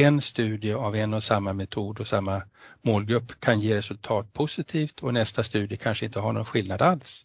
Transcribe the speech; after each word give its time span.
en 0.00 0.20
studie 0.20 0.72
av 0.72 0.96
en 0.96 1.14
och 1.14 1.22
samma 1.22 1.52
metod 1.52 2.00
och 2.00 2.06
samma 2.06 2.42
målgrupp 2.82 3.40
kan 3.40 3.60
ge 3.60 3.76
resultat 3.76 4.32
positivt 4.32 5.02
och 5.02 5.14
nästa 5.14 5.42
studie 5.42 5.76
kanske 5.76 6.04
inte 6.04 6.20
har 6.20 6.32
någon 6.32 6.44
skillnad 6.44 6.82
alls. 6.82 7.24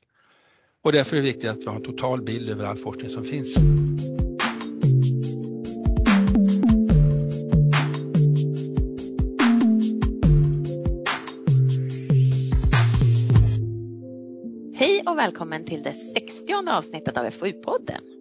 Och 0.84 0.92
därför 0.92 1.16
är 1.16 1.22
det 1.22 1.26
viktigt 1.26 1.50
att 1.50 1.58
vi 1.58 1.66
har 1.66 1.76
en 1.76 1.84
total 1.84 2.22
bild 2.22 2.50
över 2.50 2.66
all 2.66 2.78
forskning 2.78 3.10
som 3.10 3.24
finns. 3.24 3.56
Hej 14.76 15.04
och 15.06 15.18
välkommen 15.18 15.66
till 15.66 15.84
det 15.84 15.94
60 15.94 16.54
avsnittet 16.70 17.18
av 17.18 17.26
FoU-podden. 17.30 18.19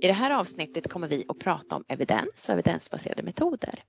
I 0.00 0.06
det 0.06 0.12
här 0.12 0.30
avsnittet 0.30 0.88
kommer 0.88 1.08
vi 1.08 1.24
att 1.28 1.38
prata 1.38 1.76
om 1.76 1.84
evidens 1.88 2.48
och 2.48 2.52
evidensbaserade 2.52 3.22
metoder. 3.22 3.84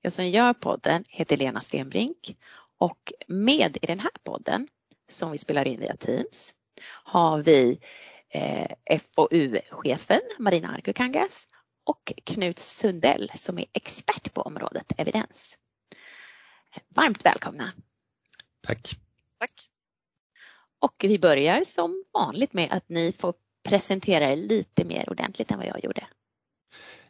Jag 0.00 0.12
som 0.12 0.26
gör 0.28 0.52
podden 0.52 1.04
heter 1.08 1.36
Lena 1.36 1.60
Stenbrink 1.60 2.36
och 2.78 3.12
med 3.26 3.78
i 3.82 3.86
den 3.86 4.00
här 4.00 4.10
podden 4.24 4.68
som 5.08 5.30
vi 5.32 5.38
spelar 5.38 5.68
in 5.68 5.80
via 5.80 5.96
Teams 5.96 6.54
har 6.86 7.38
vi 7.38 7.80
eh, 8.28 9.00
FoU-chefen 9.00 10.20
Marina 10.38 10.68
Arkukangas 10.68 11.48
och 11.84 12.12
Knut 12.24 12.58
Sundell 12.58 13.32
som 13.34 13.58
är 13.58 13.66
expert 13.72 14.34
på 14.34 14.42
området 14.42 14.92
evidens. 14.96 15.58
Varmt 16.88 17.24
välkomna! 17.24 17.72
Tack! 18.66 18.90
Tack! 19.38 19.68
Och 20.78 20.96
vi 21.00 21.18
börjar 21.18 21.64
som 21.64 22.04
vanligt 22.12 22.52
med 22.52 22.72
att 22.72 22.88
ni 22.88 23.12
får 23.12 23.34
presentera 23.68 24.30
er 24.32 24.36
lite 24.36 24.84
mer 24.84 25.10
ordentligt 25.10 25.50
än 25.50 25.58
vad 25.58 25.66
jag 25.66 25.84
gjorde. 25.84 26.06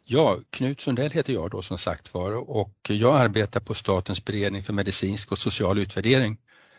Ja, 0.03 0.37
Knut 0.49 0.81
Sundell 0.81 1.11
heter 1.11 1.33
jag 1.33 1.51
då 1.51 1.61
som 1.61 1.77
sagt 1.77 2.13
var 2.13 2.31
och 2.49 2.75
jag 2.89 3.15
arbetar 3.15 3.59
på 3.59 3.73
Statens 3.73 4.25
beredning 4.25 4.63
för 4.63 4.73
medicinsk 4.73 5.31
och 5.31 5.37
social 5.37 5.79
utvärdering 5.79 6.37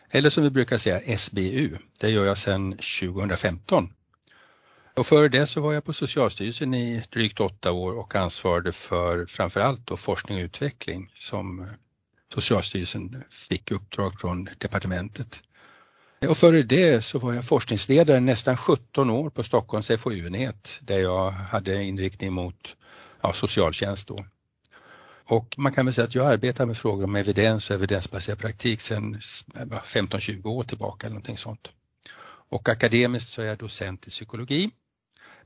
eller 0.09 0.29
som 0.29 0.43
vi 0.43 0.49
brukar 0.49 0.77
säga 0.77 1.17
SBU. 1.17 1.77
Det 1.99 2.09
gör 2.09 2.25
jag 2.25 2.37
sedan 2.37 2.71
2015. 2.71 3.93
Och 4.95 5.07
före 5.07 5.29
det 5.29 5.47
så 5.47 5.61
var 5.61 5.73
jag 5.73 5.83
på 5.83 5.93
Socialstyrelsen 5.93 6.73
i 6.73 7.03
drygt 7.09 7.39
åtta 7.39 7.71
år 7.71 7.93
och 7.93 8.15
ansvarade 8.15 8.71
för 8.71 9.25
framförallt 9.25 9.87
då 9.87 9.97
forskning 9.97 10.37
och 10.37 10.43
utveckling 10.43 11.11
som 11.15 11.67
Socialstyrelsen 12.33 13.23
fick 13.29 13.71
uppdrag 13.71 14.19
från 14.19 14.49
departementet. 14.57 15.41
Och 16.27 16.37
före 16.37 16.63
det 16.63 17.01
så 17.01 17.19
var 17.19 17.33
jag 17.33 17.45
forskningsledare 17.45 18.19
nästan 18.19 18.57
17 18.57 19.09
år 19.09 19.29
på 19.29 19.43
Stockholms 19.43 19.87
FoU-enhet 19.87 20.79
där 20.81 20.99
jag 20.99 21.31
hade 21.31 21.83
inriktning 21.83 22.33
mot 22.33 22.75
ja, 23.21 23.33
socialtjänst 23.33 24.07
då. 24.07 24.25
Och 25.29 25.55
man 25.57 25.73
kan 25.73 25.85
väl 25.85 25.93
säga 25.93 26.07
att 26.07 26.15
jag 26.15 26.25
arbetar 26.25 26.65
med 26.65 26.77
frågor 26.77 27.03
om 27.03 27.15
evidens 27.15 27.69
och 27.69 27.75
evidensbaserad 27.75 28.39
praktik 28.39 28.81
sedan 28.81 29.19
15-20 29.19 30.45
år 30.45 30.63
tillbaka 30.63 31.07
eller 31.07 31.13
någonting 31.13 31.37
sånt. 31.37 31.69
Och 32.49 32.69
akademiskt 32.69 33.29
så 33.29 33.41
är 33.41 33.45
jag 33.45 33.57
docent 33.57 34.07
i 34.07 34.09
psykologi. 34.09 34.71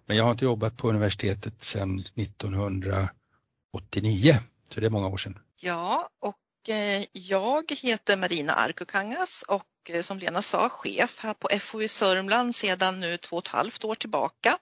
Men 0.06 0.18
jag 0.18 0.24
har 0.24 0.32
inte 0.32 0.46
jobbat 0.46 0.78
på 0.78 0.90
universitetet 0.90 1.62
sedan 1.62 2.04
1989, 2.16 4.38
så 4.70 4.80
det 4.80 4.86
är 4.86 4.90
många 4.90 5.08
år 5.08 5.18
sedan. 5.18 5.40
Ja, 5.62 6.10
och 6.20 6.70
eh, 6.70 7.06
jag 7.12 7.72
heter 7.72 8.18
Marina 8.18 8.54
Arkukangas 8.54 9.44
och 9.48 9.64
och 9.90 10.06
som 10.06 10.20
Lena 10.20 10.42
sa 10.42 10.70
chef 10.70 11.20
här 11.20 11.34
på 11.34 11.50
FoU 11.60 11.88
Sörmland 11.88 12.56
sedan 12.56 13.00
nu 13.00 13.18
två 13.18 13.36
och 13.38 13.44
ett 13.44 13.48
halvt 13.48 13.84
år 13.84 13.96
tillbaka. 13.96 14.58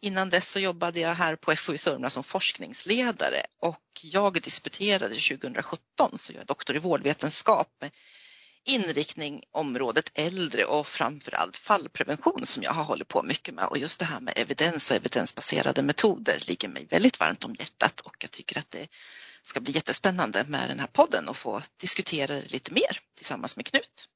Innan 0.00 0.30
dess 0.30 0.50
så 0.50 0.60
jobbade 0.60 1.00
jag 1.00 1.14
här 1.14 1.36
på 1.36 1.56
FoU 1.56 1.78
Sörmland 1.78 2.12
som 2.12 2.24
forskningsledare 2.24 3.42
och 3.60 3.80
jag 4.02 4.42
disputerade 4.42 5.14
2017 5.14 6.18
så 6.18 6.32
jag 6.32 6.40
är 6.40 6.46
doktor 6.46 6.76
i 6.76 6.78
vårdvetenskap 6.78 7.68
med 7.80 7.90
inriktning 8.64 9.42
området 9.50 10.10
äldre 10.14 10.64
och 10.64 10.86
framförallt 10.86 11.56
fallprevention 11.56 12.46
som 12.46 12.62
jag 12.62 12.72
har 12.72 12.84
hållit 12.84 13.08
på 13.08 13.22
mycket 13.22 13.54
med 13.54 13.64
och 13.64 13.78
just 13.78 13.98
det 13.98 14.04
här 14.04 14.20
med 14.20 14.34
evidens 14.36 14.90
och 14.90 14.96
evidensbaserade 14.96 15.82
metoder 15.82 16.38
ligger 16.48 16.68
mig 16.68 16.86
väldigt 16.90 17.20
varmt 17.20 17.44
om 17.44 17.54
hjärtat 17.58 18.00
och 18.00 18.16
jag 18.18 18.30
tycker 18.30 18.58
att 18.58 18.70
det 18.70 18.88
ska 19.42 19.60
bli 19.60 19.72
jättespännande 19.72 20.44
med 20.44 20.68
den 20.68 20.80
här 20.80 20.86
podden 20.86 21.28
och 21.28 21.36
få 21.36 21.62
diskutera 21.80 22.34
det 22.34 22.52
lite 22.52 22.72
mer 22.72 22.98
tillsammans 23.16 23.56
med 23.56 23.66
Knut. 23.66 24.08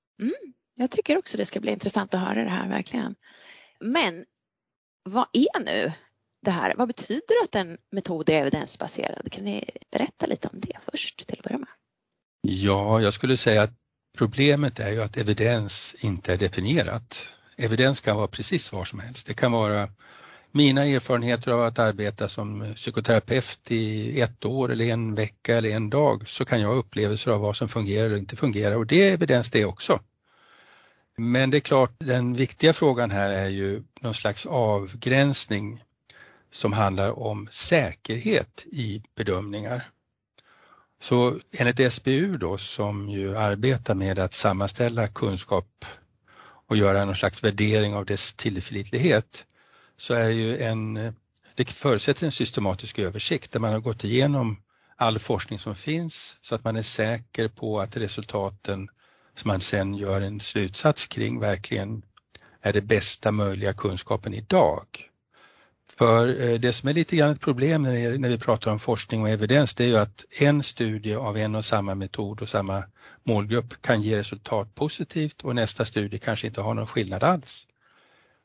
Jag 0.79 0.91
tycker 0.91 1.19
också 1.19 1.37
det 1.37 1.45
ska 1.45 1.61
bli 1.61 1.73
intressant 1.73 2.15
att 2.15 2.21
höra 2.21 2.45
det 2.45 2.51
här 2.51 2.69
verkligen. 2.69 3.15
Men 3.81 4.25
vad 5.05 5.27
är 5.33 5.65
nu 5.65 5.93
det 6.43 6.51
här? 6.51 6.75
Vad 6.77 6.89
betyder 6.89 7.43
att 7.45 7.55
en 7.55 7.79
metod 7.93 8.29
är 8.29 8.41
evidensbaserad? 8.41 9.33
Kan 9.33 9.45
ni 9.45 9.71
berätta 9.91 10.27
lite 10.27 10.49
om 10.49 10.61
det 10.61 10.79
först 10.91 11.27
till 11.27 11.39
att 11.39 11.45
börja 11.45 11.59
med? 11.59 11.69
Ja, 12.41 13.01
jag 13.01 13.15
skulle 13.15 13.37
säga 13.37 13.63
att 13.63 13.73
problemet 14.19 14.79
är 14.81 14.91
ju 14.91 15.03
att 15.03 15.17
evidens 15.17 15.95
inte 15.99 16.33
är 16.33 16.37
definierat. 16.37 17.29
Evidens 17.57 18.01
kan 18.01 18.17
vara 18.17 18.29
precis 18.29 18.73
var 18.73 18.85
som 18.85 19.01
helst. 19.01 19.27
Det 19.27 19.35
kan 19.35 19.53
vara 19.53 19.89
mina 20.51 20.85
erfarenheter 20.85 21.51
av 21.51 21.63
att 21.63 21.79
arbeta 21.79 22.29
som 22.29 22.75
psykoterapeut 22.75 23.71
i 23.71 24.21
ett 24.21 24.45
år 24.45 24.73
eller 24.73 24.85
en 24.85 25.15
vecka 25.15 25.57
eller 25.57 25.71
en 25.71 25.91
dag 25.91 26.29
så 26.29 26.45
kan 26.45 26.61
jag 26.61 26.69
ha 26.69 26.75
upplevelser 26.75 27.31
av 27.31 27.41
vad 27.41 27.57
som 27.57 27.69
fungerar 27.69 28.07
eller 28.07 28.17
inte 28.17 28.37
fungerar 28.37 28.77
och 28.77 28.87
det 28.87 29.09
är 29.09 29.15
evidens 29.15 29.51
det 29.51 29.65
också. 29.65 30.01
Men 31.17 31.51
det 31.51 31.57
är 31.57 31.61
klart, 31.61 31.95
den 31.99 32.35
viktiga 32.35 32.73
frågan 32.73 33.11
här 33.11 33.31
är 33.31 33.49
ju 33.49 33.83
någon 34.01 34.15
slags 34.15 34.47
avgränsning 34.47 35.83
som 36.51 36.73
handlar 36.73 37.19
om 37.19 37.49
säkerhet 37.51 38.67
i 38.73 39.03
bedömningar. 39.17 39.91
Så 41.01 41.41
enligt 41.59 41.93
SBU 41.93 42.37
då 42.37 42.59
som 42.59 43.09
ju 43.09 43.37
arbetar 43.37 43.95
med 43.95 44.19
att 44.19 44.35
sammanställa 44.35 45.09
kunskap 45.09 45.85
och 46.67 46.77
göra 46.77 47.05
någon 47.05 47.17
slags 47.17 47.45
värdering 47.45 47.95
av 47.95 48.05
dess 48.07 48.33
tillförlitlighet 48.33 49.45
så 49.97 50.15
är 50.15 50.29
det 50.29 50.35
ju 50.35 50.59
en, 50.59 50.95
det 51.55 51.71
förutsätter 51.71 52.27
en 52.27 52.33
systematisk 52.33 52.99
översikt 52.99 53.53
där 53.53 53.61
man 53.61 53.73
har 53.73 53.81
gått 53.81 54.05
igenom 54.05 54.63
all 54.97 55.19
forskning 55.19 55.59
som 55.59 55.75
finns 55.75 56.37
så 56.43 56.55
att 56.55 56.65
man 56.65 56.77
är 56.77 56.83
säker 56.83 57.49
på 57.49 57.81
att 57.81 57.97
resultaten 57.97 58.89
som 59.37 59.49
man 59.49 59.61
sen 59.61 59.95
gör 59.95 60.21
en 60.21 60.41
slutsats 60.41 61.07
kring 61.07 61.41
verkligen 61.41 62.03
är 62.61 62.73
det 62.73 62.83
bästa 62.83 63.33
möjliga 63.33 63.73
kunskapen 63.73 64.35
idag. 64.35 64.87
För 65.99 66.29
eh, 66.29 66.59
det 66.59 66.73
som 66.73 66.89
är 66.89 66.93
lite 66.93 67.17
grann 67.17 67.31
ett 67.31 67.41
problem 67.41 67.83
när 67.83 68.29
vi 68.29 68.39
pratar 68.39 68.71
om 68.71 68.79
forskning 68.79 69.23
och 69.23 69.29
evidens 69.29 69.75
det 69.75 69.85
är 69.85 69.89
ju 69.89 69.97
att 69.97 70.25
en 70.41 70.63
studie 70.63 71.15
av 71.15 71.37
en 71.37 71.55
och 71.55 71.65
samma 71.65 71.95
metod 71.95 72.43
och 72.43 72.49
samma 72.49 72.85
målgrupp 73.25 73.83
kan 73.83 74.03
ge 74.03 74.17
resultat 74.19 74.75
positivt 74.75 75.43
och 75.43 75.55
nästa 75.55 75.85
studie 75.85 76.19
kanske 76.19 76.47
inte 76.47 76.61
har 76.61 76.75
någon 76.75 76.87
skillnad 76.87 77.25
alls. 77.25 77.67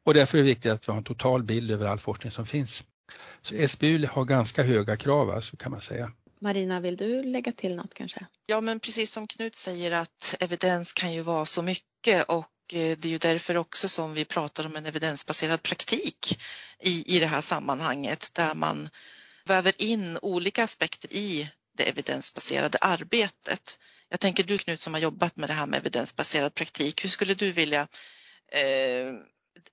Och 0.05 0.13
därför 0.13 0.37
är 0.37 0.41
det 0.41 0.47
viktigt 0.47 0.71
att 0.71 0.87
vi 0.87 0.91
har 0.91 0.97
en 0.97 1.03
total 1.03 1.43
bild 1.43 1.71
över 1.71 1.85
all 1.85 1.99
forskning 1.99 2.31
som 2.31 2.45
finns. 2.45 2.83
Så 3.41 3.67
SBU 3.67 4.05
har 4.05 4.25
ganska 4.25 4.63
höga 4.63 4.97
krav 4.97 5.29
alltså 5.29 5.57
kan 5.57 5.71
man 5.71 5.81
säga. 5.81 6.11
Marina, 6.41 6.79
vill 6.79 6.97
du 6.97 7.23
lägga 7.23 7.51
till 7.51 7.75
något 7.75 7.93
kanske? 7.93 8.25
Ja, 8.45 8.61
men 8.61 8.79
precis 8.79 9.11
som 9.11 9.27
Knut 9.27 9.55
säger 9.55 9.91
att 9.91 10.35
evidens 10.39 10.93
kan 10.93 11.13
ju 11.13 11.21
vara 11.21 11.45
så 11.45 11.61
mycket 11.61 12.29
och 12.29 12.73
eh, 12.73 12.97
det 12.97 13.05
är 13.05 13.09
ju 13.09 13.17
därför 13.17 13.57
också 13.57 13.89
som 13.89 14.13
vi 14.13 14.25
pratar 14.25 14.65
om 14.65 14.75
en 14.75 14.85
evidensbaserad 14.85 15.63
praktik 15.63 16.39
i, 16.79 17.15
i 17.15 17.19
det 17.19 17.25
här 17.25 17.41
sammanhanget 17.41 18.29
där 18.33 18.55
man 18.55 18.89
väver 19.45 19.81
in 19.81 20.17
olika 20.21 20.63
aspekter 20.63 21.13
i 21.13 21.49
det 21.77 21.83
evidensbaserade 21.83 22.77
arbetet. 22.81 23.79
Jag 24.09 24.19
tänker 24.19 24.43
du 24.43 24.57
Knut 24.57 24.79
som 24.79 24.93
har 24.93 25.01
jobbat 25.01 25.37
med 25.37 25.49
det 25.49 25.53
här 25.53 25.67
med 25.67 25.77
evidensbaserad 25.77 26.55
praktik, 26.55 27.03
hur 27.03 27.09
skulle 27.09 27.33
du 27.33 27.51
vilja 27.51 27.87
eh, 28.51 29.13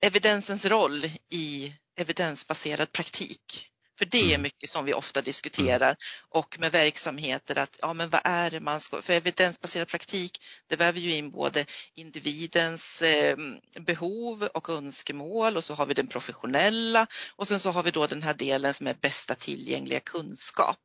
evidensens 0.01 0.65
roll 0.65 1.05
i 1.29 1.73
evidensbaserad 1.97 2.91
praktik? 2.91 3.68
För 3.99 4.05
det 4.05 4.17
är 4.17 4.29
mm. 4.29 4.41
mycket 4.41 4.69
som 4.69 4.85
vi 4.85 4.93
ofta 4.93 5.21
diskuterar 5.21 5.95
och 6.29 6.59
med 6.59 6.71
verksamheter 6.71 7.57
att 7.57 7.79
ja 7.81 7.93
men 7.93 8.09
vad 8.09 8.21
är 8.23 8.51
det 8.51 8.59
man 8.59 8.81
ska, 8.81 9.01
för 9.01 9.13
evidensbaserad 9.13 9.87
praktik 9.87 10.41
det 10.67 10.75
väver 10.75 10.99
ju 10.99 11.15
in 11.15 11.31
både 11.31 11.65
individens 11.95 13.01
eh, 13.01 13.37
behov 13.79 14.43
och 14.43 14.69
önskemål 14.69 15.57
och 15.57 15.63
så 15.63 15.73
har 15.73 15.85
vi 15.85 15.93
den 15.93 16.07
professionella 16.07 17.07
och 17.35 17.47
sen 17.47 17.59
så 17.59 17.71
har 17.71 17.83
vi 17.83 17.91
då 17.91 18.07
den 18.07 18.23
här 18.23 18.33
delen 18.33 18.73
som 18.73 18.87
är 18.87 18.95
bästa 19.01 19.35
tillgängliga 19.35 19.99
kunskap. 19.99 20.79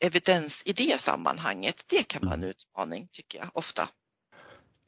Evidens 0.00 0.62
i 0.66 0.72
det 0.72 1.00
sammanhanget, 1.00 1.84
det 1.86 2.02
kan 2.02 2.22
vara 2.22 2.34
en 2.34 2.40
mm. 2.40 2.50
utmaning 2.50 3.08
tycker 3.12 3.38
jag 3.38 3.50
ofta. 3.52 3.88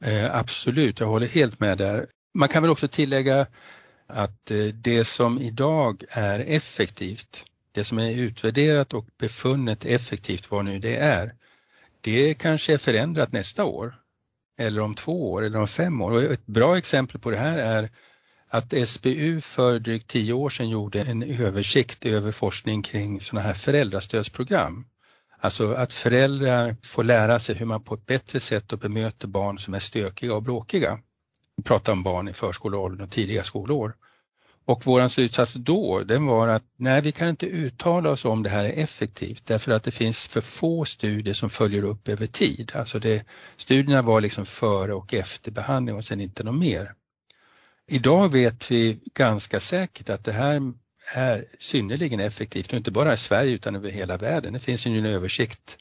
Eh, 0.03 0.35
absolut, 0.35 0.99
jag 0.99 1.07
håller 1.07 1.27
helt 1.27 1.59
med 1.59 1.77
där. 1.77 2.07
Man 2.33 2.49
kan 2.49 2.63
väl 2.63 2.71
också 2.71 2.87
tillägga 2.87 3.47
att 4.07 4.51
eh, 4.51 4.57
det 4.57 5.05
som 5.05 5.39
idag 5.39 6.03
är 6.09 6.39
effektivt, 6.39 7.45
det 7.77 7.83
som 7.83 7.99
är 7.99 8.11
utvärderat 8.11 8.93
och 8.93 9.05
befunnet 9.19 9.85
effektivt, 9.85 10.51
vad 10.51 10.65
nu 10.65 10.79
det 10.79 10.95
är, 10.95 11.31
det 12.01 12.33
kanske 12.33 12.73
är 12.73 12.77
förändrat 12.77 13.31
nästa 13.31 13.65
år 13.65 13.95
eller 14.59 14.81
om 14.81 14.95
två 14.95 15.31
år 15.31 15.43
eller 15.43 15.59
om 15.59 15.67
fem 15.67 16.01
år. 16.01 16.11
Och 16.11 16.23
ett 16.23 16.45
bra 16.45 16.77
exempel 16.77 17.19
på 17.19 17.31
det 17.31 17.37
här 17.37 17.57
är 17.57 17.89
att 18.49 18.89
SBU 18.89 19.41
för 19.41 19.79
drygt 19.79 20.07
tio 20.07 20.33
år 20.33 20.49
sedan 20.49 20.69
gjorde 20.69 21.01
en 21.01 21.23
översikt 21.23 22.05
över 22.05 22.31
forskning 22.31 22.81
kring 22.81 23.21
sådana 23.21 23.47
här 23.47 23.53
föräldrastödsprogram. 23.53 24.85
Alltså 25.39 25.73
att 25.73 25.93
föräldrar 25.93 26.75
får 26.83 27.03
lära 27.03 27.39
sig 27.39 27.55
hur 27.55 27.65
man 27.65 27.83
på 27.83 27.93
ett 27.93 28.05
bättre 28.05 28.39
sätt 28.39 28.79
bemöter 28.79 29.27
barn 29.27 29.59
som 29.59 29.73
är 29.73 29.79
stökiga 29.79 30.35
och 30.35 30.43
bråkiga. 30.43 30.99
Vi 31.57 31.63
pratar 31.63 31.93
om 31.93 32.03
barn 32.03 32.27
i 32.27 32.33
förskoleåldern 32.33 33.01
och 33.01 33.11
tidiga 33.11 33.43
skolår. 33.43 33.95
Och 34.67 34.85
våran 34.85 35.09
slutsats 35.09 35.53
då, 35.53 36.03
den 36.03 36.25
var 36.25 36.47
att 36.47 36.63
nej, 36.77 37.01
vi 37.01 37.11
kan 37.11 37.29
inte 37.29 37.45
uttala 37.45 38.09
oss 38.09 38.25
om 38.25 38.43
det 38.43 38.49
här 38.49 38.65
är 38.65 38.83
effektivt 38.83 39.45
därför 39.45 39.71
att 39.71 39.83
det 39.83 39.91
finns 39.91 40.27
för 40.27 40.41
få 40.41 40.85
studier 40.85 41.33
som 41.33 41.49
följer 41.49 41.83
upp 41.83 42.09
över 42.09 42.27
tid. 42.27 42.71
Alltså 42.75 42.99
det, 42.99 43.25
studierna 43.57 44.01
var 44.01 44.21
liksom 44.21 44.45
före 44.45 44.93
och 44.93 45.13
efter 45.13 45.51
behandling 45.51 45.95
och 45.95 46.03
sen 46.03 46.21
inte 46.21 46.43
något 46.43 46.59
mer. 46.59 46.93
Idag 47.87 48.31
vet 48.31 48.71
vi 48.71 48.99
ganska 49.13 49.59
säkert 49.59 50.09
att 50.09 50.23
det 50.23 50.31
här 50.31 50.73
är 51.15 51.45
synnerligen 51.59 52.19
effektivt, 52.19 52.71
och 52.71 52.77
inte 52.77 52.91
bara 52.91 53.13
i 53.13 53.17
Sverige 53.17 53.51
utan 53.51 53.75
över 53.75 53.89
hela 53.89 54.17
världen. 54.17 54.53
Det 54.53 54.59
finns 54.59 54.87
ju 54.87 54.97
en 54.97 55.05
översikt 55.05 55.77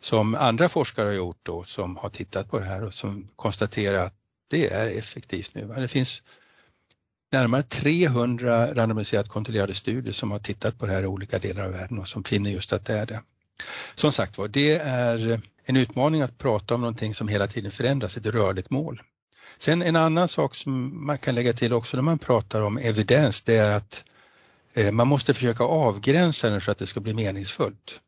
som 0.00 0.34
andra 0.34 0.68
forskare 0.68 1.06
har 1.06 1.14
gjort 1.14 1.40
då, 1.42 1.64
som 1.64 1.96
har 1.96 2.08
tittat 2.08 2.50
på 2.50 2.58
det 2.58 2.64
här 2.64 2.84
och 2.84 2.94
som 2.94 3.28
konstaterar 3.36 4.04
att 4.04 4.14
det 4.48 4.72
är 4.72 4.86
effektivt 4.86 5.54
nu. 5.54 5.66
Det 5.76 5.88
finns 5.88 6.22
närmare 7.34 7.62
300 7.62 8.74
randomiserat 8.74 9.28
kontrollerade 9.28 9.74
studier 9.74 10.12
som 10.12 10.30
har 10.30 10.38
tittat 10.38 10.78
på 10.78 10.86
det 10.86 10.92
här 10.92 11.02
i 11.02 11.06
olika 11.06 11.38
delar 11.38 11.64
av 11.64 11.72
världen 11.72 11.98
och 11.98 12.08
som 12.08 12.24
finner 12.24 12.50
just 12.50 12.72
att 12.72 12.84
det 12.84 12.94
är 12.98 13.06
det. 13.06 13.20
Som 13.94 14.12
sagt 14.12 14.38
var, 14.38 14.48
det 14.48 14.76
är 14.76 15.40
en 15.64 15.76
utmaning 15.76 16.22
att 16.22 16.38
prata 16.38 16.74
om 16.74 16.80
någonting 16.80 17.14
som 17.14 17.28
hela 17.28 17.46
tiden 17.46 17.70
förändras, 17.70 18.16
ett 18.16 18.26
rörligt 18.26 18.70
mål. 18.70 19.02
Sen 19.58 19.82
en 19.82 19.96
annan 19.96 20.28
sak 20.28 20.54
som 20.54 21.06
man 21.06 21.18
kan 21.18 21.34
lägga 21.34 21.52
till 21.52 21.72
också 21.72 21.96
när 21.96 22.02
man 22.02 22.18
pratar 22.18 22.60
om 22.60 22.78
evidens, 22.78 23.42
det 23.42 23.56
är 23.56 23.70
att 23.70 24.04
eh, 24.74 24.92
man 24.92 25.08
måste 25.08 25.34
försöka 25.34 25.64
avgränsa 25.64 26.50
den 26.50 26.60
för 26.60 26.72
att 26.72 26.78
det 26.78 26.86
ska 26.86 27.00
bli 27.00 27.14
meningsfullt. 27.14 28.00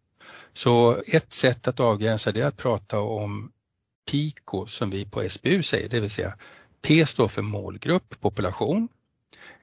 Så 0.52 0.96
ett 1.06 1.32
sätt 1.32 1.68
att 1.68 1.80
avgränsa 1.80 2.32
det 2.32 2.40
är 2.40 2.46
att 2.46 2.56
prata 2.56 3.00
om 3.00 3.52
PIKO 4.10 4.66
som 4.66 4.90
vi 4.90 5.04
på 5.04 5.28
SBU 5.28 5.62
säger, 5.62 5.88
det 5.88 6.00
vill 6.00 6.10
säga 6.10 6.34
P 6.82 7.06
står 7.06 7.28
för 7.28 7.42
målgrupp, 7.42 8.20
population. 8.20 8.88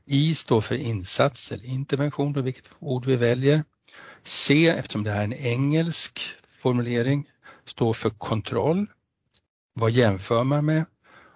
I 0.05 0.35
står 0.35 0.61
för 0.61 0.75
insats 0.75 1.51
eller 1.51 1.65
intervention, 1.65 2.33
då 2.33 2.41
vilket 2.41 2.69
ord 2.79 3.05
vi 3.05 3.15
väljer. 3.15 3.63
C, 4.23 4.67
eftersom 4.67 5.03
det 5.03 5.11
här 5.11 5.19
är 5.19 5.23
en 5.23 5.33
engelsk 5.33 6.21
formulering, 6.50 7.29
står 7.65 7.94
för 7.94 8.09
kontroll. 8.09 8.88
Vad 9.73 9.91
jämför 9.91 10.44
man 10.44 10.65
med? 10.65 10.85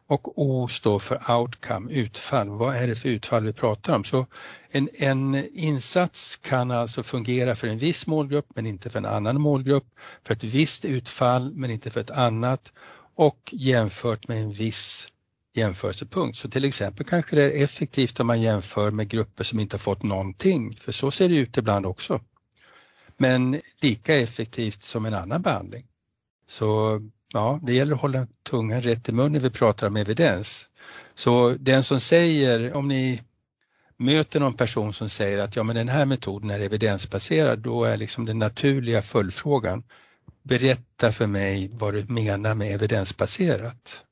Och 0.07 0.41
O 0.41 0.67
står 0.67 0.99
för 0.99 1.31
outcome, 1.31 1.91
utfall. 1.91 2.49
Vad 2.49 2.75
är 2.75 2.87
det 2.87 2.95
för 2.95 3.09
utfall 3.09 3.43
vi 3.43 3.53
pratar 3.53 3.95
om? 3.95 4.03
Så 4.03 4.25
en, 4.69 4.89
en, 4.93 5.35
insats 5.53 6.35
kan 6.35 6.71
alltså 6.71 7.03
fungera 7.03 7.55
för 7.55 7.67
en 7.67 7.77
viss 7.77 8.07
målgrupp 8.07 8.47
men 8.55 8.65
inte 8.65 8.89
för 8.89 8.99
en 8.99 9.05
annan 9.05 9.41
målgrupp, 9.41 9.87
för 10.23 10.33
ett 10.33 10.43
visst 10.43 10.85
utfall 10.85 11.53
men 11.53 11.71
inte 11.71 11.89
för 11.89 12.01
ett 12.01 12.11
annat 12.11 12.73
och 13.15 13.49
jämfört 13.51 14.27
med 14.27 14.37
en 14.37 14.53
viss 14.53 15.07
jämförelsepunkt. 15.57 16.37
Så 16.37 16.49
till 16.49 16.65
exempel 16.65 17.05
kanske 17.05 17.35
det 17.35 17.43
är 17.43 17.63
effektivt 17.63 18.19
om 18.19 18.27
man 18.27 18.41
jämför 18.41 18.91
med 18.91 19.09
grupper 19.09 19.43
som 19.43 19.59
inte 19.59 19.73
har 19.75 19.79
fått 19.79 20.03
någonting, 20.03 20.75
för 20.75 20.91
så 20.91 21.11
ser 21.11 21.29
det 21.29 21.35
ut 21.35 21.57
ibland 21.57 21.85
också. 21.85 22.21
Men 23.17 23.61
lika 23.81 24.15
effektivt 24.15 24.81
som 24.81 25.05
en 25.05 25.13
annan 25.13 25.41
behandling. 25.41 25.85
Så 26.47 26.99
ja, 27.33 27.59
det 27.63 27.73
gäller 27.73 27.95
att 27.95 28.01
hålla 28.01 28.27
tungan 28.49 28.81
rätt 28.81 29.09
i 29.09 29.11
mun 29.11 29.31
när 29.31 29.39
vi 29.39 29.49
pratar 29.49 29.87
om 29.87 29.95
evidens. 29.95 30.65
Så 31.15 31.55
den 31.59 31.83
som 31.83 31.99
säger, 31.99 32.73
om 32.73 32.87
ni 32.87 33.21
möter 33.97 34.39
någon 34.39 34.53
person 34.53 34.93
som 34.93 35.09
säger 35.09 35.39
att 35.39 35.55
ja 35.55 35.63
men 35.63 35.75
den 35.75 35.89
här 35.89 36.05
metoden 36.05 36.49
är 36.49 36.59
evidensbaserad, 36.59 37.59
då 37.59 37.83
är 37.83 37.97
liksom 37.97 38.25
den 38.25 38.39
naturliga 38.39 39.01
följdfrågan, 39.01 39.83
berätta 40.43 41.11
för 41.11 41.27
mig 41.27 41.69
vad 41.73 41.93
du 41.93 42.05
menar 42.07 42.55
med 42.55 42.73
evidensbaserat. 42.73 44.03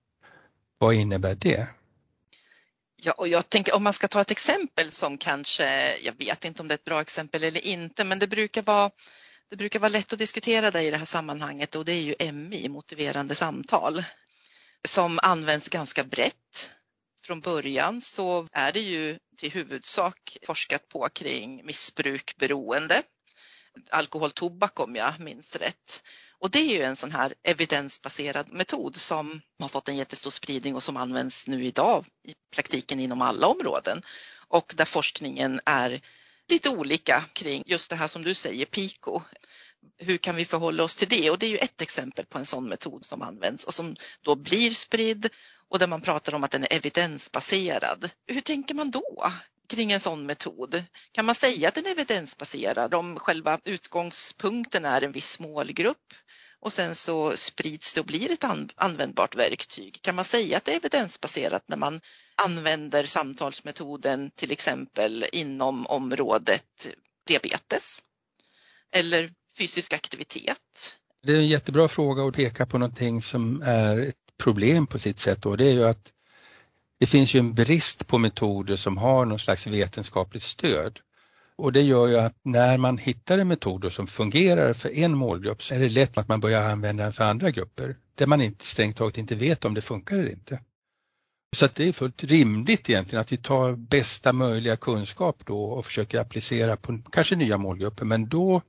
Vad 0.77 0.93
innebär 0.93 1.35
det? 1.35 1.67
Ja, 3.01 3.11
och 3.11 3.27
jag 3.27 3.49
tänker 3.49 3.75
om 3.75 3.83
man 3.83 3.93
ska 3.93 4.07
ta 4.07 4.21
ett 4.21 4.31
exempel 4.31 4.91
som 4.91 5.17
kanske, 5.17 5.97
jag 5.97 6.17
vet 6.17 6.45
inte 6.45 6.61
om 6.61 6.67
det 6.67 6.73
är 6.73 6.77
ett 6.77 6.85
bra 6.85 7.01
exempel 7.01 7.43
eller 7.43 7.65
inte, 7.65 8.03
men 8.03 8.19
det 8.19 8.27
brukar 8.27 8.61
vara 8.61 8.91
det 9.49 9.55
brukar 9.55 9.79
vara 9.79 9.89
lätt 9.89 10.13
att 10.13 10.19
diskutera 10.19 10.71
det 10.71 10.81
i 10.81 10.91
det 10.91 10.97
här 10.97 11.05
sammanhanget 11.05 11.75
och 11.75 11.85
det 11.85 11.93
är 11.93 12.01
ju 12.01 12.31
MI, 12.31 12.69
motiverande 12.69 13.35
samtal, 13.35 14.03
som 14.87 15.19
används 15.23 15.69
ganska 15.69 16.03
brett. 16.03 16.71
Från 17.23 17.41
början 17.41 18.01
så 18.01 18.47
är 18.51 18.71
det 18.71 18.79
ju 18.79 19.19
till 19.37 19.51
huvudsak 19.51 20.37
forskat 20.45 20.89
på 20.89 21.09
kring 21.13 21.65
missbruk, 21.65 22.35
beroende, 22.37 23.01
alkohol, 23.89 24.31
tobak 24.31 24.79
om 24.79 24.95
jag 24.95 25.19
minns 25.19 25.55
rätt. 25.55 26.03
Och 26.39 26.51
det 26.51 26.59
är 26.59 26.73
ju 26.73 26.81
en 26.81 26.95
sån 26.95 27.11
här 27.11 27.33
evidensbaserad 27.43 28.53
metod 28.53 28.95
som 28.95 29.41
har 29.59 29.67
fått 29.67 29.89
en 29.89 29.97
jättestor 29.97 30.31
spridning 30.31 30.75
och 30.75 30.83
som 30.83 30.97
används 30.97 31.47
nu 31.47 31.65
idag 31.65 32.05
i 32.27 32.33
praktiken 32.55 32.99
inom 32.99 33.21
alla 33.21 33.47
områden 33.47 34.01
och 34.47 34.73
där 34.77 34.85
forskningen 34.85 35.61
är 35.65 36.01
lite 36.51 36.69
olika 36.69 37.23
kring 37.33 37.63
just 37.65 37.89
det 37.89 37.95
här 37.95 38.07
som 38.07 38.23
du 38.23 38.33
säger, 38.33 38.65
PIKO. 38.65 39.21
Hur 39.97 40.17
kan 40.17 40.35
vi 40.35 40.45
förhålla 40.45 40.83
oss 40.83 40.95
till 40.95 41.09
det? 41.09 41.29
Och 41.29 41.39
det 41.39 41.45
är 41.45 41.49
ju 41.49 41.57
ett 41.57 41.81
exempel 41.81 42.25
på 42.25 42.37
en 42.37 42.45
sån 42.45 42.69
metod 42.69 43.05
som 43.05 43.21
används 43.21 43.63
och 43.63 43.73
som 43.73 43.95
då 44.21 44.35
blir 44.35 44.71
spridd 44.71 45.29
och 45.69 45.79
där 45.79 45.87
man 45.87 46.01
pratar 46.01 46.35
om 46.35 46.43
att 46.43 46.51
den 46.51 46.63
är 46.63 46.73
evidensbaserad. 46.73 48.09
Hur 48.27 48.41
tänker 48.41 48.75
man 48.75 48.91
då? 48.91 49.31
Kring 49.67 49.91
en 49.91 49.99
sån 49.99 50.25
metod? 50.25 50.83
Kan 51.11 51.25
man 51.25 51.35
säga 51.35 51.67
att 51.67 51.75
den 51.75 51.85
är 51.85 51.91
evidensbaserad 51.91 52.93
om 52.93 53.19
själva 53.19 53.59
utgångspunkten 53.65 54.85
är 54.85 55.01
en 55.01 55.11
viss 55.11 55.39
målgrupp 55.39 56.13
och 56.59 56.73
sen 56.73 56.95
så 56.95 57.37
sprids 57.37 57.93
det 57.93 57.99
och 57.99 58.05
blir 58.05 58.31
ett 58.31 58.43
användbart 58.75 59.35
verktyg? 59.35 60.01
Kan 60.01 60.15
man 60.15 60.25
säga 60.25 60.57
att 60.57 60.65
det 60.65 60.71
är 60.71 60.77
evidensbaserat 60.77 61.63
när 61.67 61.77
man 61.77 62.01
använder 62.43 63.03
samtalsmetoden 63.03 64.31
till 64.35 64.51
exempel 64.51 65.25
inom 65.31 65.87
området 65.87 66.87
diabetes 67.27 68.01
eller 68.95 69.31
fysisk 69.57 69.93
aktivitet? 69.93 70.97
Det 71.23 71.33
är 71.33 71.37
en 71.37 71.47
jättebra 71.47 71.87
fråga 71.87 72.23
att 72.23 72.35
peka 72.35 72.65
på 72.65 72.77
någonting 72.77 73.21
som 73.21 73.61
är 73.61 73.99
ett 73.99 74.15
problem 74.37 74.87
på 74.87 74.99
sitt 74.99 75.19
sätt 75.19 75.45
och 75.45 75.57
det 75.57 75.65
är 75.65 75.73
ju 75.73 75.83
att 75.83 76.11
det 76.99 77.05
finns 77.05 77.33
ju 77.33 77.39
en 77.39 77.53
brist 77.53 78.07
på 78.07 78.17
metoder 78.17 78.75
som 78.75 78.97
har 78.97 79.25
någon 79.25 79.39
slags 79.39 79.67
vetenskapligt 79.67 80.43
stöd. 80.43 80.99
Och 81.57 81.71
det 81.71 81.81
gör 81.81 82.07
ju 82.07 82.17
att 82.17 82.35
när 82.43 82.77
man 82.77 82.97
hittar 82.97 83.37
en 83.37 83.47
metod 83.47 83.93
som 83.93 84.07
fungerar 84.07 84.73
för 84.73 84.97
en 84.97 85.17
målgrupp 85.17 85.63
så 85.63 85.73
är 85.73 85.79
det 85.79 85.89
lätt 85.89 86.17
att 86.17 86.27
man 86.27 86.39
börjar 86.39 86.69
använda 86.69 87.03
den 87.03 87.13
för 87.13 87.23
andra 87.23 87.51
grupper 87.51 87.97
där 88.15 88.27
man 88.27 88.41
inte 88.41 88.65
strängt 88.65 88.97
taget 88.97 89.17
inte 89.17 89.35
vet 89.35 89.65
om 89.65 89.73
det 89.73 89.81
funkar 89.81 90.17
eller 90.17 90.31
inte. 90.31 90.59
Så 91.55 91.65
att 91.65 91.75
det 91.75 91.87
är 91.87 91.93
fullt 91.93 92.23
rimligt 92.23 92.89
egentligen 92.89 93.21
att 93.21 93.31
vi 93.31 93.37
tar 93.37 93.75
bästa 93.75 94.33
möjliga 94.33 94.75
kunskap 94.75 95.45
då 95.45 95.63
och 95.63 95.85
försöker 95.85 96.19
applicera 96.19 96.77
på 96.77 96.99
kanske 97.11 97.35
nya 97.35 97.57
målgrupper 97.57 98.05
men 98.05 98.29
då 98.29 98.61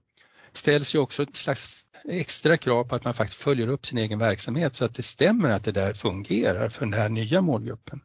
ställs 0.53 0.95
ju 0.95 0.99
också 0.99 1.23
ett 1.23 1.37
slags 1.37 1.85
extra 2.05 2.57
krav 2.57 2.85
på 2.85 2.95
att 2.95 3.05
man 3.05 3.15
faktiskt 3.15 3.41
följer 3.41 3.69
upp 3.69 3.87
sin 3.87 3.99
egen 3.99 4.19
verksamhet 4.19 4.77
så 4.77 4.85
att 4.85 4.95
det 4.95 5.03
stämmer 5.03 5.49
att 5.51 5.65
det 5.65 5.73
där 5.73 5.93
fungerar 5.93 6.69
för 6.69 6.87
den 6.87 6.95
här 6.95 7.09
nya 7.09 7.41
målgruppen. 7.41 8.01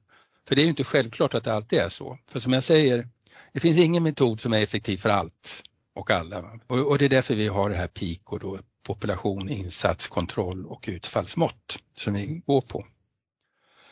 För 0.47 0.55
det 0.55 0.61
är 0.61 0.63
ju 0.63 0.69
inte 0.69 0.83
självklart 0.83 1.33
att 1.33 1.43
det 1.43 1.53
alltid 1.53 1.79
är 1.79 1.89
så. 1.89 2.17
För 2.31 2.39
som 2.39 2.53
jag 2.53 2.63
säger, 2.63 3.07
det 3.53 3.59
finns 3.59 3.77
ingen 3.77 4.03
metod 4.03 4.41
som 4.41 4.53
är 4.53 4.61
effektiv 4.61 4.97
för 4.97 5.09
allt 5.09 5.63
och 5.95 6.11
alla. 6.11 6.59
Och, 6.67 6.77
och 6.77 6.97
det 6.97 7.05
är 7.05 7.09
därför 7.09 7.35
vi 7.35 7.47
har 7.47 7.69
det 7.69 7.75
här 7.75 7.87
PIKO 7.87 8.37
då, 8.37 8.59
population, 8.83 9.49
insats, 9.49 10.07
kontroll 10.07 10.65
och 10.65 10.85
utfallsmått 10.87 11.79
som 11.93 12.13
vi 12.13 12.41
går 12.45 12.61
på. 12.61 12.85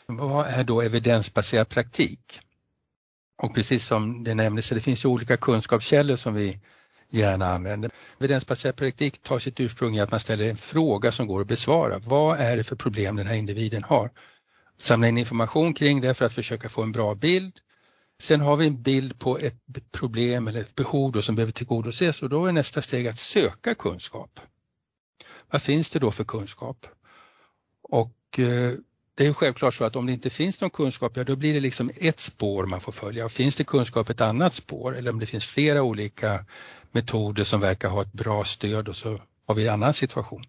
Vad 0.06 0.46
är 0.46 0.64
då 0.64 0.80
evidensbaserad 0.80 1.68
praktik? 1.68 2.40
Och 3.42 3.54
precis 3.54 3.86
som 3.86 4.24
det 4.24 4.34
nämndes, 4.34 4.70
det 4.70 4.80
finns 4.80 5.04
ju 5.04 5.08
olika 5.08 5.36
kunskapskällor 5.36 6.16
som 6.16 6.34
vi 6.34 6.60
gärna 7.10 7.46
använder. 7.46 7.90
Evidensbaserad 8.18 8.76
praktik 8.76 9.22
tar 9.22 9.38
sitt 9.38 9.60
ursprung 9.60 9.96
i 9.96 10.00
att 10.00 10.10
man 10.10 10.20
ställer 10.20 10.50
en 10.50 10.56
fråga 10.56 11.12
som 11.12 11.26
går 11.26 11.40
att 11.40 11.48
besvara. 11.48 11.98
Vad 11.98 12.40
är 12.40 12.56
det 12.56 12.64
för 12.64 12.76
problem 12.76 13.16
den 13.16 13.26
här 13.26 13.34
individen 13.34 13.82
har? 13.82 14.10
Samla 14.80 15.08
in 15.08 15.18
information 15.18 15.74
kring 15.74 16.00
det 16.00 16.14
för 16.14 16.24
att 16.24 16.32
försöka 16.32 16.68
få 16.68 16.82
en 16.82 16.92
bra 16.92 17.14
bild. 17.14 17.60
Sen 18.20 18.40
har 18.40 18.56
vi 18.56 18.66
en 18.66 18.82
bild 18.82 19.18
på 19.18 19.38
ett 19.38 19.56
problem 19.92 20.48
eller 20.48 20.60
ett 20.60 20.74
behov 20.74 21.20
som 21.20 21.34
behöver 21.34 21.52
tillgodoses 21.52 22.22
och 22.22 22.28
då 22.28 22.46
är 22.46 22.52
nästa 22.52 22.82
steg 22.82 23.08
att 23.08 23.18
söka 23.18 23.74
kunskap. 23.74 24.40
Vad 25.50 25.62
finns 25.62 25.90
det 25.90 25.98
då 25.98 26.10
för 26.10 26.24
kunskap? 26.24 26.86
Och 27.82 28.38
eh, 28.38 28.72
det 29.14 29.26
är 29.26 29.32
självklart 29.32 29.74
så 29.74 29.84
att 29.84 29.96
om 29.96 30.06
det 30.06 30.12
inte 30.12 30.30
finns 30.30 30.60
någon 30.60 30.70
kunskap, 30.70 31.16
ja 31.16 31.24
då 31.24 31.36
blir 31.36 31.54
det 31.54 31.60
liksom 31.60 31.90
ett 31.96 32.20
spår 32.20 32.66
man 32.66 32.80
får 32.80 32.92
följa. 32.92 33.24
Och 33.24 33.32
finns 33.32 33.56
det 33.56 33.64
kunskap 33.64 34.10
ett 34.10 34.20
annat 34.20 34.54
spår 34.54 34.96
eller 34.96 35.10
om 35.10 35.18
det 35.18 35.26
finns 35.26 35.46
flera 35.46 35.82
olika 35.82 36.44
metoder 36.92 37.44
som 37.44 37.60
verkar 37.60 37.88
ha 37.88 38.02
ett 38.02 38.12
bra 38.12 38.44
stöd 38.44 38.88
och 38.88 38.96
så 38.96 39.20
har 39.46 39.54
vi 39.54 39.66
en 39.66 39.74
annan 39.74 39.94
situation. 39.94 40.44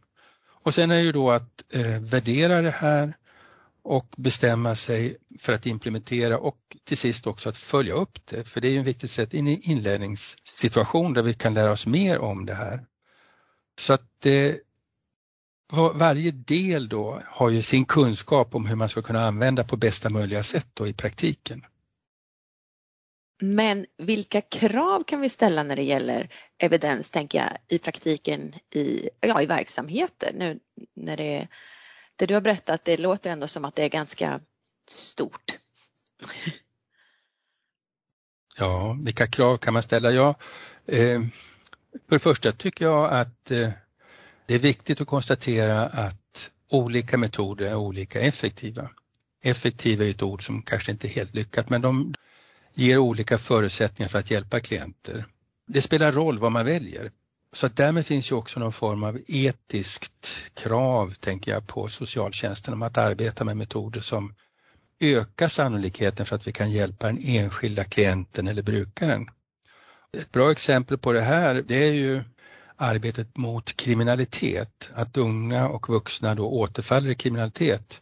Och 0.63 0.73
sen 0.73 0.91
är 0.91 0.95
det 0.95 1.01
ju 1.03 1.11
då 1.11 1.31
att 1.31 1.73
eh, 1.73 1.99
värdera 2.01 2.61
det 2.61 2.71
här 2.71 3.13
och 3.83 4.07
bestämma 4.17 4.75
sig 4.75 5.17
för 5.39 5.53
att 5.53 5.65
implementera 5.65 6.37
och 6.37 6.57
till 6.83 6.97
sist 6.97 7.27
också 7.27 7.49
att 7.49 7.57
följa 7.57 7.93
upp 7.93 8.25
det. 8.25 8.47
För 8.47 8.61
det 8.61 8.67
är 8.67 8.71
ju 8.71 8.77
en 8.77 8.83
viktigt 8.83 9.11
sätt 9.11 9.33
in 9.33 9.47
i 9.47 9.59
inlärningssituation 9.63 11.13
där 11.13 11.23
vi 11.23 11.33
kan 11.33 11.53
lära 11.53 11.71
oss 11.71 11.87
mer 11.87 12.19
om 12.19 12.45
det 12.45 12.53
här. 12.53 12.85
Så 13.79 13.93
att 13.93 14.25
eh, 14.25 14.31
det, 14.31 14.59
varje 15.93 16.31
del 16.31 16.89
då 16.89 17.21
har 17.25 17.49
ju 17.49 17.61
sin 17.61 17.85
kunskap 17.85 18.55
om 18.55 18.65
hur 18.65 18.75
man 18.75 18.89
ska 18.89 19.01
kunna 19.01 19.25
använda 19.25 19.63
på 19.63 19.77
bästa 19.77 20.09
möjliga 20.09 20.43
sätt 20.43 20.67
då 20.73 20.87
i 20.87 20.93
praktiken. 20.93 21.65
Men 23.41 23.85
vilka 23.97 24.41
krav 24.41 25.03
kan 25.03 25.21
vi 25.21 25.29
ställa 25.29 25.63
när 25.63 25.75
det 25.75 25.83
gäller 25.83 26.29
evidens, 26.57 27.11
tänker 27.11 27.37
jag, 27.37 27.57
i 27.67 27.79
praktiken 27.79 28.53
i, 28.73 29.09
ja, 29.21 29.41
i 29.41 29.45
verksamheter? 29.45 30.31
Nu 30.35 30.59
när 30.95 31.17
det, 31.17 31.47
det 32.21 32.27
du 32.27 32.33
har 32.33 32.41
berättat, 32.41 32.85
det 32.85 32.97
låter 32.97 33.29
ändå 33.29 33.47
som 33.47 33.65
att 33.65 33.75
det 33.75 33.83
är 33.83 33.89
ganska 33.89 34.41
stort. 34.87 35.57
Ja, 38.57 38.97
vilka 39.03 39.27
krav 39.27 39.57
kan 39.57 39.73
man 39.73 39.83
ställa? 39.83 40.11
Ja, 40.11 40.35
eh, 40.85 41.21
för 42.07 42.15
det 42.15 42.19
första 42.19 42.51
tycker 42.51 42.85
jag 42.85 43.13
att 43.13 43.51
eh, 43.51 43.69
det 44.45 44.55
är 44.55 44.59
viktigt 44.59 45.01
att 45.01 45.07
konstatera 45.07 45.81
att 45.81 46.51
olika 46.69 47.17
metoder 47.17 47.65
är 47.65 47.75
olika 47.75 48.21
effektiva. 48.21 48.89
Effektiva 49.43 50.05
är 50.05 50.09
ett 50.09 50.23
ord 50.23 50.45
som 50.45 50.61
kanske 50.61 50.91
inte 50.91 51.07
är 51.07 51.09
helt 51.09 51.35
lyckat 51.35 51.69
men 51.69 51.81
de 51.81 52.13
ger 52.73 52.97
olika 52.97 53.37
förutsättningar 53.37 54.09
för 54.09 54.19
att 54.19 54.31
hjälpa 54.31 54.59
klienter. 54.59 55.25
Det 55.67 55.81
spelar 55.81 56.11
roll 56.11 56.39
vad 56.39 56.51
man 56.51 56.65
väljer. 56.65 57.11
Så 57.53 57.65
att 57.65 57.75
därmed 57.75 58.05
finns 58.05 58.31
ju 58.31 58.35
också 58.35 58.59
någon 58.59 58.73
form 58.73 59.03
av 59.03 59.19
etiskt 59.27 60.27
krav, 60.53 61.13
tänker 61.19 61.51
jag, 61.51 61.67
på 61.67 61.87
socialtjänsten 61.87 62.73
om 62.73 62.81
att 62.81 62.97
arbeta 62.97 63.43
med 63.43 63.57
metoder 63.57 64.01
som 64.01 64.35
ökar 64.99 65.47
sannolikheten 65.47 66.25
för 66.25 66.35
att 66.35 66.47
vi 66.47 66.51
kan 66.51 66.71
hjälpa 66.71 67.07
den 67.07 67.19
enskilda 67.23 67.83
klienten 67.83 68.47
eller 68.47 68.63
brukaren. 68.63 69.27
Ett 70.17 70.31
bra 70.31 70.51
exempel 70.51 70.97
på 70.97 71.13
det 71.13 71.21
här 71.21 71.63
det 71.67 71.87
är 71.87 71.93
ju 71.93 72.23
arbetet 72.75 73.37
mot 73.37 73.77
kriminalitet, 73.77 74.89
att 74.93 75.17
unga 75.17 75.69
och 75.69 75.89
vuxna 75.89 76.35
då 76.35 76.49
återfaller 76.49 77.09
i 77.09 77.15
kriminalitet. 77.15 78.01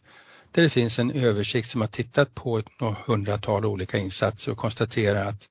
Där 0.50 0.62
det 0.62 0.70
finns 0.70 0.98
en 0.98 1.10
översikt 1.10 1.68
som 1.68 1.80
har 1.80 1.88
tittat 1.88 2.34
på 2.34 2.58
ett 2.58 2.66
hundratal 3.06 3.64
olika 3.64 3.98
insatser 3.98 4.52
och 4.52 4.58
konstaterar 4.58 5.24
att 5.24 5.48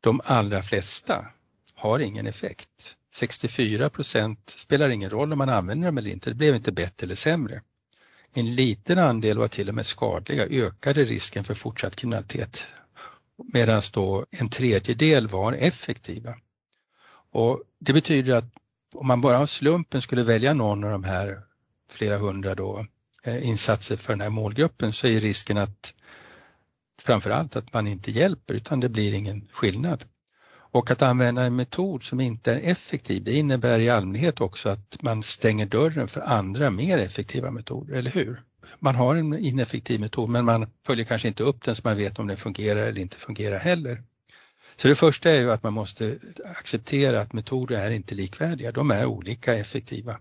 de 0.00 0.20
allra 0.24 0.62
flesta 0.62 1.26
har 1.74 1.98
ingen 1.98 2.26
effekt. 2.26 2.96
64 3.16 3.90
procent 3.90 4.54
spelar 4.56 4.90
ingen 4.90 5.10
roll 5.10 5.32
om 5.32 5.38
man 5.38 5.48
använder 5.48 5.88
dem 5.88 5.98
eller 5.98 6.10
inte, 6.10 6.30
det 6.30 6.34
blev 6.34 6.54
inte 6.54 6.72
bättre 6.72 7.04
eller 7.04 7.14
sämre. 7.14 7.62
En 8.32 8.54
liten 8.54 8.98
andel 8.98 9.38
var 9.38 9.48
till 9.48 9.68
och 9.68 9.74
med 9.74 9.86
skadliga, 9.86 10.46
ökade 10.46 11.04
risken 11.04 11.44
för 11.44 11.54
fortsatt 11.54 11.96
kriminalitet 11.96 12.66
medan 13.52 13.82
då 13.92 14.26
en 14.30 14.48
tredjedel 14.48 15.28
var 15.28 15.52
effektiva. 15.52 16.34
Och 17.32 17.62
Det 17.78 17.92
betyder 17.92 18.32
att 18.32 18.52
om 18.94 19.06
man 19.06 19.20
bara 19.20 19.38
av 19.38 19.46
slumpen 19.46 20.02
skulle 20.02 20.22
välja 20.22 20.54
någon 20.54 20.84
av 20.84 20.90
de 20.90 21.04
här 21.04 21.38
flera 21.90 22.18
hundra 22.18 22.54
då, 22.54 22.86
eh, 23.24 23.48
insatser 23.48 23.96
för 23.96 24.12
den 24.12 24.20
här 24.20 24.30
målgruppen 24.30 24.92
så 24.92 25.06
är 25.06 25.20
risken 25.20 25.58
att 25.58 25.92
framförallt 27.02 27.56
att 27.56 27.72
man 27.72 27.86
inte 27.86 28.10
hjälper 28.10 28.54
utan 28.54 28.80
det 28.80 28.88
blir 28.88 29.14
ingen 29.14 29.48
skillnad. 29.52 30.04
Och 30.76 30.90
att 30.90 31.02
använda 31.02 31.42
en 31.42 31.56
metod 31.56 32.02
som 32.02 32.20
inte 32.20 32.52
är 32.52 32.70
effektiv 32.70 33.24
det 33.24 33.32
innebär 33.32 33.78
i 33.78 33.90
allmänhet 33.90 34.40
också 34.40 34.68
att 34.68 35.02
man 35.02 35.22
stänger 35.22 35.66
dörren 35.66 36.08
för 36.08 36.20
andra 36.20 36.70
mer 36.70 36.98
effektiva 36.98 37.50
metoder, 37.50 37.94
eller 37.94 38.10
hur? 38.10 38.42
Man 38.78 38.94
har 38.94 39.16
en 39.16 39.38
ineffektiv 39.38 40.00
metod 40.00 40.30
men 40.30 40.44
man 40.44 40.70
följer 40.86 41.04
kanske 41.04 41.28
inte 41.28 41.42
upp 41.42 41.64
den 41.64 41.76
så 41.76 41.80
man 41.84 41.96
vet 41.96 42.18
om 42.18 42.26
den 42.26 42.36
fungerar 42.36 42.86
eller 42.86 43.00
inte 43.00 43.16
fungerar 43.16 43.58
heller. 43.58 44.02
Så 44.76 44.88
det 44.88 44.94
första 44.94 45.30
är 45.30 45.40
ju 45.40 45.50
att 45.50 45.62
man 45.62 45.72
måste 45.72 46.18
acceptera 46.44 47.20
att 47.20 47.32
metoder 47.32 47.76
är 47.76 47.90
inte 47.90 48.14
likvärdiga, 48.14 48.72
de 48.72 48.90
är 48.90 49.06
olika 49.06 49.54
effektiva. 49.54 50.16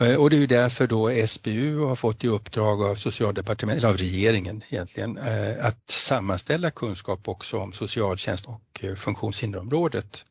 Eh, 0.00 0.14
och 0.14 0.30
det 0.30 0.36
är 0.36 0.40
ju 0.40 0.46
därför 0.46 0.86
då 0.86 1.10
SBU 1.10 1.78
har 1.78 1.96
fått 1.96 2.24
i 2.24 2.28
uppdrag 2.28 2.82
av 2.82 2.94
socialdepartementet, 2.94 3.84
eller 3.84 3.92
av 3.92 3.98
regeringen 3.98 4.62
egentligen, 4.68 5.18
eh, 5.18 5.66
att 5.66 5.90
sammanställa 5.90 6.70
kunskap 6.70 7.28
också 7.28 7.58
om 7.58 7.72
socialtjänst 7.72 8.46
och 8.46 8.84
eh, 8.84 8.94
funktionshinderområdet. 8.94 10.24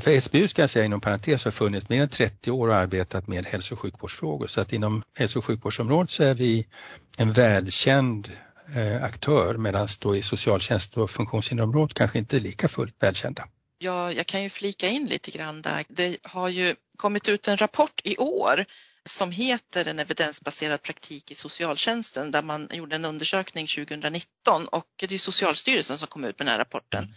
För 0.00 0.20
SBU 0.20 0.48
ska 0.48 0.62
jag 0.62 0.70
säga 0.70 0.84
inom 0.84 1.00
parentes 1.00 1.44
har 1.44 1.50
funnits 1.50 1.88
mer 1.88 2.02
än 2.02 2.08
30 2.08 2.50
år 2.50 2.68
och 2.68 2.74
arbetat 2.74 3.28
med 3.28 3.46
hälso 3.46 3.74
och 3.74 3.80
sjukvårdsfrågor 3.80 4.46
så 4.46 4.60
att 4.60 4.72
inom 4.72 5.02
hälso 5.18 5.38
och 5.38 5.44
sjukvårdsområdet 5.44 6.10
så 6.10 6.22
är 6.22 6.34
vi 6.34 6.66
en 7.18 7.32
välkänd 7.32 8.30
aktör 9.00 9.56
medan 9.56 9.88
då 9.98 10.16
i 10.16 10.22
socialtjänst 10.22 10.96
och 10.96 11.10
funktionshinderområdet 11.10 11.94
kanske 11.94 12.18
inte 12.18 12.36
är 12.36 12.40
lika 12.40 12.68
fullt 12.68 12.94
välkända. 13.00 13.44
Ja, 13.78 14.12
jag 14.12 14.26
kan 14.26 14.42
ju 14.42 14.50
flika 14.50 14.88
in 14.88 15.06
lite 15.06 15.30
grann 15.30 15.62
där. 15.62 15.84
Det 15.88 16.16
har 16.22 16.48
ju 16.48 16.74
kommit 17.02 17.28
ut 17.28 17.48
en 17.48 17.56
rapport 17.56 18.00
i 18.04 18.16
år 18.16 18.64
som 19.04 19.30
heter 19.30 19.88
en 19.88 19.98
evidensbaserad 19.98 20.82
praktik 20.82 21.30
i 21.30 21.34
socialtjänsten 21.34 22.30
där 22.30 22.42
man 22.42 22.68
gjorde 22.72 22.96
en 22.96 23.04
undersökning 23.04 23.66
2019 23.66 24.68
och 24.68 24.86
det 24.96 25.14
är 25.14 25.18
Socialstyrelsen 25.18 25.98
som 25.98 26.08
kom 26.08 26.24
ut 26.24 26.38
med 26.38 26.46
den 26.46 26.52
här 26.52 26.58
rapporten. 26.58 27.04
Mm. 27.04 27.14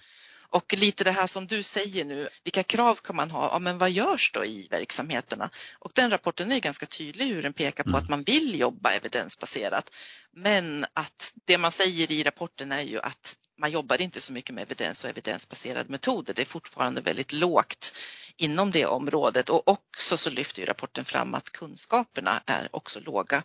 Och 0.49 0.73
lite 0.77 1.03
det 1.03 1.11
här 1.11 1.27
som 1.27 1.47
du 1.47 1.63
säger 1.63 2.05
nu, 2.05 2.27
vilka 2.43 2.63
krav 2.63 2.95
kan 2.95 3.15
man 3.15 3.31
ha? 3.31 3.49
Ja, 3.51 3.59
men 3.59 3.77
vad 3.77 3.91
görs 3.91 4.31
då 4.31 4.45
i 4.45 4.67
verksamheterna? 4.71 5.49
Och 5.79 5.91
den 5.95 6.09
rapporten 6.09 6.51
är 6.51 6.59
ganska 6.59 6.85
tydlig 6.85 7.25
hur 7.25 7.43
den 7.43 7.53
pekar 7.53 7.83
på 7.83 7.89
mm. 7.89 8.03
att 8.03 8.09
man 8.09 8.23
vill 8.23 8.59
jobba 8.59 8.91
evidensbaserat. 8.91 9.91
Men 10.31 10.85
att 10.93 11.33
det 11.45 11.57
man 11.57 11.71
säger 11.71 12.11
i 12.11 12.23
rapporten 12.23 12.71
är 12.71 12.81
ju 12.81 12.99
att 12.99 13.35
man 13.57 13.71
jobbar 13.71 14.01
inte 14.01 14.21
så 14.21 14.33
mycket 14.33 14.55
med 14.55 14.61
evidens 14.61 15.03
och 15.03 15.09
evidensbaserade 15.09 15.91
metoder. 15.91 16.33
Det 16.33 16.41
är 16.41 16.45
fortfarande 16.45 17.01
väldigt 17.01 17.33
lågt 17.33 17.93
inom 18.37 18.71
det 18.71 18.85
området 18.85 19.49
och 19.49 19.67
också 19.67 20.17
så 20.17 20.29
lyfter 20.29 20.61
ju 20.61 20.65
rapporten 20.65 21.05
fram 21.05 21.33
att 21.33 21.51
kunskaperna 21.51 22.41
är 22.45 22.69
också 22.71 22.99
låga 22.99 23.43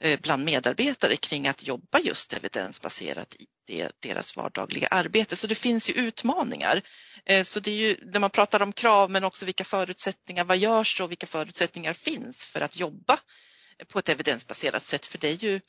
eh, 0.00 0.20
bland 0.20 0.44
medarbetare 0.44 1.16
kring 1.16 1.48
att 1.48 1.66
jobba 1.66 1.98
just 1.98 2.32
evidensbaserat 2.32 3.36
i 3.68 3.88
deras 4.00 4.36
vardagliga 4.36 4.88
arbete. 4.88 5.36
Så 5.36 5.46
det 5.46 5.54
finns 5.54 5.90
ju 5.90 5.94
utmaningar. 5.94 6.82
Eh, 7.24 7.42
så 7.42 7.60
det 7.60 7.70
är 7.70 7.74
ju 7.74 7.96
när 8.12 8.20
man 8.20 8.30
pratar 8.30 8.62
om 8.62 8.72
krav 8.72 9.10
men 9.10 9.24
också 9.24 9.46
vilka 9.46 9.64
förutsättningar, 9.64 10.44
vad 10.44 10.56
görs 10.56 11.00
och 11.00 11.10
vilka 11.10 11.26
förutsättningar 11.26 11.92
finns 11.92 12.44
för 12.44 12.60
att 12.60 12.76
jobba 12.76 13.18
på 13.88 13.98
ett 13.98 14.08
evidensbaserat 14.08 14.84
sätt? 14.84 15.06
För 15.06 15.18
det 15.18 15.28
är 15.28 15.44
ju 15.44 15.60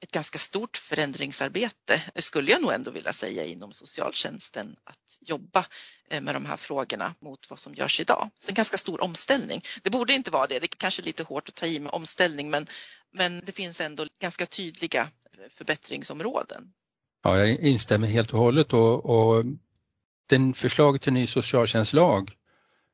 ett 0.00 0.10
ganska 0.10 0.38
stort 0.38 0.76
förändringsarbete, 0.76 2.02
skulle 2.16 2.50
jag 2.50 2.62
nog 2.62 2.72
ändå 2.72 2.90
vilja 2.90 3.12
säga, 3.12 3.44
inom 3.44 3.72
socialtjänsten 3.72 4.76
att 4.84 5.18
jobba 5.20 5.66
eh, 6.10 6.20
med 6.20 6.34
de 6.34 6.46
här 6.46 6.56
frågorna 6.56 7.14
mot 7.20 7.50
vad 7.50 7.58
som 7.58 7.74
görs 7.74 8.00
idag. 8.00 8.30
Så 8.38 8.50
en 8.50 8.54
ganska 8.54 8.78
stor 8.78 9.02
omställning. 9.04 9.62
Det 9.82 9.90
borde 9.90 10.12
inte 10.12 10.30
vara 10.30 10.46
det, 10.46 10.58
det 10.58 10.64
är 10.64 10.68
kanske 10.68 11.02
lite 11.02 11.22
hårt 11.22 11.48
att 11.48 11.54
ta 11.54 11.66
i 11.66 11.80
med 11.80 11.92
omställning 11.92 12.50
men, 12.50 12.66
men 13.12 13.42
det 13.44 13.52
finns 13.52 13.80
ändå 13.80 14.06
ganska 14.20 14.46
tydliga 14.46 15.02
eh, 15.02 15.08
förbättringsområden. 15.54 16.72
Ja, 17.22 17.38
jag 17.38 17.60
instämmer 17.60 18.06
helt 18.08 18.32
och 18.32 18.38
hållet 18.38 18.72
och, 18.72 19.04
och 19.04 19.44
den 20.28 20.54
förslaget 20.54 21.02
till 21.02 21.12
ny 21.12 21.26
socialtjänstlag 21.26 22.32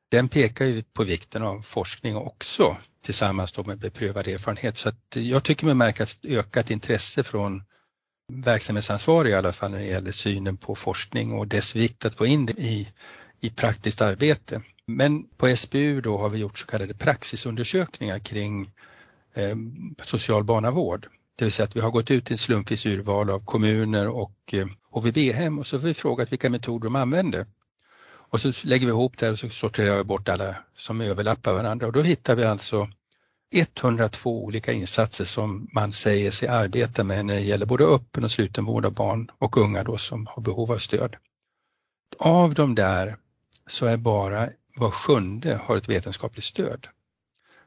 den 0.09 0.29
pekar 0.29 0.65
ju 0.65 0.83
på 0.83 1.03
vikten 1.03 1.43
av 1.43 1.61
forskning 1.61 2.15
också 2.15 2.77
tillsammans 3.01 3.57
med 3.65 3.79
beprövad 3.79 4.27
erfarenhet. 4.27 4.77
Så 4.77 4.89
att 4.89 5.15
jag 5.15 5.43
tycker 5.43 5.65
mig 5.65 5.75
märka 5.75 6.03
ett 6.03 6.25
ökat 6.25 6.71
intresse 6.71 7.23
från 7.23 7.63
verksamhetsansvarig 8.33 9.31
i 9.31 9.33
alla 9.33 9.53
fall 9.53 9.71
när 9.71 9.77
det 9.77 9.85
gäller 9.85 10.11
synen 10.11 10.57
på 10.57 10.75
forskning 10.75 11.31
och 11.33 11.47
dess 11.47 11.75
vikt 11.75 12.05
att 12.05 12.15
få 12.15 12.25
in 12.25 12.45
det 12.45 12.53
i, 12.53 12.87
i 13.41 13.49
praktiskt 13.49 14.01
arbete. 14.01 14.61
Men 14.85 15.27
på 15.37 15.55
SBU 15.55 16.01
då 16.01 16.17
har 16.17 16.29
vi 16.29 16.37
gjort 16.39 16.59
så 16.59 16.65
kallade 16.65 16.93
praxisundersökningar 16.93 18.19
kring 18.19 18.71
eh, 19.33 19.55
social 20.03 20.43
barnavård. 20.43 21.07
Det 21.35 21.45
vill 21.45 21.51
säga 21.51 21.63
att 21.63 21.75
vi 21.75 21.81
har 21.81 21.91
gått 21.91 22.11
ut 22.11 22.25
till 22.25 22.33
en 22.33 22.37
slumpvis 22.37 22.85
urval 22.85 23.29
av 23.29 23.45
kommuner 23.45 24.07
och 24.07 24.53
eh, 24.53 24.67
HVB-hem 24.91 25.59
och 25.59 25.67
så 25.67 25.77
har 25.77 25.81
vi 25.81 25.93
frågat 25.93 26.31
vilka 26.31 26.49
metoder 26.49 26.83
de 26.83 26.95
använder. 26.95 27.45
Och 28.29 28.41
så 28.41 28.51
lägger 28.63 28.85
vi 28.85 28.91
ihop 28.91 29.17
det 29.17 29.29
och 29.29 29.39
så 29.39 29.49
sorterar 29.49 29.95
jag 29.95 30.05
bort 30.05 30.29
alla 30.29 30.55
som 30.75 31.01
överlappar 31.01 31.53
varandra 31.53 31.87
och 31.87 31.93
då 31.93 32.01
hittar 32.01 32.35
vi 32.35 32.43
alltså 32.43 32.89
102 33.51 34.43
olika 34.43 34.73
insatser 34.73 35.25
som 35.25 35.69
man 35.73 35.91
säger 35.91 36.31
sig 36.31 36.47
arbeta 36.47 37.03
med 37.03 37.25
när 37.25 37.35
det 37.35 37.41
gäller 37.41 37.65
både 37.65 37.83
öppen 37.85 38.23
och 38.23 38.31
sluten 38.31 38.65
vård 38.65 38.85
av 38.85 38.93
barn 38.93 39.31
och 39.37 39.57
unga 39.57 39.83
då 39.83 39.97
som 39.97 40.27
har 40.27 40.41
behov 40.41 40.71
av 40.71 40.77
stöd. 40.77 41.15
Av 42.19 42.53
de 42.53 42.75
där 42.75 43.17
så 43.67 43.85
är 43.85 43.97
bara 43.97 44.49
var 44.77 44.91
sjunde 44.91 45.55
har 45.63 45.77
ett 45.77 45.89
vetenskapligt 45.89 46.45
stöd. 46.45 46.87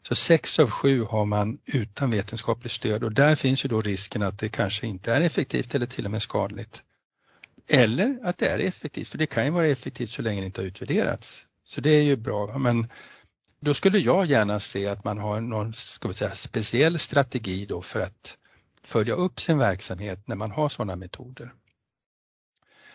Så 0.03 0.15
sex 0.15 0.59
av 0.59 0.71
sju 0.71 1.03
har 1.03 1.25
man 1.25 1.59
utan 1.65 2.11
vetenskapligt 2.11 2.73
stöd 2.73 3.05
och 3.05 3.13
där 3.13 3.35
finns 3.35 3.65
ju 3.65 3.69
då 3.69 3.81
risken 3.81 4.23
att 4.23 4.39
det 4.39 4.49
kanske 4.49 4.87
inte 4.87 5.15
är 5.15 5.21
effektivt 5.21 5.75
eller 5.75 5.87
till 5.87 6.05
och 6.05 6.11
med 6.11 6.23
skadligt. 6.23 6.83
Eller 7.73 8.19
att 8.23 8.39
det 8.39 8.49
är 8.49 8.59
effektivt, 8.59 9.09
för 9.09 9.19
det 9.19 9.27
kan 9.27 9.45
ju 9.45 9.51
vara 9.51 9.67
effektivt 9.67 10.11
så 10.11 10.23
länge 10.23 10.41
det 10.41 10.47
inte 10.47 10.61
har 10.61 10.67
utvärderats. 10.67 11.47
Så 11.65 11.81
det 11.81 11.91
är 11.91 12.03
ju 12.03 12.17
bra, 12.17 12.59
men 12.59 12.89
då 13.61 13.75
skulle 13.75 13.99
jag 13.99 14.27
gärna 14.27 14.61
se 14.61 14.87
att 14.87 15.05
man 15.05 15.19
har 15.19 15.41
någon 15.41 15.75
ska 15.75 16.09
vi 16.09 16.15
säga, 16.15 16.35
speciell 16.35 16.99
strategi 16.99 17.67
då 17.67 17.83
för 17.83 18.01
att 18.01 18.37
följa 18.83 19.15
upp 19.15 19.41
sin 19.41 19.59
verksamhet 19.59 20.29
när 20.29 20.37
man 20.37 20.51
har 20.51 20.69
sådana 20.69 20.97
metoder. 20.97 21.53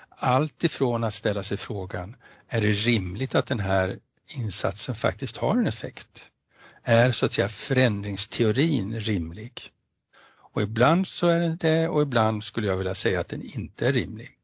Allt 0.10 0.63
ifrån 0.63 1.03
att 1.03 1.13
ställa 1.13 1.44
sig 1.44 1.58
frågan, 1.58 2.15
är 2.48 2.62
det 2.62 2.72
rimligt 2.72 3.36
att 3.36 3.48
den 3.48 3.60
här 3.60 4.00
insatsen 4.38 4.96
faktiskt 4.96 5.38
har 5.38 5.58
en 5.58 5.67
effekt. 5.67 6.29
Är 6.84 7.12
så 7.12 7.25
att 7.25 7.34
säga 7.34 7.50
förändringsteorin 7.50 9.00
rimlig? 9.00 9.72
Och 10.55 10.62
ibland 10.62 11.08
så 11.08 11.27
är 11.27 11.39
den 11.39 11.58
det 11.58 11.88
och 11.88 12.01
ibland 12.01 12.44
skulle 12.44 12.67
jag 12.67 12.77
vilja 12.77 12.96
säga 12.96 13.20
att 13.20 13.27
den 13.27 13.41
inte 13.41 13.88
är 13.88 13.94
rimlig. 13.94 14.35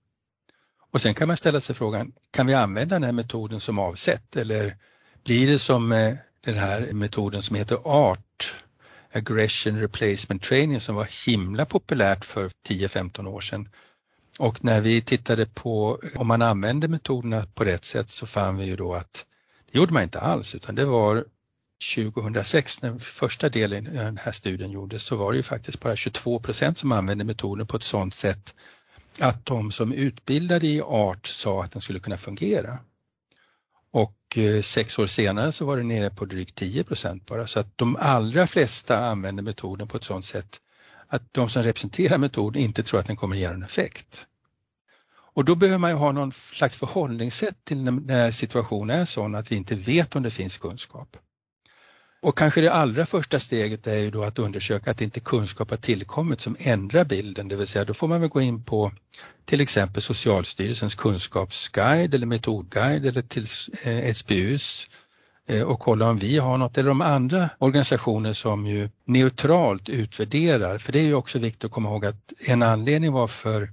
Och 0.92 1.02
sen 1.02 1.14
kan 1.14 1.28
man 1.28 1.38
ställa 1.38 1.60
sig 1.60 1.76
frågan, 1.76 2.12
kan 2.32 2.48
vi 2.48 2.54
använda 2.54 2.96
den 2.96 3.04
här 3.04 3.12
metoden 3.12 3.60
som 3.60 3.80
avsett 3.80 4.36
eller 4.36 4.78
blir 5.26 5.48
det 5.48 5.60
som 5.60 5.92
eh, 5.92 6.14
den 6.46 6.56
här 6.56 6.94
metoden 6.94 7.42
som 7.42 7.56
heter 7.56 7.80
ART, 7.86 8.54
Aggression 9.14 9.80
Replacement 9.80 10.44
Training 10.44 10.80
som 10.80 10.96
var 10.96 11.26
himla 11.26 11.66
populärt 11.66 12.26
för 12.26 12.50
10-15 12.68 13.28
år 13.28 13.42
sedan. 13.42 13.70
Och 14.40 14.64
när 14.64 14.82
vi 14.82 15.02
tittade 15.02 15.46
på 15.46 16.00
om 16.16 16.28
man 16.28 16.42
använde 16.42 16.88
metoderna 16.88 17.46
på 17.54 17.64
rätt 17.64 17.86
sätt 17.86 18.10
så 18.10 18.26
fann 18.26 18.58
vi 18.58 18.66
ju 18.66 18.76
då 18.76 18.94
att 18.94 19.26
det 19.72 19.78
gjorde 19.78 19.94
man 19.94 20.04
inte 20.04 20.20
alls 20.20 20.56
utan 20.56 20.76
det 20.76 20.86
var 20.86 21.26
2006 21.96 22.82
när 22.82 23.00
första 23.00 23.50
delen 23.50 23.88
i 23.88 23.96
den 23.96 24.18
här 24.18 24.32
studien 24.32 24.72
gjordes 24.72 25.04
så 25.04 25.16
var 25.16 25.32
det 25.32 25.38
ju 25.38 25.44
faktiskt 25.44 25.80
bara 25.80 25.96
22 25.96 26.40
procent 26.40 26.78
som 26.78 26.92
använde 26.92 27.24
metoden 27.24 27.68
på 27.68 27.78
ett 27.78 27.84
sådant 27.84 28.14
sätt 28.16 28.54
att 29.20 29.46
de 29.46 29.72
som 29.72 29.94
utbildade 29.94 30.68
i 30.68 30.82
ART 30.82 31.26
sa 31.26 31.64
att 31.64 31.72
den 31.72 31.82
skulle 31.82 32.00
kunna 32.00 32.18
fungera. 32.18 32.80
Och 33.92 34.38
eh, 34.38 34.62
sex 34.62 35.00
år 35.00 35.08
senare 35.08 35.52
så 35.52 35.66
var 35.66 35.78
det 35.78 35.84
nere 35.84 36.10
på 36.10 36.26
drygt 36.26 36.56
10 36.56 36.84
procent 36.84 37.26
bara 37.26 37.48
så 37.48 37.60
att 37.60 37.78
de 37.78 37.98
allra 38.00 38.48
flesta 38.48 39.06
använder 39.06 39.44
metoden 39.44 39.88
på 39.88 39.98
ett 39.98 40.04
sådant 40.04 40.26
sätt 40.26 40.62
att 41.08 41.34
de 41.34 41.50
som 41.50 41.64
representerar 41.64 42.18
metoden 42.18 42.62
inte 42.62 42.84
tror 42.84 43.00
att 43.00 43.08
den 43.08 43.16
kommer 43.16 43.36
ge 43.36 43.50
någon 43.50 43.64
effekt. 43.64 44.28
Och 45.34 45.46
då 45.46 45.56
behöver 45.56 45.78
man 45.78 45.90
ju 45.90 45.96
ha 45.96 46.12
någon 46.12 46.32
slags 46.32 46.76
förhållningssätt 46.76 47.58
till 47.64 47.84
när 47.84 48.32
situationen 48.32 49.00
är 49.00 49.06
sån 49.06 49.36
att 49.36 49.52
vi 49.52 49.56
inte 49.56 49.76
vet 49.76 50.16
om 50.16 50.24
det 50.24 50.32
finns 50.32 50.58
kunskap. 50.58 51.18
Och 52.22 52.38
kanske 52.38 52.62
det 52.62 52.74
allra 52.74 53.06
första 53.06 53.40
steget 53.40 53.88
är 53.88 53.98
ju 53.98 54.12
då 54.12 54.24
att 54.24 54.40
undersöka 54.40 54.92
att 54.92 55.02
inte 55.02 55.20
kunskap 55.20 55.70
har 55.70 55.78
tillkommit 55.78 56.42
som 56.42 56.56
ändrar 56.60 57.06
bilden, 57.06 57.48
det 57.48 57.56
vill 57.56 57.68
säga 57.68 57.86
då 57.86 57.94
får 57.94 58.08
man 58.08 58.22
väl 58.22 58.30
gå 58.30 58.42
in 58.42 58.64
på 58.64 58.92
till 59.46 59.62
exempel 59.62 60.02
Socialstyrelsens 60.02 60.96
kunskapsguide 60.96 62.16
eller 62.16 62.26
metodguide 62.26 63.06
eller 63.06 63.22
till 63.22 63.46
eh, 63.86 64.16
SBUs 64.16 64.88
eh, 65.48 65.64
och 65.64 65.80
kolla 65.80 66.10
om 66.10 66.18
vi 66.18 66.38
har 66.38 66.58
något 66.58 66.78
eller 66.78 66.92
om 66.92 67.02
andra 67.02 67.50
organisationer 67.58 68.34
som 68.34 68.66
ju 68.66 68.90
neutralt 69.06 69.90
utvärderar. 69.90 70.78
För 70.78 70.92
det 70.92 71.00
är 71.00 71.04
ju 71.04 71.14
också 71.14 71.40
viktigt 71.40 71.64
att 71.64 71.72
komma 71.72 71.90
ihåg 71.90 72.06
att 72.06 72.34
en 72.48 72.64
anledning 72.64 73.12
varför 73.12 73.70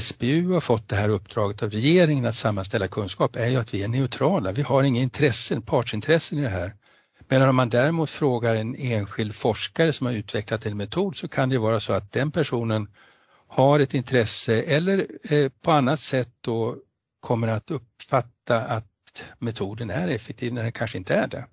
SBU 0.00 0.52
har 0.52 0.60
fått 0.60 0.88
det 0.88 0.96
här 0.96 1.08
uppdraget 1.08 1.62
av 1.62 1.70
regeringen 1.70 2.26
att 2.26 2.34
sammanställa 2.34 2.88
kunskap 2.88 3.36
är 3.36 3.48
ju 3.48 3.56
att 3.56 3.74
vi 3.74 3.82
är 3.82 3.88
neutrala. 3.88 4.52
Vi 4.52 4.62
har 4.62 4.82
inga 4.82 5.00
intressen, 5.00 5.62
partsintressen 5.62 6.38
i 6.38 6.42
det 6.42 6.48
här. 6.48 6.72
Men 7.32 7.48
om 7.48 7.56
man 7.56 7.68
däremot 7.68 8.10
frågar 8.10 8.54
en 8.54 8.74
enskild 8.78 9.34
forskare 9.34 9.92
som 9.92 10.06
har 10.06 10.14
utvecklat 10.14 10.66
en 10.66 10.76
metod 10.76 11.16
så 11.16 11.28
kan 11.28 11.48
det 11.48 11.58
vara 11.58 11.80
så 11.80 11.92
att 11.92 12.12
den 12.12 12.30
personen 12.30 12.88
har 13.48 13.80
ett 13.80 13.94
intresse 13.94 14.62
eller 14.62 15.06
eh, 15.32 15.48
på 15.48 15.70
annat 15.72 16.00
sätt 16.00 16.28
då 16.40 16.76
kommer 17.20 17.48
att 17.48 17.70
uppfatta 17.70 18.60
att 18.60 19.22
metoden 19.38 19.90
är 19.90 20.08
effektiv 20.08 20.52
när 20.52 20.62
den 20.62 20.72
kanske 20.72 20.98
inte 20.98 21.14
är 21.14 21.26
det. 21.26 21.46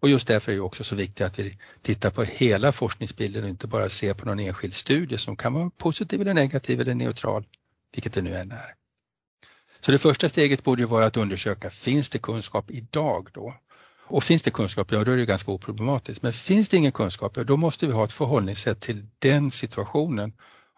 Och 0.00 0.08
just 0.08 0.26
därför 0.26 0.52
är 0.52 0.56
det 0.56 0.62
också 0.62 0.84
så 0.84 0.94
viktigt 0.94 1.26
att 1.26 1.38
vi 1.38 1.58
tittar 1.82 2.10
på 2.10 2.22
hela 2.22 2.72
forskningsbilden 2.72 3.44
och 3.44 3.50
inte 3.50 3.66
bara 3.66 3.88
ser 3.88 4.14
på 4.14 4.26
någon 4.26 4.40
enskild 4.40 4.74
studie 4.74 5.18
som 5.18 5.36
kan 5.36 5.52
vara 5.52 5.70
positiv 5.70 6.20
eller 6.20 6.34
negativ 6.34 6.80
eller 6.80 6.94
neutral, 6.94 7.46
vilket 7.94 8.12
det 8.12 8.22
nu 8.22 8.36
än 8.36 8.52
är. 8.52 8.74
Så 9.80 9.92
det 9.92 9.98
första 9.98 10.28
steget 10.28 10.64
borde 10.64 10.82
ju 10.82 10.88
vara 10.88 11.06
att 11.06 11.16
undersöka, 11.16 11.70
finns 11.70 12.08
det 12.08 12.18
kunskap 12.18 12.70
idag 12.70 13.28
då? 13.32 13.54
Och 14.10 14.24
finns 14.24 14.42
det 14.42 14.50
kunskap, 14.50 14.92
ja 14.92 15.04
då 15.04 15.12
är 15.12 15.16
det 15.16 15.26
ganska 15.26 15.52
oproblematiskt. 15.52 16.22
Men 16.22 16.32
finns 16.32 16.68
det 16.68 16.76
ingen 16.76 16.92
kunskap, 16.92 17.36
ja, 17.36 17.44
då 17.44 17.56
måste 17.56 17.86
vi 17.86 17.92
ha 17.92 18.04
ett 18.04 18.12
förhållningssätt 18.12 18.80
till 18.80 19.06
den 19.18 19.50
situationen 19.50 20.32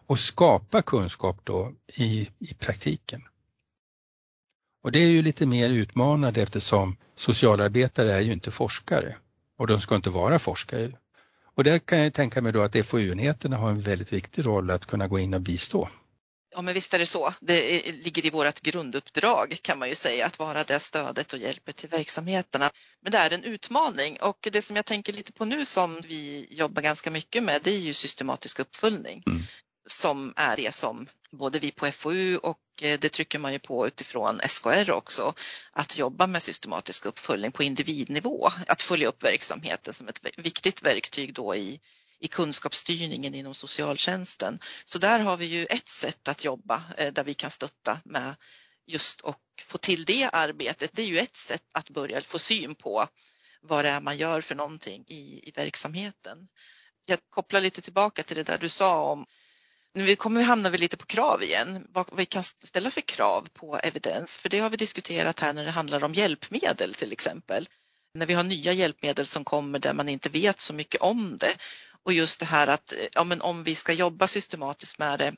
och 0.07 0.19
skapa 0.19 0.81
kunskap 0.81 1.39
då 1.43 1.73
i, 1.97 2.29
i 2.39 2.53
praktiken. 2.53 3.21
Och 4.83 4.91
det 4.91 4.99
är 4.99 5.07
ju 5.07 5.21
lite 5.21 5.45
mer 5.45 5.69
utmanande 5.69 6.41
eftersom 6.41 6.97
socialarbetare 7.15 8.13
är 8.13 8.19
ju 8.19 8.33
inte 8.33 8.51
forskare 8.51 9.15
och 9.57 9.67
de 9.67 9.81
ska 9.81 9.95
inte 9.95 10.09
vara 10.09 10.39
forskare. 10.39 10.91
Och 11.55 11.63
där 11.63 11.79
kan 11.79 11.99
jag 11.99 12.13
tänka 12.13 12.41
mig 12.41 12.53
då 12.53 12.61
att 12.61 12.85
FoU-enheterna 12.85 13.57
har 13.57 13.69
en 13.69 13.81
väldigt 13.81 14.13
viktig 14.13 14.45
roll 14.45 14.71
att 14.71 14.85
kunna 14.85 15.07
gå 15.07 15.19
in 15.19 15.33
och 15.33 15.41
bistå. 15.41 15.89
Ja 16.55 16.61
men 16.61 16.73
visst 16.73 16.93
är 16.93 16.99
det 16.99 17.05
så. 17.05 17.33
Det 17.39 17.81
ligger 17.91 18.25
i 18.25 18.29
vårt 18.29 18.61
grunduppdrag 18.61 19.57
kan 19.61 19.79
man 19.79 19.89
ju 19.89 19.95
säga 19.95 20.25
att 20.25 20.39
vara 20.39 20.63
det 20.63 20.79
stödet 20.79 21.33
och 21.33 21.39
hjälpet 21.39 21.75
till 21.75 21.89
verksamheterna. 21.89 22.71
Men 23.01 23.11
det 23.11 23.17
är 23.17 23.33
en 23.33 23.43
utmaning 23.43 24.17
och 24.21 24.47
det 24.51 24.61
som 24.61 24.75
jag 24.75 24.85
tänker 24.85 25.13
lite 25.13 25.31
på 25.31 25.45
nu 25.45 25.65
som 25.65 26.01
vi 26.01 26.47
jobbar 26.49 26.81
ganska 26.81 27.11
mycket 27.11 27.43
med 27.43 27.61
det 27.63 27.71
är 27.71 27.79
ju 27.79 27.93
systematisk 27.93 28.59
uppföljning. 28.59 29.23
Mm. 29.25 29.41
Som 29.85 30.33
är 30.35 30.55
det 30.55 30.75
som 30.75 31.07
både 31.31 31.59
vi 31.59 31.71
på 31.71 31.91
FoU 31.91 32.37
och 32.37 32.59
eh, 32.81 32.99
det 32.99 33.09
trycker 33.09 33.39
man 33.39 33.53
ju 33.53 33.59
på 33.59 33.87
utifrån 33.87 34.39
SKR 34.49 34.91
också, 34.91 35.33
att 35.71 35.97
jobba 35.97 36.27
med 36.27 36.43
systematisk 36.43 37.05
uppföljning 37.05 37.51
på 37.51 37.63
individnivå, 37.63 38.49
att 38.67 38.81
följa 38.81 39.07
upp 39.07 39.23
verksamheten 39.23 39.93
som 39.93 40.07
ett 40.07 40.19
viktigt 40.37 40.83
verktyg 40.83 41.33
då 41.33 41.55
i 41.55 41.79
i 42.23 42.27
kunskapsstyrningen 42.27 43.35
inom 43.35 43.53
socialtjänsten. 43.53 44.59
Så 44.85 44.99
där 44.99 45.19
har 45.19 45.37
vi 45.37 45.45
ju 45.45 45.65
ett 45.65 45.89
sätt 45.89 46.27
att 46.27 46.43
jobba 46.43 46.83
eh, 46.97 47.13
där 47.13 47.23
vi 47.23 47.33
kan 47.33 47.51
stötta 47.51 47.99
med 48.05 48.35
just 48.85 49.21
och 49.21 49.41
få 49.61 49.77
till 49.77 50.05
det 50.05 50.29
arbetet. 50.33 50.89
Det 50.93 51.01
är 51.01 51.05
ju 51.05 51.19
ett 51.19 51.35
sätt 51.35 51.63
att 51.73 51.89
börja 51.89 52.21
få 52.21 52.39
syn 52.39 52.75
på 52.75 53.07
vad 53.61 53.85
det 53.85 53.89
är 53.89 54.01
man 54.01 54.17
gör 54.17 54.41
för 54.41 54.55
någonting 54.55 55.03
i, 55.07 55.49
i 55.49 55.51
verksamheten. 55.55 56.47
Jag 57.05 57.19
kopplar 57.29 57.61
lite 57.61 57.81
tillbaka 57.81 58.23
till 58.23 58.37
det 58.37 58.43
där 58.43 58.57
du 58.57 58.69
sa 58.69 59.11
om 59.11 59.25
nu 59.93 60.15
kommer 60.15 60.39
vi 60.39 60.45
hamna 60.45 60.69
lite 60.69 60.97
på 60.97 61.05
krav 61.05 61.43
igen, 61.43 61.87
vad 61.89 62.17
vi 62.17 62.25
kan 62.25 62.43
ställa 62.43 62.91
för 62.91 63.01
krav 63.01 63.47
på 63.53 63.77
evidens, 63.77 64.37
för 64.37 64.49
det 64.49 64.59
har 64.59 64.69
vi 64.69 64.77
diskuterat 64.77 65.39
här 65.39 65.53
när 65.53 65.65
det 65.65 65.71
handlar 65.71 66.03
om 66.03 66.13
hjälpmedel 66.13 66.93
till 66.93 67.11
exempel. 67.11 67.69
När 68.13 68.25
vi 68.25 68.33
har 68.33 68.43
nya 68.43 68.73
hjälpmedel 68.73 69.25
som 69.25 69.45
kommer 69.45 69.79
där 69.79 69.93
man 69.93 70.09
inte 70.09 70.29
vet 70.29 70.59
så 70.59 70.73
mycket 70.73 71.01
om 71.01 71.37
det 71.37 71.55
och 72.05 72.13
just 72.13 72.39
det 72.39 72.45
här 72.45 72.67
att 72.67 72.93
eh, 72.93 72.99
ja, 73.13 73.23
men 73.23 73.41
om 73.41 73.63
vi 73.63 73.75
ska 73.75 73.93
jobba 73.93 74.27
systematiskt 74.27 74.99
med 74.99 75.19
det, 75.19 75.35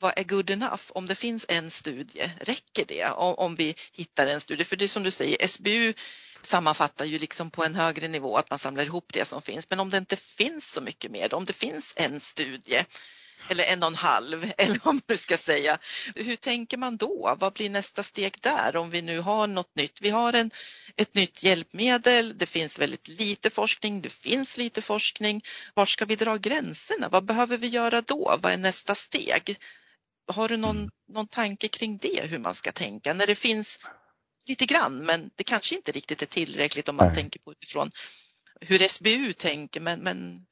vad 0.00 0.12
är 0.16 0.24
good 0.24 0.50
enough? 0.50 0.82
Om 0.88 1.06
det 1.06 1.14
finns 1.14 1.46
en 1.48 1.70
studie, 1.70 2.30
räcker 2.40 2.84
det? 2.84 3.04
Om, 3.04 3.34
om 3.34 3.54
vi 3.54 3.74
hittar 3.92 4.26
en 4.26 4.40
studie, 4.40 4.64
för 4.64 4.76
det 4.76 4.84
är 4.84 4.88
som 4.88 5.02
du 5.02 5.10
säger, 5.10 5.46
SBU 5.46 5.94
sammanfattar 6.42 7.04
ju 7.04 7.18
liksom 7.18 7.50
på 7.50 7.64
en 7.64 7.74
högre 7.74 8.08
nivå 8.08 8.36
att 8.36 8.50
man 8.50 8.58
samlar 8.58 8.84
ihop 8.84 9.12
det 9.12 9.24
som 9.24 9.42
finns. 9.42 9.70
Men 9.70 9.80
om 9.80 9.90
det 9.90 9.98
inte 9.98 10.16
finns 10.16 10.72
så 10.72 10.80
mycket 10.80 11.10
mer, 11.10 11.34
om 11.34 11.44
det 11.44 11.52
finns 11.52 11.94
en 11.96 12.20
studie 12.20 12.84
eller 13.48 13.64
en 13.64 13.82
och 13.82 13.86
en 13.86 13.94
halv 13.94 14.52
eller 14.58 14.80
vad 14.84 14.94
man 14.94 15.02
nu 15.06 15.16
ska 15.16 15.36
säga. 15.36 15.78
Hur 16.14 16.36
tänker 16.36 16.76
man 16.76 16.96
då? 16.96 17.36
Vad 17.40 17.52
blir 17.52 17.70
nästa 17.70 18.02
steg 18.02 18.36
där 18.40 18.76
om 18.76 18.90
vi 18.90 19.02
nu 19.02 19.20
har 19.20 19.46
något 19.46 19.76
nytt? 19.76 20.02
Vi 20.02 20.10
har 20.10 20.32
en, 20.32 20.50
ett 20.96 21.14
nytt 21.14 21.42
hjälpmedel, 21.42 22.38
det 22.38 22.46
finns 22.46 22.78
väldigt 22.78 23.08
lite 23.08 23.50
forskning, 23.50 24.00
det 24.00 24.12
finns 24.12 24.56
lite 24.56 24.82
forskning. 24.82 25.42
Var 25.74 25.86
ska 25.86 26.04
vi 26.04 26.16
dra 26.16 26.36
gränserna? 26.36 27.08
Vad 27.08 27.24
behöver 27.24 27.56
vi 27.56 27.66
göra 27.66 28.00
då? 28.00 28.38
Vad 28.42 28.52
är 28.52 28.58
nästa 28.58 28.94
steg? 28.94 29.58
Har 30.26 30.48
du 30.48 30.56
någon, 30.56 30.90
någon 31.12 31.28
tanke 31.28 31.68
kring 31.68 31.98
det, 31.98 32.26
hur 32.26 32.38
man 32.38 32.54
ska 32.54 32.72
tänka? 32.72 33.14
När 33.14 33.26
det 33.26 33.34
finns 33.34 33.78
lite 34.48 34.66
grann, 34.66 34.98
men 34.98 35.30
det 35.34 35.44
kanske 35.44 35.74
inte 35.74 35.92
riktigt 35.92 36.22
är 36.22 36.26
tillräckligt 36.26 36.88
om 36.88 36.96
man 36.96 37.06
Nej. 37.06 37.16
tänker 37.16 37.40
på 37.40 37.52
utifrån 37.52 37.90
hur 38.60 38.88
SBU 38.88 39.32
tänker, 39.32 39.80
men, 39.80 40.00
men 40.00 40.46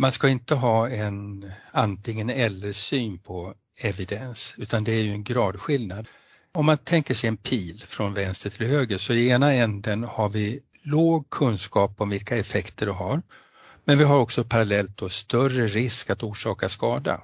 man 0.00 0.12
ska 0.12 0.28
inte 0.28 0.54
ha 0.54 0.88
en 0.88 1.52
antingen 1.72 2.30
eller 2.30 2.72
syn 2.72 3.18
på 3.18 3.54
evidens 3.78 4.54
utan 4.56 4.84
det 4.84 4.92
är 4.92 5.02
ju 5.02 5.10
en 5.10 5.24
gradskillnad. 5.24 6.08
Om 6.52 6.66
man 6.66 6.78
tänker 6.78 7.14
sig 7.14 7.28
en 7.28 7.36
pil 7.36 7.84
från 7.88 8.14
vänster 8.14 8.50
till 8.50 8.66
höger 8.66 8.98
så 8.98 9.12
i 9.12 9.28
ena 9.28 9.52
änden 9.52 10.04
har 10.04 10.28
vi 10.28 10.60
låg 10.82 11.30
kunskap 11.30 12.00
om 12.00 12.08
vilka 12.10 12.36
effekter 12.36 12.86
det 12.86 12.92
har. 12.92 13.22
Men 13.84 13.98
vi 13.98 14.04
har 14.04 14.18
också 14.18 14.44
parallellt 14.44 14.96
då 14.96 15.08
större 15.08 15.66
risk 15.66 16.10
att 16.10 16.22
orsaka 16.22 16.68
skada. 16.68 17.22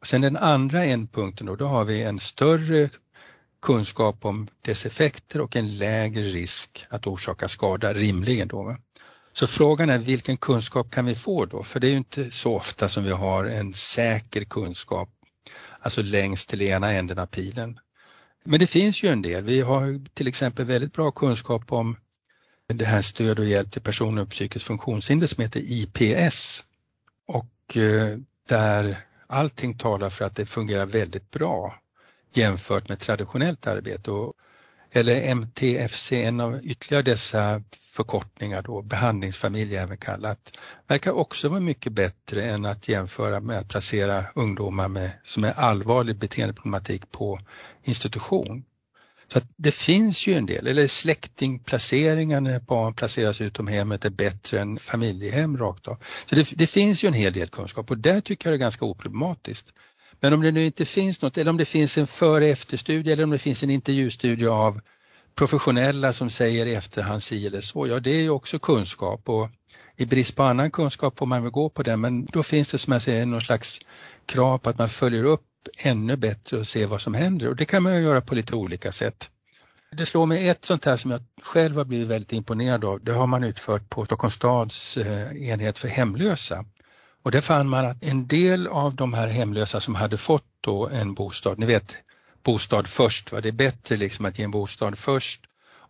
Och 0.00 0.06
sen 0.06 0.20
den 0.20 0.36
andra 0.36 0.84
ändpunkten 0.84 1.46
då, 1.46 1.56
då 1.56 1.66
har 1.66 1.84
vi 1.84 2.02
en 2.02 2.20
större 2.20 2.90
kunskap 3.62 4.24
om 4.24 4.48
dess 4.62 4.86
effekter 4.86 5.40
och 5.40 5.56
en 5.56 5.78
lägre 5.78 6.22
risk 6.22 6.86
att 6.90 7.06
orsaka 7.06 7.48
skada 7.48 7.92
rimligen 7.92 8.48
då. 8.48 8.76
Så 9.36 9.46
frågan 9.46 9.90
är 9.90 9.98
vilken 9.98 10.36
kunskap 10.36 10.90
kan 10.90 11.04
vi 11.06 11.14
få 11.14 11.44
då? 11.44 11.62
För 11.62 11.80
det 11.80 11.86
är 11.86 11.90
ju 11.90 11.96
inte 11.96 12.30
så 12.30 12.54
ofta 12.54 12.88
som 12.88 13.04
vi 13.04 13.10
har 13.10 13.44
en 13.44 13.74
säker 13.74 14.44
kunskap, 14.44 15.08
alltså 15.78 16.02
längst 16.02 16.48
till 16.48 16.62
ena 16.62 16.92
änden 16.92 17.18
av 17.18 17.26
pilen. 17.26 17.78
Men 18.44 18.60
det 18.60 18.66
finns 18.66 19.02
ju 19.02 19.08
en 19.08 19.22
del. 19.22 19.44
Vi 19.44 19.60
har 19.60 20.06
till 20.14 20.28
exempel 20.28 20.64
väldigt 20.64 20.92
bra 20.92 21.10
kunskap 21.10 21.72
om 21.72 21.96
det 22.66 22.84
här 22.84 23.02
stöd 23.02 23.38
och 23.38 23.44
hjälp 23.44 23.72
till 23.72 23.82
personer 23.82 24.22
med 24.22 24.30
psykiskt 24.30 24.66
funktionshinder 24.66 25.26
som 25.26 25.42
heter 25.42 25.60
IPS 25.64 26.64
och 27.26 27.76
eh, 27.76 28.18
där 28.48 28.96
allting 29.26 29.78
talar 29.78 30.10
för 30.10 30.24
att 30.24 30.36
det 30.36 30.46
fungerar 30.46 30.86
väldigt 30.86 31.30
bra 31.30 31.80
jämfört 32.34 32.88
med 32.88 32.98
traditionellt 32.98 33.66
arbete. 33.66 34.10
Och 34.10 34.32
eller 34.96 35.34
MTFC, 35.34 36.12
en 36.12 36.40
av 36.40 36.60
ytterligare 36.64 37.02
dessa 37.02 37.62
förkortningar 37.80 38.62
då, 38.62 38.82
behandlingsfamilj 38.82 39.76
även 39.76 39.96
kallat, 39.96 40.58
verkar 40.86 41.12
också 41.12 41.48
vara 41.48 41.60
mycket 41.60 41.92
bättre 41.92 42.42
än 42.44 42.64
att 42.64 42.88
jämföra 42.88 43.40
med 43.40 43.58
att 43.58 43.68
placera 43.68 44.24
ungdomar 44.34 44.88
med, 44.88 45.10
som 45.24 45.44
är 45.44 45.52
allvarlig 45.52 46.16
beteendeproblematik 46.16 47.10
på 47.10 47.38
institution. 47.82 48.64
Så 49.32 49.40
det 49.56 49.72
finns 49.74 50.26
ju 50.26 50.34
en 50.34 50.46
del, 50.46 50.66
eller 50.66 50.88
släktingplaceringar 50.88 52.40
när 52.40 52.60
barn 52.60 52.94
placeras 52.94 53.40
utom 53.40 53.66
hemmet 53.66 54.04
är 54.04 54.10
bättre 54.10 54.60
än 54.60 54.78
familjehem 54.78 55.58
rakt 55.58 55.88
av. 55.88 55.96
Så 56.30 56.34
det, 56.34 56.50
det 56.54 56.66
finns 56.66 57.04
ju 57.04 57.08
en 57.08 57.14
hel 57.14 57.32
del 57.32 57.48
kunskap 57.48 57.90
och 57.90 57.98
där 57.98 58.20
tycker 58.20 58.48
jag 58.48 58.52
det 58.52 58.56
är 58.56 58.66
ganska 58.66 58.84
oproblematiskt. 58.84 59.72
Men 60.20 60.32
om 60.32 60.42
det 60.42 60.52
nu 60.52 60.66
inte 60.66 60.84
finns 60.84 61.22
något, 61.22 61.38
eller 61.38 61.50
om 61.50 61.56
det 61.56 61.64
finns 61.64 61.98
en 61.98 62.06
före 62.06 62.46
efterstudie 62.46 63.12
eller 63.12 63.24
om 63.24 63.30
det 63.30 63.38
finns 63.38 63.62
en 63.62 63.70
intervjustudie 63.70 64.48
av 64.48 64.80
professionella 65.34 66.12
som 66.12 66.30
säger 66.30 66.66
i 66.66 66.74
efterhand 66.74 67.22
si 67.22 67.46
eller 67.46 67.60
så, 67.60 67.86
ja 67.86 68.00
det 68.00 68.10
är 68.10 68.22
ju 68.22 68.30
också 68.30 68.58
kunskap 68.58 69.28
och 69.28 69.48
i 69.96 70.06
brist 70.06 70.36
på 70.36 70.42
annan 70.42 70.70
kunskap 70.70 71.18
får 71.18 71.26
man 71.26 71.42
väl 71.42 71.52
gå 71.52 71.68
på 71.68 71.82
det 71.82 71.96
men 71.96 72.24
då 72.24 72.42
finns 72.42 72.70
det 72.70 72.78
som 72.78 72.92
jag 72.92 73.02
säger 73.02 73.26
någon 73.26 73.40
slags 73.40 73.78
krav 74.26 74.58
på 74.58 74.70
att 74.70 74.78
man 74.78 74.88
följer 74.88 75.24
upp 75.24 75.42
ännu 75.84 76.16
bättre 76.16 76.56
och 76.58 76.66
ser 76.66 76.86
vad 76.86 77.00
som 77.00 77.14
händer 77.14 77.48
och 77.48 77.56
det 77.56 77.64
kan 77.64 77.82
man 77.82 77.96
ju 77.96 78.02
göra 78.02 78.20
på 78.20 78.34
lite 78.34 78.54
olika 78.54 78.92
sätt. 78.92 79.30
Det 79.96 80.06
slår 80.06 80.26
mig 80.26 80.48
ett 80.48 80.64
sånt 80.64 80.84
här 80.84 80.96
som 80.96 81.10
jag 81.10 81.20
själv 81.42 81.76
har 81.76 81.84
blivit 81.84 82.08
väldigt 82.08 82.32
imponerad 82.32 82.84
av. 82.84 83.04
Det 83.04 83.12
har 83.12 83.26
man 83.26 83.44
utfört 83.44 83.90
på 83.90 84.04
Stockholms 84.04 84.34
stads 84.34 84.96
eh, 84.96 85.48
enhet 85.48 85.78
för 85.78 85.88
hemlösa. 85.88 86.64
Och 87.24 87.30
där 87.30 87.40
fann 87.40 87.68
man 87.68 87.84
att 87.84 88.04
en 88.04 88.26
del 88.26 88.66
av 88.66 88.94
de 88.94 89.14
här 89.14 89.28
hemlösa 89.28 89.80
som 89.80 89.94
hade 89.94 90.16
fått 90.16 90.44
då 90.60 90.88
en 90.88 91.14
bostad, 91.14 91.58
ni 91.58 91.66
vet 91.66 91.96
bostad 92.42 92.88
först, 92.88 93.32
va? 93.32 93.40
det 93.40 93.48
är 93.48 93.52
bättre 93.52 93.96
liksom 93.96 94.24
att 94.24 94.38
ge 94.38 94.44
en 94.44 94.50
bostad 94.50 94.98
först 94.98 95.40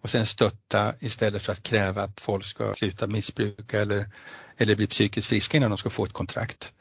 och 0.02 0.10
sen 0.10 0.26
stötta 0.26 0.94
istället 1.00 1.42
för 1.42 1.52
att 1.52 1.62
kräva 1.62 2.02
att 2.02 2.20
folk 2.20 2.44
ska 2.44 2.74
sluta 2.74 3.06
missbruka 3.06 3.80
eller, 3.80 4.10
eller 4.56 4.76
bli 4.76 4.86
psykiskt 4.86 5.28
friska 5.28 5.56
innan 5.56 5.70
de 5.70 5.78
ska 5.78 5.90
få 5.90 6.04
ett 6.04 6.12
kontrakt. 6.12 6.72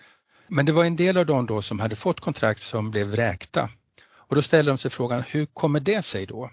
Men 0.47 0.65
det 0.65 0.71
var 0.71 0.85
en 0.85 0.95
del 0.95 1.17
av 1.17 1.25
dem 1.25 1.45
då 1.45 1.61
som 1.61 1.79
hade 1.79 1.95
fått 1.95 2.19
kontrakt 2.19 2.61
som 2.61 2.91
blev 2.91 3.07
vräkta. 3.07 3.69
Och 4.13 4.35
då 4.35 4.41
ställde 4.41 4.71
de 4.71 4.77
sig 4.77 4.91
frågan, 4.91 5.23
hur 5.27 5.45
kommer 5.45 5.79
det 5.79 6.05
sig 6.05 6.25
då? 6.25 6.51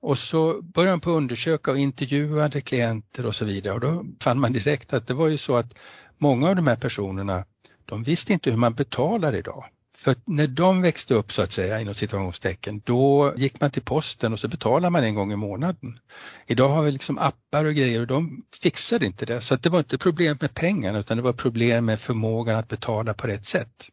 Och 0.00 0.18
så 0.18 0.62
började 0.62 0.92
de 0.92 1.00
på 1.00 1.10
att 1.10 1.16
undersöka 1.16 1.70
och 1.70 1.78
intervjuade 1.78 2.60
klienter 2.60 3.26
och 3.26 3.34
så 3.34 3.44
vidare 3.44 3.74
och 3.74 3.80
då 3.80 4.04
fann 4.22 4.40
man 4.40 4.52
direkt 4.52 4.92
att 4.92 5.06
det 5.06 5.14
var 5.14 5.28
ju 5.28 5.36
så 5.36 5.56
att 5.56 5.78
många 6.18 6.48
av 6.48 6.56
de 6.56 6.66
här 6.66 6.76
personerna, 6.76 7.44
de 7.84 8.02
visste 8.02 8.32
inte 8.32 8.50
hur 8.50 8.58
man 8.58 8.74
betalar 8.74 9.34
idag. 9.34 9.64
För 9.96 10.14
när 10.24 10.46
de 10.46 10.82
växte 10.82 11.14
upp 11.14 11.32
så 11.32 11.42
att 11.42 11.52
säga 11.52 11.80
inom 11.80 11.94
situationstecken, 11.94 12.82
då 12.84 13.34
gick 13.36 13.60
man 13.60 13.70
till 13.70 13.82
posten 13.82 14.32
och 14.32 14.40
så 14.40 14.48
betalade 14.48 14.90
man 14.90 15.04
en 15.04 15.14
gång 15.14 15.32
i 15.32 15.36
månaden. 15.36 15.98
Idag 16.46 16.68
har 16.68 16.82
vi 16.82 16.92
liksom 16.92 17.18
appar 17.18 17.64
och 17.64 17.74
grejer 17.74 18.00
och 18.00 18.06
de 18.06 18.42
fixade 18.62 19.06
inte 19.06 19.26
det. 19.26 19.40
Så 19.40 19.56
det 19.56 19.68
var 19.68 19.78
inte 19.78 19.98
problem 19.98 20.38
med 20.40 20.54
pengarna 20.54 20.98
utan 20.98 21.16
det 21.16 21.22
var 21.22 21.32
problem 21.32 21.84
med 21.84 22.00
förmågan 22.00 22.56
att 22.56 22.68
betala 22.68 23.14
på 23.14 23.26
rätt 23.26 23.46
sätt. 23.46 23.88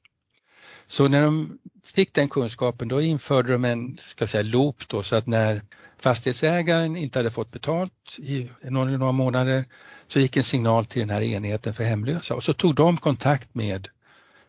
Så 0.88 1.08
när 1.08 1.22
de 1.22 1.60
fick 1.84 2.14
den 2.14 2.30
kunskapen 2.30 2.88
då 2.88 3.02
införde 3.02 3.52
de 3.52 3.66
en 3.66 3.98
ska 4.02 4.28
säga, 4.28 4.44
loop 4.44 4.88
då 4.88 5.04
så 5.04 5.16
att 5.16 5.28
när 5.28 5.62
fastighetsägaren 5.98 6.96
inte 6.96 7.20
hade 7.20 7.32
fått 7.32 7.52
betalt 7.52 8.16
i 8.18 8.50
några, 8.62 8.98
några 8.98 9.12
månader 9.12 9.66
så 10.08 10.20
gick 10.20 10.38
en 10.38 10.44
signal 10.44 10.86
till 10.86 11.00
den 11.00 11.10
här 11.10 11.22
enheten 11.22 11.74
för 11.74 11.84
hemlösa 11.84 12.36
och 12.36 12.44
så 12.44 12.54
tog 12.54 12.76
de 12.76 12.98
kontakt 12.98 13.56
med 13.56 13.88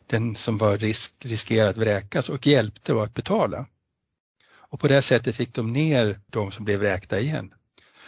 den 0.06 0.36
som 0.36 0.58
var 0.58 0.76
risk, 0.76 1.12
riskerad 1.18 1.68
att 1.68 1.76
vräkas 1.76 2.28
och 2.28 2.46
hjälpte 2.46 2.92
då 2.92 3.00
att 3.00 3.14
betala. 3.14 3.66
Och 4.68 4.80
på 4.80 4.88
det 4.88 5.02
sättet 5.02 5.36
fick 5.36 5.54
de 5.54 5.72
ner 5.72 6.20
de 6.26 6.52
som 6.52 6.64
blev 6.64 6.78
vräkta 6.78 7.20
igen. 7.20 7.52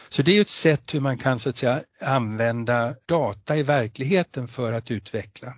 Så 0.09 0.23
det 0.23 0.37
är 0.37 0.41
ett 0.41 0.49
sätt 0.49 0.95
hur 0.95 1.01
man 1.01 1.19
kan 1.19 1.39
så 1.39 1.49
att 1.49 1.57
säga 1.57 1.81
använda 2.01 2.95
data 3.07 3.57
i 3.57 3.63
verkligheten 3.63 4.49
för 4.49 4.73
att 4.73 4.91
utveckla. 4.91 5.55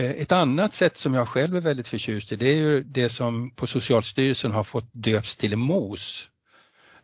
Eh, 0.00 0.10
ett 0.10 0.32
annat 0.32 0.74
sätt 0.74 0.96
som 0.96 1.14
jag 1.14 1.28
själv 1.28 1.56
är 1.56 1.60
väldigt 1.60 1.88
förtjust 1.88 2.32
i 2.32 2.36
det 2.36 2.48
är 2.48 2.56
ju 2.56 2.82
det 2.82 3.08
som 3.08 3.50
på 3.50 3.66
Socialstyrelsen 3.66 4.52
har 4.52 4.64
fått 4.64 4.88
döps 4.92 5.36
till 5.36 5.56
MOS 5.56 6.28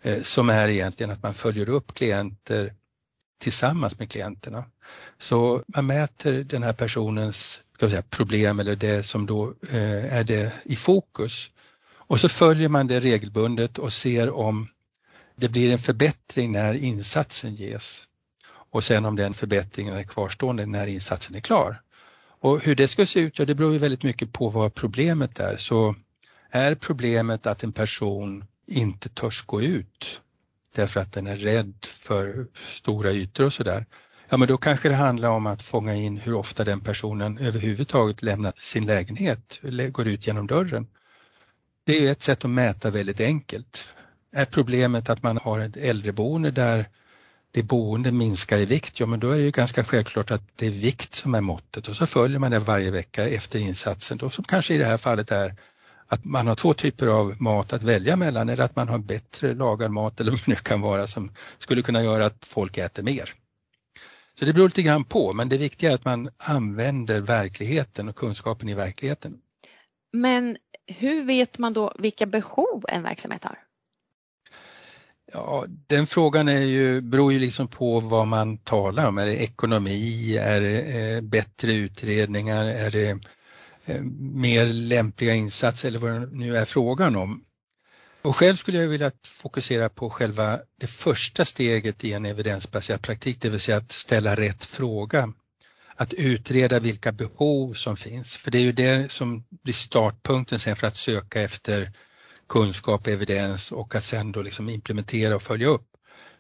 eh, 0.03 0.23
som 0.23 0.49
är 0.49 0.69
egentligen 0.69 1.11
att 1.11 1.23
man 1.23 1.35
följer 1.35 1.69
upp 1.69 1.95
klienter 1.95 2.73
tillsammans 3.41 3.99
med 3.99 4.11
klienterna. 4.11 4.65
Så 5.19 5.63
man 5.67 5.87
mäter 5.87 6.45
den 6.45 6.63
här 6.63 6.73
personens 6.73 7.61
ska 7.75 7.89
säga, 7.89 8.03
problem 8.03 8.61
eller 8.61 8.77
det 8.77 9.03
som 9.03 9.27
då 9.27 9.55
eh, 9.71 10.15
är 10.17 10.25
det 10.25 10.53
i 10.65 10.77
fokus. 10.77 11.51
Och 11.89 12.21
så 12.21 12.29
följer 12.29 12.69
man 12.69 12.87
det 12.87 13.01
regelbundet 13.01 13.79
och 13.79 13.93
ser 13.93 14.31
om 14.31 14.69
det 15.35 15.49
blir 15.49 15.73
en 15.73 15.79
förbättring 15.79 16.53
när 16.53 16.75
insatsen 16.75 17.55
ges. 17.55 18.05
Och 18.71 18.85
sen 18.85 19.05
om 19.05 19.17
den 19.17 19.35
förbättringen 19.35 19.97
är 19.97 20.03
kvarstående 20.03 20.67
när 20.67 20.87
insatsen 20.87 21.37
är 21.37 21.41
klar. 21.41 21.81
Och 22.41 22.61
hur 22.61 22.75
det 22.75 22.89
ska 22.89 23.07
se 23.07 23.21
ut, 23.21 23.39
ja 23.39 23.45
det 23.45 23.55
beror 23.55 23.73
ju 23.73 23.79
väldigt 23.79 24.03
mycket 24.03 24.33
på 24.33 24.49
vad 24.49 24.75
problemet 24.75 25.41
är. 25.41 25.57
Så 25.57 25.95
är 26.51 26.75
problemet 26.75 27.47
att 27.47 27.63
en 27.63 27.73
person 27.73 28.45
inte 28.67 29.09
törs 29.09 29.47
gå 29.47 29.63
ut 29.63 30.21
därför 30.77 31.01
att 31.01 31.13
den 31.13 31.27
är 31.27 31.37
rädd 31.37 31.75
för 31.83 32.47
stora 32.55 33.13
ytor 33.13 33.45
och 33.45 33.53
sådär, 33.53 33.87
ja 34.29 34.37
men 34.37 34.49
då 34.49 34.57
kanske 34.57 34.89
det 34.89 34.95
handlar 34.95 35.31
om 35.31 35.47
att 35.47 35.63
fånga 35.63 35.95
in 35.95 36.17
hur 36.17 36.35
ofta 36.35 36.65
den 36.65 36.81
personen 36.81 37.39
överhuvudtaget 37.39 38.23
lämnar 38.23 38.53
sin 38.59 38.87
lägenhet, 38.87 39.61
går 39.91 40.07
ut 40.07 40.27
genom 40.27 40.47
dörren. 40.47 40.87
Det 41.85 42.07
är 42.07 42.13
ett 42.13 42.23
sätt 42.23 42.45
att 42.45 42.51
mäta 42.51 42.91
väldigt 42.91 43.21
enkelt. 43.21 43.89
Är 44.33 44.45
problemet 44.45 45.11
att 45.11 45.23
man 45.23 45.37
har 45.37 45.61
ett 45.61 45.77
äldreboende 45.77 46.51
där 46.51 46.89
det 47.57 47.63
boende 47.63 48.13
minskar 48.13 48.59
i 48.59 48.65
vikt, 48.65 49.01
ja 49.01 49.07
men 49.07 49.21
då 49.21 49.31
är 49.31 49.37
det 49.37 49.43
ju 49.43 49.51
ganska 49.51 49.85
självklart 49.85 50.31
att 50.31 50.43
det 50.57 50.67
är 50.67 50.71
vikt 50.71 51.15
som 51.15 51.35
är 51.35 51.41
måttet 51.41 51.89
och 51.89 51.97
så 51.97 52.07
följer 52.07 52.39
man 52.39 52.51
det 52.51 52.59
varje 52.59 52.91
vecka 52.91 53.29
efter 53.29 53.59
insatsen 53.59 54.19
då 54.19 54.31
som 54.31 54.45
kanske 54.45 54.75
i 54.75 54.79
det 54.79 54.85
här 54.85 54.99
fallet 54.99 55.33
är 55.33 55.55
att 56.07 56.25
man 56.25 56.47
har 56.47 56.55
två 56.55 56.75
typer 56.75 57.07
av 57.07 57.43
mat 57.43 57.73
att 57.73 57.83
välja 57.83 58.17
mellan 58.17 58.49
eller 58.49 58.65
att 58.65 58.77
man 58.77 58.89
har 58.89 58.99
bättre 58.99 59.55
lagad 59.55 59.91
mat 59.91 60.21
eller 60.21 60.31
vad 60.31 60.41
det 60.41 60.51
nu 60.51 60.55
kan 60.55 60.81
vara 60.81 61.07
som 61.07 61.33
skulle 61.59 61.83
kunna 61.83 62.03
göra 62.03 62.27
att 62.27 62.47
folk 62.47 62.79
äter 62.79 63.03
mer. 63.03 63.35
Så 64.39 64.45
det 64.45 64.53
beror 64.53 64.69
lite 64.69 64.83
grann 64.83 65.05
på, 65.05 65.33
men 65.33 65.49
det 65.49 65.59
viktiga 65.59 65.91
är 65.91 65.95
att 65.95 66.05
man 66.05 66.29
använder 66.37 67.21
verkligheten 67.21 68.09
och 68.09 68.17
kunskapen 68.17 68.69
i 68.69 68.75
verkligheten. 68.75 69.39
Men 70.13 70.57
hur 70.87 71.25
vet 71.25 71.59
man 71.59 71.73
då 71.73 71.93
vilka 71.99 72.27
behov 72.27 72.85
en 72.89 73.03
verksamhet 73.03 73.45
har? 73.45 73.66
Ja, 75.33 75.65
den 75.87 76.07
frågan 76.07 76.49
är 76.49 76.63
ju, 76.63 77.01
beror 77.01 77.33
ju 77.33 77.39
liksom 77.39 77.69
på 77.69 78.01
vad 78.01 78.27
man 78.27 78.59
talar 78.59 79.09
om. 79.09 79.19
Är 79.19 79.27
det 79.27 79.43
ekonomi, 79.43 80.37
är 80.37 80.61
det 80.61 80.81
eh, 80.81 81.21
bättre 81.21 81.73
utredningar, 81.73 82.65
är 82.65 82.91
det 82.91 83.19
eh, 83.85 84.03
mer 84.35 84.67
lämpliga 84.67 85.35
insatser 85.35 85.89
eller 85.89 85.99
vad 85.99 86.11
det 86.11 86.29
nu 86.33 86.57
är 86.57 86.65
frågan 86.65 87.17
om. 87.17 87.45
Och 88.23 88.37
själv 88.37 88.57
skulle 88.57 88.79
jag 88.79 88.89
vilja 88.89 89.13
fokusera 89.27 89.89
på 89.89 90.11
själva 90.11 90.59
det 90.81 90.87
första 90.87 91.45
steget 91.45 92.05
i 92.05 92.13
en 92.13 92.27
evidensbaserad 92.27 93.03
praktik, 93.03 93.41
det 93.41 93.49
vill 93.49 93.61
säga 93.61 93.77
att 93.77 93.93
ställa 93.93 94.37
rätt 94.37 94.65
fråga. 94.65 95.33
Att 95.97 96.13
utreda 96.13 96.81
vilka 96.81 97.13
behov 97.13 97.75
som 97.75 97.97
finns, 97.97 98.37
för 98.37 98.51
det 98.51 98.59
är 98.59 98.63
ju 98.63 98.73
det 98.73 99.13
som 99.13 99.45
blir 99.65 99.75
startpunkten 99.75 100.59
sen 100.59 100.77
för 100.77 100.87
att 100.87 100.97
söka 100.97 101.41
efter 101.41 101.93
kunskap, 102.49 103.07
evidens 103.07 103.73
och 103.73 103.95
att 103.95 104.05
sen 104.05 104.33
då 104.33 104.43
liksom 104.43 104.69
implementera 104.69 105.37
och 105.37 105.43
följa 105.43 105.69
upp. 105.69 105.87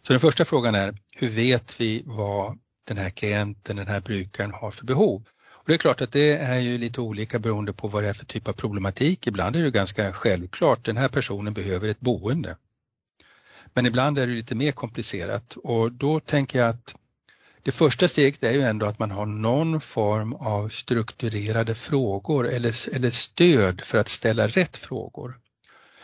Så 0.06 0.12
den 0.12 0.20
första 0.20 0.44
frågan 0.44 0.74
är, 0.74 0.98
hur 1.16 1.28
vet 1.28 1.80
vi 1.80 2.02
vad 2.06 2.58
den 2.88 2.96
här 2.96 3.10
klienten, 3.10 3.76
den 3.76 3.86
här 3.86 4.00
brukaren 4.00 4.52
har 4.52 4.70
för 4.70 4.84
behov? 4.84 5.24
Och 5.48 5.64
det 5.66 5.74
är 5.74 5.78
klart 5.78 6.00
att 6.00 6.12
det 6.12 6.36
är 6.36 6.60
ju 6.60 6.78
lite 6.78 7.00
olika 7.00 7.38
beroende 7.38 7.72
på 7.72 7.88
vad 7.88 8.02
det 8.02 8.08
är 8.08 8.14
för 8.14 8.26
typ 8.26 8.48
av 8.48 8.52
problematik. 8.52 9.26
Ibland 9.26 9.56
är 9.56 9.62
det 9.62 9.70
ganska 9.70 10.12
självklart, 10.12 10.84
den 10.84 10.96
här 10.96 11.08
personen 11.08 11.54
behöver 11.54 11.88
ett 11.88 12.00
boende. 12.00 12.56
Men 13.74 13.86
ibland 13.86 14.18
är 14.18 14.26
det 14.26 14.32
lite 14.32 14.54
mer 14.54 14.72
komplicerat 14.72 15.56
och 15.56 15.92
då 15.92 16.20
tänker 16.20 16.58
jag 16.58 16.68
att 16.68 16.94
det 17.62 17.72
första 17.72 18.08
steget 18.08 18.44
är 18.44 18.52
ju 18.52 18.62
ändå 18.62 18.86
att 18.86 18.98
man 18.98 19.10
har 19.10 19.26
någon 19.26 19.80
form 19.80 20.32
av 20.32 20.68
strukturerade 20.68 21.74
frågor 21.74 22.48
eller, 22.48 22.94
eller 22.96 23.10
stöd 23.10 23.80
för 23.80 23.98
att 23.98 24.08
ställa 24.08 24.46
rätt 24.46 24.76
frågor. 24.76 25.38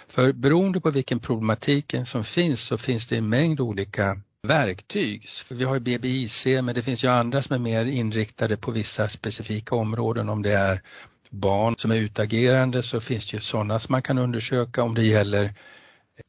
För 0.09 0.33
beroende 0.33 0.81
på 0.81 0.91
vilken 0.91 1.21
problematiken 1.21 2.07
som 2.07 2.25
finns 2.25 2.61
så 2.61 2.79
finns 2.79 3.07
det 3.07 3.17
en 3.17 3.29
mängd 3.29 3.61
olika 3.61 4.21
verktyg. 4.43 5.29
Vi 5.51 5.65
har 5.65 5.79
BBIC 5.79 6.47
men 6.47 6.75
det 6.75 6.83
finns 6.83 7.05
ju 7.05 7.09
andra 7.09 7.43
som 7.43 7.55
är 7.55 7.59
mer 7.59 7.85
inriktade 7.85 8.57
på 8.57 8.71
vissa 8.71 9.09
specifika 9.09 9.75
områden. 9.75 10.29
Om 10.29 10.43
det 10.43 10.53
är 10.53 10.83
barn 11.31 11.75
som 11.79 11.91
är 11.91 11.97
utagerande 11.97 12.83
så 12.83 13.01
finns 13.01 13.31
det 13.31 13.37
ju 13.37 13.41
sådana 13.41 13.79
som 13.79 13.93
man 13.93 14.03
kan 14.03 14.19
undersöka. 14.19 14.83
Om 14.83 14.95
det 14.95 15.05
gäller 15.05 15.55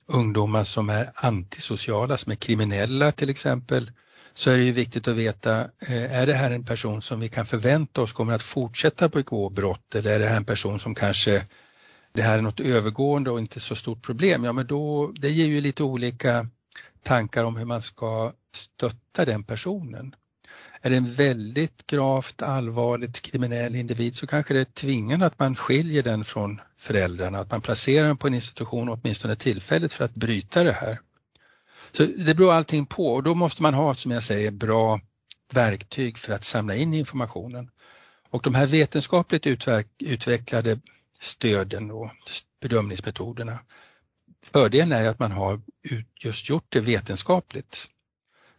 ungdomar 0.07 0.63
som 0.63 0.89
är 0.89 1.11
antisociala, 1.15 2.17
som 2.17 2.31
är 2.31 2.35
kriminella 2.35 3.11
till 3.11 3.29
exempel, 3.29 3.91
så 4.33 4.49
är 4.49 4.57
det 4.57 4.63
ju 4.63 4.71
viktigt 4.71 5.07
att 5.07 5.15
veta, 5.15 5.59
eh, 5.61 6.19
är 6.21 6.27
det 6.27 6.33
här 6.33 6.51
en 6.51 6.65
person 6.65 7.01
som 7.01 7.19
vi 7.19 7.29
kan 7.29 7.45
förvänta 7.45 8.01
oss 8.01 8.13
kommer 8.13 8.33
att 8.33 8.41
fortsätta 8.41 9.09
begå 9.09 9.49
brott 9.49 9.95
eller 9.95 10.15
är 10.15 10.19
det 10.19 10.25
här 10.25 10.37
en 10.37 10.45
person 10.45 10.79
som 10.79 10.95
kanske 10.95 11.43
det 12.13 12.21
här 12.21 12.37
är 12.37 12.41
något 12.41 12.59
övergående 12.59 13.31
och 13.31 13.39
inte 13.39 13.59
så 13.59 13.75
stort 13.75 14.01
problem, 14.01 14.43
ja 14.43 14.53
men 14.53 14.67
då, 14.67 15.11
det 15.15 15.29
ger 15.29 15.47
ju 15.47 15.61
lite 15.61 15.83
olika 15.83 16.47
tankar 17.03 17.43
om 17.43 17.55
hur 17.55 17.65
man 17.65 17.81
ska 17.81 18.33
stötta 18.55 19.25
den 19.25 19.43
personen. 19.43 20.15
Är 20.81 20.89
det 20.89 20.97
en 20.97 21.13
väldigt 21.13 21.87
gravt 21.87 22.41
allvarligt 22.41 23.21
kriminell 23.21 23.75
individ 23.75 24.15
så 24.15 24.27
kanske 24.27 24.53
det 24.53 24.59
är 24.59 24.65
tvingande 24.65 25.25
att 25.25 25.39
man 25.39 25.55
skiljer 25.55 26.03
den 26.03 26.23
från 26.23 26.61
föräldrarna, 26.77 27.39
att 27.39 27.51
man 27.51 27.61
placerar 27.61 28.07
den 28.07 28.17
på 28.17 28.27
en 28.27 28.33
institution 28.33 28.89
åtminstone 28.89 29.35
tillfälligt 29.35 29.93
för 29.93 30.05
att 30.05 30.15
bryta 30.15 30.63
det 30.63 30.71
här. 30.71 30.99
Så 31.91 32.05
det 32.05 32.35
beror 32.35 32.53
allting 32.53 32.85
på 32.85 33.07
och 33.07 33.23
då 33.23 33.35
måste 33.35 33.61
man 33.61 33.73
ha, 33.73 33.95
som 33.95 34.11
jag 34.11 34.23
säger, 34.23 34.51
bra 34.51 34.99
verktyg 35.51 36.17
för 36.17 36.33
att 36.33 36.43
samla 36.43 36.75
in 36.75 36.93
informationen. 36.93 37.69
Och 38.29 38.41
de 38.43 38.55
här 38.55 38.67
vetenskapligt 38.67 39.47
utvecklade 39.99 40.79
stöden 41.23 41.91
och 41.91 42.11
bedömningsmetoderna, 42.61 43.59
fördelen 44.45 44.91
är 44.91 45.09
att 45.09 45.19
man 45.19 45.31
har 45.31 45.61
just 46.23 46.49
gjort 46.49 46.65
det 46.69 46.79
vetenskapligt. 46.79 47.89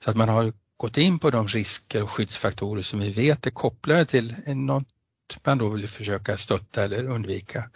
Så 0.05 0.11
att 0.11 0.17
man 0.17 0.29
har 0.29 0.53
gått 0.77 0.99
in 0.99 1.19
på 1.19 1.31
de 1.31 1.49
risker 1.49 2.03
och 2.03 2.11
skyddsfaktorer 2.11 2.83
som 2.83 3.01
vi 3.01 3.11
vet 3.11 3.47
är 3.47 3.51
kopplade 3.51 4.05
till 4.05 4.37
något 4.47 4.89
man 5.45 5.59
då 5.59 5.69
vill 5.69 5.89
försöka 5.89 6.37
stötta 6.37 6.85
eller 6.85 7.05
undvika. 7.05 7.71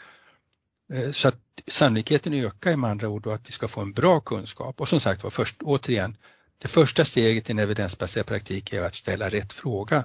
Eh, 0.92 1.12
så 1.12 1.28
att 1.28 1.40
sannolikheten 1.66 2.34
ökar 2.34 2.76
med 2.76 2.90
andra 2.90 3.08
ord 3.08 3.22
då 3.22 3.30
att 3.30 3.48
vi 3.48 3.52
ska 3.52 3.68
få 3.68 3.80
en 3.80 3.92
bra 3.92 4.20
kunskap. 4.20 4.80
Och 4.80 4.88
som 4.88 5.00
sagt 5.00 5.22
var, 5.22 5.30
först, 5.30 5.62
återigen, 5.62 6.16
det 6.62 6.68
första 6.68 7.04
steget 7.04 7.48
i 7.48 7.52
en 7.52 7.58
evidensbaserad 7.58 8.26
praktik 8.26 8.72
är 8.72 8.82
att 8.82 8.94
ställa 8.94 9.28
rätt 9.28 9.52
fråga 9.52 10.04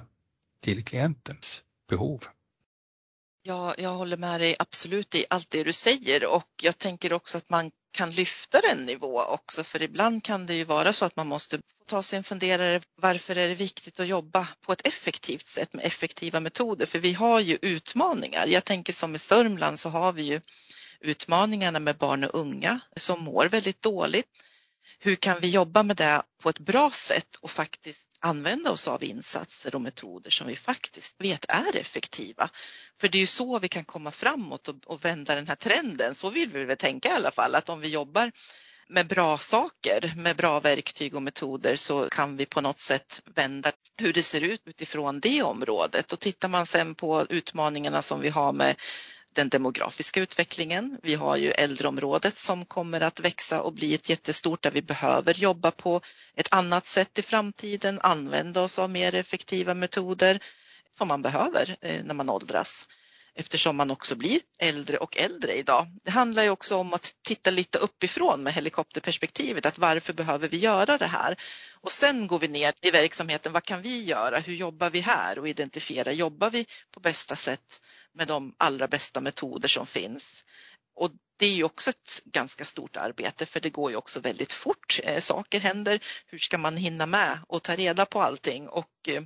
till 0.60 0.84
klientens 0.84 1.62
behov. 1.88 2.24
Ja, 3.46 3.74
jag 3.78 3.94
håller 3.94 4.16
med 4.16 4.40
dig 4.40 4.56
absolut 4.58 5.14
i 5.14 5.26
allt 5.30 5.50
det 5.50 5.64
du 5.64 5.72
säger 5.72 6.24
och 6.26 6.48
jag 6.62 6.78
tänker 6.78 7.12
också 7.12 7.38
att 7.38 7.50
man 7.50 7.70
kan 7.92 8.10
lyfta 8.10 8.60
den 8.60 8.78
nivå 8.78 9.22
också 9.22 9.64
för 9.64 9.82
ibland 9.82 10.24
kan 10.24 10.46
det 10.46 10.54
ju 10.54 10.64
vara 10.64 10.92
så 10.92 11.04
att 11.04 11.16
man 11.16 11.26
måste 11.26 11.58
ta 11.86 12.02
sig 12.02 12.16
en 12.16 12.24
funderare 12.24 12.80
varför 13.00 13.36
är 13.36 13.48
det 13.48 13.54
viktigt 13.54 14.00
att 14.00 14.06
jobba 14.06 14.48
på 14.60 14.72
ett 14.72 14.86
effektivt 14.86 15.46
sätt 15.46 15.72
med 15.72 15.84
effektiva 15.84 16.40
metoder 16.40 16.86
för 16.86 16.98
vi 16.98 17.12
har 17.12 17.40
ju 17.40 17.58
utmaningar. 17.62 18.46
Jag 18.46 18.64
tänker 18.64 18.92
som 18.92 19.14
i 19.14 19.18
Sörmland 19.18 19.78
så 19.78 19.88
har 19.88 20.12
vi 20.12 20.22
ju 20.22 20.40
utmaningarna 21.00 21.80
med 21.80 21.96
barn 21.96 22.24
och 22.24 22.40
unga 22.40 22.80
som 22.96 23.24
mår 23.24 23.46
väldigt 23.46 23.82
dåligt 23.82 24.28
hur 25.04 25.16
kan 25.16 25.40
vi 25.40 25.50
jobba 25.50 25.82
med 25.82 25.96
det 25.96 26.22
på 26.42 26.48
ett 26.48 26.58
bra 26.58 26.90
sätt 26.90 27.36
och 27.40 27.50
faktiskt 27.50 28.08
använda 28.20 28.70
oss 28.70 28.88
av 28.88 29.04
insatser 29.04 29.74
och 29.74 29.80
metoder 29.80 30.30
som 30.30 30.46
vi 30.46 30.56
faktiskt 30.56 31.16
vet 31.18 31.44
är 31.48 31.76
effektiva. 31.76 32.48
För 33.00 33.08
det 33.08 33.18
är 33.18 33.20
ju 33.20 33.26
så 33.26 33.58
vi 33.58 33.68
kan 33.68 33.84
komma 33.84 34.10
framåt 34.10 34.68
och, 34.68 35.04
vända 35.04 35.34
den 35.34 35.48
här 35.48 35.54
trenden, 35.54 36.14
så 36.14 36.30
vill 36.30 36.48
vi 36.48 36.64
väl 36.64 36.76
tänka 36.76 37.08
i 37.08 37.12
alla 37.12 37.30
fall, 37.30 37.54
att 37.54 37.68
om 37.68 37.80
vi 37.80 37.88
jobbar 37.88 38.32
med 38.88 39.06
bra 39.06 39.38
saker, 39.38 40.12
med 40.16 40.36
bra 40.36 40.60
verktyg 40.60 41.14
och 41.14 41.22
metoder 41.22 41.76
så 41.76 42.08
kan 42.08 42.36
vi 42.36 42.46
på 42.46 42.60
något 42.60 42.78
sätt 42.78 43.22
vända 43.34 43.72
hur 43.96 44.12
det 44.12 44.22
ser 44.22 44.40
ut 44.40 44.62
utifrån 44.64 45.20
det 45.20 45.42
området. 45.42 46.12
Och 46.12 46.20
tittar 46.20 46.48
man 46.48 46.66
sen 46.66 46.94
på 46.94 47.26
utmaningarna 47.28 48.02
som 48.02 48.20
vi 48.20 48.28
har 48.28 48.52
med 48.52 48.76
den 49.34 49.48
demografiska 49.48 50.20
utvecklingen. 50.20 50.98
Vi 51.02 51.14
har 51.14 51.36
ju 51.36 51.50
äldreområdet 51.50 52.38
som 52.38 52.64
kommer 52.64 53.00
att 53.00 53.20
växa 53.20 53.62
och 53.62 53.72
bli 53.72 53.94
ett 53.94 54.08
jättestort 54.08 54.62
där 54.62 54.70
vi 54.70 54.82
behöver 54.82 55.34
jobba 55.34 55.70
på 55.70 56.00
ett 56.36 56.52
annat 56.52 56.86
sätt 56.86 57.18
i 57.18 57.22
framtiden, 57.22 58.00
använda 58.02 58.60
oss 58.60 58.78
av 58.78 58.90
mer 58.90 59.14
effektiva 59.14 59.74
metoder 59.74 60.40
som 60.90 61.08
man 61.08 61.22
behöver 61.22 61.76
eh, 61.80 62.04
när 62.04 62.14
man 62.14 62.30
åldras 62.30 62.88
eftersom 63.34 63.76
man 63.76 63.90
också 63.90 64.14
blir 64.16 64.40
äldre 64.58 64.98
och 64.98 65.16
äldre 65.16 65.54
idag. 65.54 65.86
Det 66.04 66.10
handlar 66.10 66.42
ju 66.42 66.50
också 66.50 66.76
om 66.76 66.94
att 66.94 67.14
titta 67.22 67.50
lite 67.50 67.78
uppifrån 67.78 68.42
med 68.42 68.52
helikopterperspektivet, 68.52 69.66
att 69.66 69.78
varför 69.78 70.12
behöver 70.12 70.48
vi 70.48 70.56
göra 70.56 70.98
det 70.98 71.06
här? 71.06 71.36
Och 71.72 71.92
sen 71.92 72.26
går 72.26 72.38
vi 72.38 72.48
ner 72.48 72.74
i 72.80 72.90
verksamheten, 72.90 73.52
vad 73.52 73.62
kan 73.62 73.82
vi 73.82 74.04
göra? 74.04 74.38
Hur 74.38 74.54
jobbar 74.54 74.90
vi 74.90 75.00
här? 75.00 75.38
Och 75.38 75.48
identifiera, 75.48 76.12
jobbar 76.12 76.50
vi 76.50 76.66
på 76.90 77.00
bästa 77.00 77.36
sätt 77.36 77.82
med 78.12 78.28
de 78.28 78.54
allra 78.58 78.88
bästa 78.88 79.20
metoder 79.20 79.68
som 79.68 79.86
finns? 79.86 80.44
Och 80.96 81.10
det 81.36 81.46
är 81.46 81.54
ju 81.54 81.64
också 81.64 81.90
ett 81.90 82.22
ganska 82.24 82.64
stort 82.64 82.96
arbete 82.96 83.46
för 83.46 83.60
det 83.60 83.70
går 83.70 83.90
ju 83.90 83.96
också 83.96 84.20
väldigt 84.20 84.52
fort. 84.52 85.00
Eh, 85.02 85.20
saker 85.20 85.60
händer. 85.60 86.00
Hur 86.26 86.38
ska 86.38 86.58
man 86.58 86.76
hinna 86.76 87.06
med 87.06 87.38
och 87.48 87.62
ta 87.62 87.76
reda 87.76 88.06
på 88.06 88.22
allting 88.22 88.68
och 88.68 89.08
eh, 89.08 89.22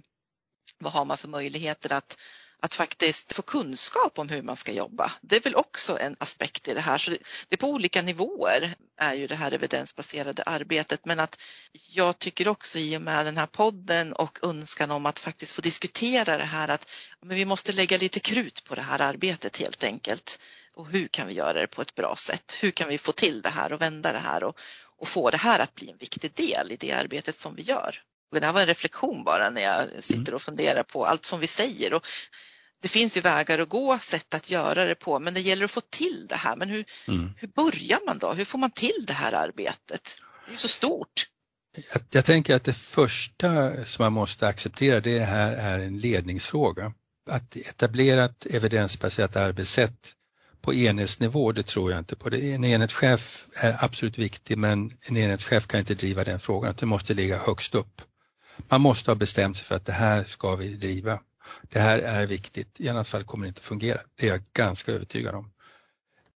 vad 0.78 0.92
har 0.92 1.04
man 1.04 1.18
för 1.18 1.28
möjligheter 1.28 1.92
att 1.92 2.16
att 2.60 2.74
faktiskt 2.74 3.32
få 3.32 3.42
kunskap 3.42 4.18
om 4.18 4.28
hur 4.28 4.42
man 4.42 4.56
ska 4.56 4.72
jobba. 4.72 5.12
Det 5.20 5.36
är 5.36 5.40
väl 5.40 5.54
också 5.54 5.98
en 5.98 6.16
aspekt 6.18 6.68
i 6.68 6.74
det 6.74 6.80
här. 6.80 6.98
Så 6.98 7.10
det, 7.10 7.18
är 7.48 7.56
på 7.56 7.68
olika 7.68 8.02
nivåer 8.02 8.74
är 8.96 9.14
ju 9.14 9.26
det 9.26 9.34
här 9.34 9.52
evidensbaserade 9.52 10.42
arbetet 10.42 11.04
men 11.04 11.20
att 11.20 11.40
jag 11.90 12.18
tycker 12.18 12.48
också 12.48 12.78
i 12.78 12.96
och 12.96 13.02
med 13.02 13.26
den 13.26 13.36
här 13.36 13.46
podden 13.46 14.12
och 14.12 14.38
önskan 14.42 14.90
om 14.90 15.06
att 15.06 15.18
faktiskt 15.18 15.52
få 15.52 15.60
diskutera 15.60 16.36
det 16.36 16.44
här 16.44 16.68
att 16.68 16.90
men 17.20 17.36
vi 17.36 17.44
måste 17.44 17.72
lägga 17.72 17.96
lite 17.96 18.20
krut 18.20 18.64
på 18.64 18.74
det 18.74 18.82
här 18.82 19.00
arbetet 19.00 19.56
helt 19.56 19.84
enkelt. 19.84 20.40
Och 20.74 20.88
hur 20.88 21.08
kan 21.08 21.26
vi 21.26 21.34
göra 21.34 21.60
det 21.60 21.66
på 21.66 21.82
ett 21.82 21.94
bra 21.94 22.14
sätt? 22.16 22.58
Hur 22.60 22.70
kan 22.70 22.88
vi 22.88 22.98
få 22.98 23.12
till 23.12 23.42
det 23.42 23.48
här 23.48 23.72
och 23.72 23.80
vända 23.80 24.12
det 24.12 24.18
här 24.18 24.44
och, 24.44 24.60
och 24.96 25.08
få 25.08 25.30
det 25.30 25.36
här 25.36 25.58
att 25.58 25.74
bli 25.74 25.90
en 25.90 25.98
viktig 25.98 26.32
del 26.34 26.72
i 26.72 26.76
det 26.76 26.92
arbetet 26.92 27.38
som 27.38 27.54
vi 27.54 27.62
gör? 27.62 28.02
Det 28.30 28.46
här 28.46 28.52
var 28.52 28.60
en 28.60 28.66
reflektion 28.66 29.24
bara 29.24 29.50
när 29.50 29.60
jag 29.60 30.04
sitter 30.04 30.20
mm. 30.20 30.34
och 30.34 30.42
funderar 30.42 30.82
på 30.82 31.06
allt 31.06 31.24
som 31.24 31.40
vi 31.40 31.46
säger. 31.46 31.94
Och 31.94 32.06
det 32.82 32.88
finns 32.88 33.16
ju 33.16 33.20
vägar 33.20 33.58
att 33.58 33.68
gå, 33.68 33.98
sätt 33.98 34.34
att 34.34 34.50
göra 34.50 34.84
det 34.84 34.94
på, 34.94 35.18
men 35.18 35.34
det 35.34 35.40
gäller 35.40 35.64
att 35.64 35.70
få 35.70 35.80
till 35.80 36.26
det 36.28 36.36
här. 36.36 36.56
Men 36.56 36.68
hur, 36.68 36.84
mm. 37.08 37.32
hur 37.36 37.48
börjar 37.48 37.98
man 38.06 38.18
då? 38.18 38.32
Hur 38.32 38.44
får 38.44 38.58
man 38.58 38.70
till 38.70 39.04
det 39.06 39.12
här 39.12 39.32
arbetet? 39.32 40.18
Det 40.44 40.50
är 40.50 40.52
ju 40.52 40.56
så 40.56 40.68
stort. 40.68 41.26
Jag, 41.92 42.02
jag 42.10 42.24
tänker 42.24 42.54
att 42.54 42.64
det 42.64 42.72
första 42.72 43.70
som 43.84 44.02
man 44.02 44.12
måste 44.12 44.46
acceptera 44.46 45.00
det 45.00 45.18
här 45.18 45.52
är 45.52 45.78
en 45.78 45.98
ledningsfråga. 45.98 46.92
Att 47.30 47.56
etablera 47.56 48.24
ett 48.24 48.46
evidensbaserat 48.46 49.36
arbetssätt 49.36 50.14
på 50.60 50.74
enhetsnivå, 50.74 51.52
det 51.52 51.62
tror 51.62 51.90
jag 51.90 51.98
inte 51.98 52.16
på. 52.16 52.34
En 52.34 52.64
enhetschef 52.64 53.46
är 53.54 53.84
absolut 53.84 54.18
viktig 54.18 54.58
men 54.58 54.90
en 55.08 55.16
enhetschef 55.16 55.66
kan 55.66 55.80
inte 55.80 55.94
driva 55.94 56.24
den 56.24 56.40
frågan, 56.40 56.74
det 56.78 56.86
måste 56.86 57.14
ligga 57.14 57.38
högst 57.38 57.74
upp. 57.74 58.02
Man 58.68 58.80
måste 58.80 59.10
ha 59.10 59.16
bestämt 59.16 59.56
sig 59.56 59.66
för 59.66 59.74
att 59.74 59.86
det 59.86 59.92
här 59.92 60.24
ska 60.24 60.56
vi 60.56 60.68
driva. 60.76 61.20
Det 61.62 61.78
här 61.78 61.98
är 61.98 62.26
viktigt, 62.26 62.80
i 62.80 62.88
annat 62.88 63.08
fall 63.08 63.24
kommer 63.24 63.44
det 63.44 63.48
inte 63.48 63.62
fungera. 63.62 63.98
Det 64.14 64.26
är 64.26 64.30
jag 64.30 64.42
ganska 64.52 64.92
övertygad 64.92 65.34
om. 65.34 65.50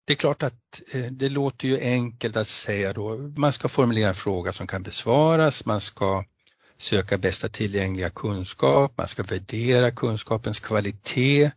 Det 0.05 0.13
är 0.13 0.17
klart 0.17 0.43
att 0.43 0.81
eh, 0.93 1.05
det 1.11 1.29
låter 1.29 1.67
ju 1.67 1.79
enkelt 1.79 2.37
att 2.37 2.47
säga 2.47 2.93
då, 2.93 3.17
man 3.17 3.53
ska 3.53 3.67
formulera 3.67 4.07
en 4.07 4.15
fråga 4.15 4.53
som 4.53 4.67
kan 4.67 4.83
besvaras, 4.83 5.65
man 5.65 5.81
ska 5.81 6.25
söka 6.77 7.17
bästa 7.17 7.49
tillgängliga 7.49 8.09
kunskap, 8.09 8.93
man 8.97 9.07
ska 9.07 9.23
värdera 9.23 9.91
kunskapens 9.91 10.59
kvalitet, 10.59 11.51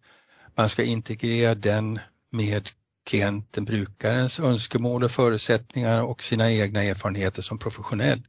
man 0.55 0.69
ska 0.69 0.83
integrera 0.83 1.55
den 1.55 2.01
med 2.31 2.71
klienten, 3.07 3.65
brukarens 3.65 4.41
önskemål 4.41 5.05
och 5.05 5.11
förutsättningar 5.11 6.03
och 6.03 6.23
sina 6.23 6.53
egna 6.53 6.83
erfarenheter 6.83 7.43
som 7.43 7.59
professionell. 7.59 8.23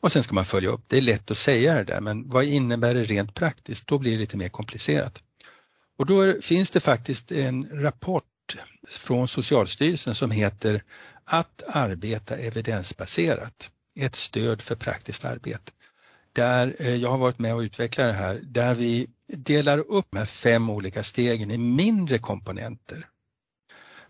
Och 0.00 0.12
sen 0.12 0.22
ska 0.22 0.34
man 0.34 0.44
följa 0.44 0.70
upp. 0.70 0.84
Det 0.86 0.96
är 0.96 1.02
lätt 1.02 1.30
att 1.30 1.38
säga 1.38 1.74
det 1.74 1.84
där 1.84 2.00
men 2.00 2.28
vad 2.28 2.44
innebär 2.44 2.94
det 2.94 3.02
rent 3.02 3.34
praktiskt? 3.34 3.86
Då 3.86 3.98
blir 3.98 4.12
det 4.12 4.18
lite 4.18 4.36
mer 4.36 4.48
komplicerat. 4.48 5.22
Och 5.98 6.06
då 6.06 6.40
finns 6.42 6.70
det 6.70 6.80
faktiskt 6.80 7.32
en 7.32 7.82
rapport 7.82 8.24
från 8.88 9.28
Socialstyrelsen 9.28 10.14
som 10.14 10.30
heter 10.30 10.82
Att 11.24 11.62
arbeta 11.66 12.36
evidensbaserat, 12.36 13.70
ett 13.94 14.14
stöd 14.14 14.62
för 14.62 14.74
praktiskt 14.74 15.24
arbete. 15.24 15.72
Där 16.32 16.76
eh, 16.78 16.96
jag 16.96 17.10
har 17.10 17.18
varit 17.18 17.38
med 17.38 17.54
och 17.54 17.60
utvecklat 17.60 18.06
det 18.06 18.12
här, 18.12 18.40
där 18.42 18.74
vi 18.74 19.06
delar 19.26 19.78
upp 19.78 20.06
de 20.10 20.18
här 20.18 20.26
fem 20.26 20.70
olika 20.70 21.02
stegen 21.02 21.50
i 21.50 21.58
mindre 21.58 22.18
komponenter. 22.18 23.06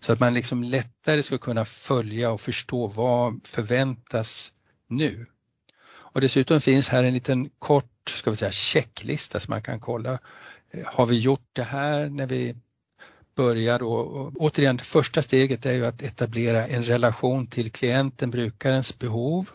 Så 0.01 0.13
att 0.13 0.21
man 0.21 0.35
liksom 0.35 0.63
lättare 0.63 1.23
ska 1.23 1.39
kunna 1.39 1.65
följa 1.65 2.31
och 2.31 2.41
förstå 2.41 2.87
vad 2.87 3.41
förväntas 3.47 4.53
nu. 4.89 5.27
Och 6.13 6.21
dessutom 6.21 6.61
finns 6.61 6.89
här 6.89 7.05
en 7.05 7.15
liten 7.15 7.51
kort 7.59 8.09
ska 8.09 8.31
vi 8.31 8.37
säga, 8.37 8.53
checklista 8.53 9.41
som 9.41 9.53
man 9.53 9.63
kan 9.63 9.81
kolla. 9.81 10.19
Eh, 10.71 10.85
har 10.85 11.07
vi 11.07 11.19
gjort 11.19 11.49
det 11.53 11.63
här 11.63 12.09
när 12.09 12.27
vi 12.27 12.57
börjar 13.37 13.79
då? 13.79 13.93
Och 13.93 14.33
återigen, 14.37 14.77
det 14.77 14.85
första 14.85 15.23
steget 15.23 15.67
är 15.67 15.73
ju 15.73 15.87
att 15.87 16.03
etablera 16.03 16.67
en 16.67 16.83
relation 16.85 17.47
till 17.47 17.73
klienten, 17.73 18.31
brukarens 18.31 18.99
behov. 18.99 19.51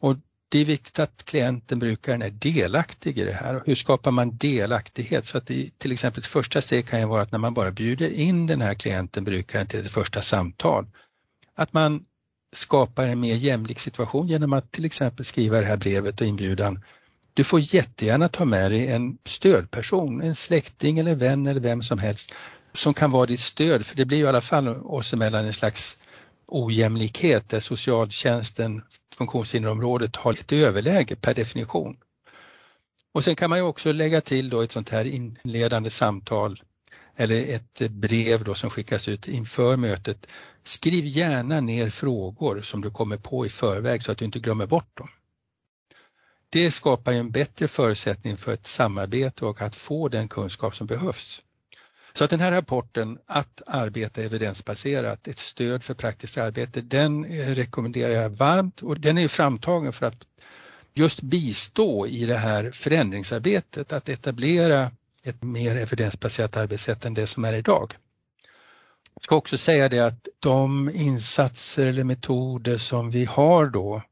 Och 0.00 0.16
det 0.48 0.58
är 0.58 0.64
viktigt 0.64 0.98
att 0.98 1.24
klienten, 1.24 1.78
brukaren 1.78 2.22
är 2.22 2.30
delaktig 2.30 3.18
i 3.18 3.24
det 3.24 3.32
här. 3.32 3.62
Hur 3.66 3.74
skapar 3.74 4.10
man 4.10 4.36
delaktighet? 4.36 5.26
Så 5.26 5.38
att 5.38 5.46
det, 5.46 5.78
till 5.78 5.92
exempel 5.92 6.20
ett 6.20 6.26
första 6.26 6.60
steg 6.60 6.86
kan 6.86 7.00
ju 7.00 7.06
vara 7.06 7.22
att 7.22 7.32
när 7.32 7.38
man 7.38 7.54
bara 7.54 7.70
bjuder 7.70 8.10
in 8.12 8.46
den 8.46 8.60
här 8.60 8.74
klienten, 8.74 9.24
brukaren 9.24 9.66
till 9.66 9.80
ett 9.80 9.90
första 9.90 10.20
samtal, 10.20 10.86
att 11.54 11.72
man 11.72 12.04
skapar 12.52 13.08
en 13.08 13.20
mer 13.20 13.34
jämlik 13.34 13.78
situation 13.78 14.28
genom 14.28 14.52
att 14.52 14.72
till 14.72 14.84
exempel 14.84 15.24
skriva 15.24 15.60
det 15.60 15.66
här 15.66 15.76
brevet 15.76 16.20
och 16.20 16.26
inbjudan. 16.26 16.84
Du 17.34 17.44
får 17.44 17.60
jättegärna 17.74 18.28
ta 18.28 18.44
med 18.44 18.70
dig 18.70 18.92
en 18.92 19.18
stödperson, 19.24 20.22
en 20.22 20.34
släkting 20.34 20.98
eller 20.98 21.14
vän 21.14 21.46
eller 21.46 21.60
vem 21.60 21.82
som 21.82 21.98
helst 21.98 22.34
som 22.72 22.94
kan 22.94 23.10
vara 23.10 23.26
ditt 23.26 23.40
stöd, 23.40 23.86
för 23.86 23.96
det 23.96 24.04
blir 24.04 24.18
ju 24.18 24.24
i 24.24 24.26
alla 24.26 24.40
fall 24.40 24.68
oss 24.68 25.12
emellan 25.12 25.44
en 25.44 25.52
slags 25.52 25.98
ojämlikhet 26.46 27.48
där 27.48 27.60
socialtjänsten, 27.60 28.82
funktionshinderområdet 29.16 30.16
har 30.16 30.32
ett 30.32 30.52
överläge 30.52 31.16
per 31.16 31.34
definition. 31.34 31.96
Och 33.12 33.24
sen 33.24 33.36
kan 33.36 33.50
man 33.50 33.58
ju 33.58 33.64
också 33.64 33.92
lägga 33.92 34.20
till 34.20 34.48
då 34.48 34.60
ett 34.60 34.72
sånt 34.72 34.88
här 34.90 35.04
inledande 35.04 35.90
samtal 35.90 36.62
eller 37.16 37.54
ett 37.54 37.90
brev 37.90 38.44
då 38.44 38.54
som 38.54 38.70
skickas 38.70 39.08
ut 39.08 39.28
inför 39.28 39.76
mötet. 39.76 40.26
Skriv 40.64 41.06
gärna 41.06 41.60
ner 41.60 41.90
frågor 41.90 42.62
som 42.62 42.80
du 42.80 42.90
kommer 42.90 43.16
på 43.16 43.46
i 43.46 43.48
förväg 43.48 44.02
så 44.02 44.12
att 44.12 44.18
du 44.18 44.24
inte 44.24 44.38
glömmer 44.38 44.66
bort 44.66 44.98
dem. 44.98 45.08
Det 46.50 46.70
skapar 46.70 47.12
en 47.12 47.30
bättre 47.30 47.68
förutsättning 47.68 48.36
för 48.36 48.52
ett 48.52 48.66
samarbete 48.66 49.44
och 49.44 49.62
att 49.62 49.76
få 49.76 50.08
den 50.08 50.28
kunskap 50.28 50.76
som 50.76 50.86
behövs. 50.86 51.42
Så 52.12 52.24
att 52.24 52.30
den 52.30 52.40
här 52.40 52.52
rapporten 52.52 53.18
att 53.26 53.62
arbeta 53.66 54.22
evidensbaserat, 54.22 55.28
ett 55.28 55.38
stöd 55.38 55.82
för 55.82 55.94
praktiskt 55.94 56.38
arbete, 56.38 56.80
den 56.80 57.24
rekommenderar 57.54 58.12
jag 58.12 58.30
varmt 58.30 58.82
och 58.82 59.00
den 59.00 59.18
är 59.18 59.28
framtagen 59.28 59.92
för 59.92 60.06
att 60.06 60.26
just 60.94 61.20
bistå 61.20 62.06
i 62.06 62.26
det 62.26 62.36
här 62.36 62.70
förändringsarbetet, 62.70 63.92
att 63.92 64.08
etablera 64.08 64.90
ett 65.24 65.42
mer 65.42 65.76
evidensbaserat 65.76 66.56
arbetssätt 66.56 67.04
än 67.04 67.14
det 67.14 67.26
som 67.26 67.44
är 67.44 67.52
idag. 67.52 67.96
Jag 69.14 69.22
ska 69.22 69.36
också 69.36 69.58
säga 69.58 69.88
det 69.88 70.00
att 70.00 70.28
de 70.38 70.90
insatser 70.94 71.86
eller 71.86 72.04
metoder 72.04 72.78
som 72.78 73.10
vi 73.10 73.24
har 73.24 73.66
då 73.66 74.02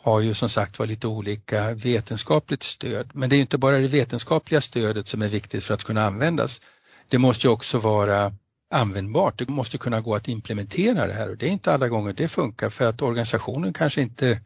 har 0.00 0.20
ju 0.20 0.34
som 0.34 0.48
sagt 0.48 0.78
var 0.78 0.86
lite 0.86 1.06
olika 1.06 1.74
vetenskapligt 1.74 2.62
stöd. 2.62 3.10
Men 3.14 3.30
det 3.30 3.36
är 3.36 3.40
inte 3.40 3.58
bara 3.58 3.78
det 3.78 3.88
vetenskapliga 3.88 4.60
stödet 4.60 5.08
som 5.08 5.22
är 5.22 5.28
viktigt 5.28 5.64
för 5.64 5.74
att 5.74 5.84
kunna 5.84 6.06
användas. 6.06 6.60
Det 7.08 7.18
måste 7.18 7.48
också 7.48 7.78
vara 7.78 8.32
användbart. 8.70 9.38
Det 9.38 9.48
måste 9.48 9.78
kunna 9.78 10.00
gå 10.00 10.14
att 10.14 10.28
implementera 10.28 11.06
det 11.06 11.12
här 11.12 11.28
och 11.28 11.36
det 11.36 11.46
är 11.46 11.50
inte 11.50 11.72
alla 11.72 11.88
gånger 11.88 12.12
det 12.12 12.28
funkar 12.28 12.70
för 12.70 12.86
att 12.86 13.02
organisationen 13.02 13.72
kanske 13.72 14.02
inte 14.02 14.40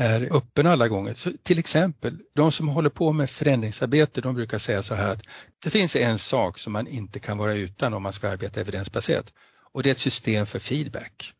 är 0.00 0.36
öppen 0.36 0.66
alla 0.66 0.88
gånger. 0.88 1.14
Så 1.14 1.32
till 1.42 1.58
exempel, 1.58 2.18
de 2.34 2.52
som 2.52 2.68
håller 2.68 2.90
på 2.90 3.12
med 3.12 3.30
förändringsarbete, 3.30 4.20
de 4.20 4.34
brukar 4.34 4.58
säga 4.58 4.82
så 4.82 4.94
här 4.94 5.10
att 5.10 5.22
det 5.64 5.70
finns 5.70 5.96
en 5.96 6.18
sak 6.18 6.58
som 6.58 6.72
man 6.72 6.86
inte 6.86 7.20
kan 7.20 7.38
vara 7.38 7.54
utan 7.54 7.94
om 7.94 8.02
man 8.02 8.12
ska 8.12 8.28
arbeta 8.28 8.60
evidensbaserat 8.60 9.32
och 9.72 9.82
det 9.82 9.88
är 9.88 9.90
ett 9.90 9.98
system 9.98 10.46
för 10.46 10.58
feedback. 10.58 11.32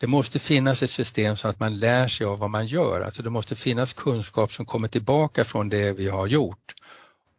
Det 0.00 0.06
måste 0.06 0.38
finnas 0.38 0.82
ett 0.82 0.90
system 0.90 1.36
så 1.36 1.48
att 1.48 1.60
man 1.60 1.78
lär 1.78 2.08
sig 2.08 2.26
av 2.26 2.38
vad 2.38 2.50
man 2.50 2.66
gör, 2.66 3.00
alltså 3.00 3.22
det 3.22 3.30
måste 3.30 3.56
finnas 3.56 3.92
kunskap 3.92 4.52
som 4.52 4.66
kommer 4.66 4.88
tillbaka 4.88 5.44
från 5.44 5.68
det 5.68 5.92
vi 5.92 6.08
har 6.08 6.26
gjort. 6.26 6.74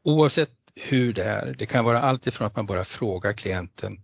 Oavsett 0.03 0.51
hur 0.75 1.13
det 1.13 1.23
är, 1.23 1.55
det 1.57 1.65
kan 1.65 1.85
vara 1.85 2.01
allt 2.01 2.27
ifrån 2.27 2.47
att 2.47 2.55
man 2.55 2.65
bara 2.65 2.83
frågar 2.83 3.33
klienten 3.33 4.01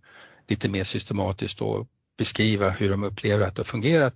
lite 0.48 0.70
mer 0.70 0.84
systematiskt 0.84 1.62
och 1.62 1.88
beskriva 2.18 2.70
hur 2.70 2.90
de 2.90 3.04
upplever 3.04 3.46
att 3.46 3.56
det 3.56 3.60
har 3.60 3.66
fungerat 3.66 4.16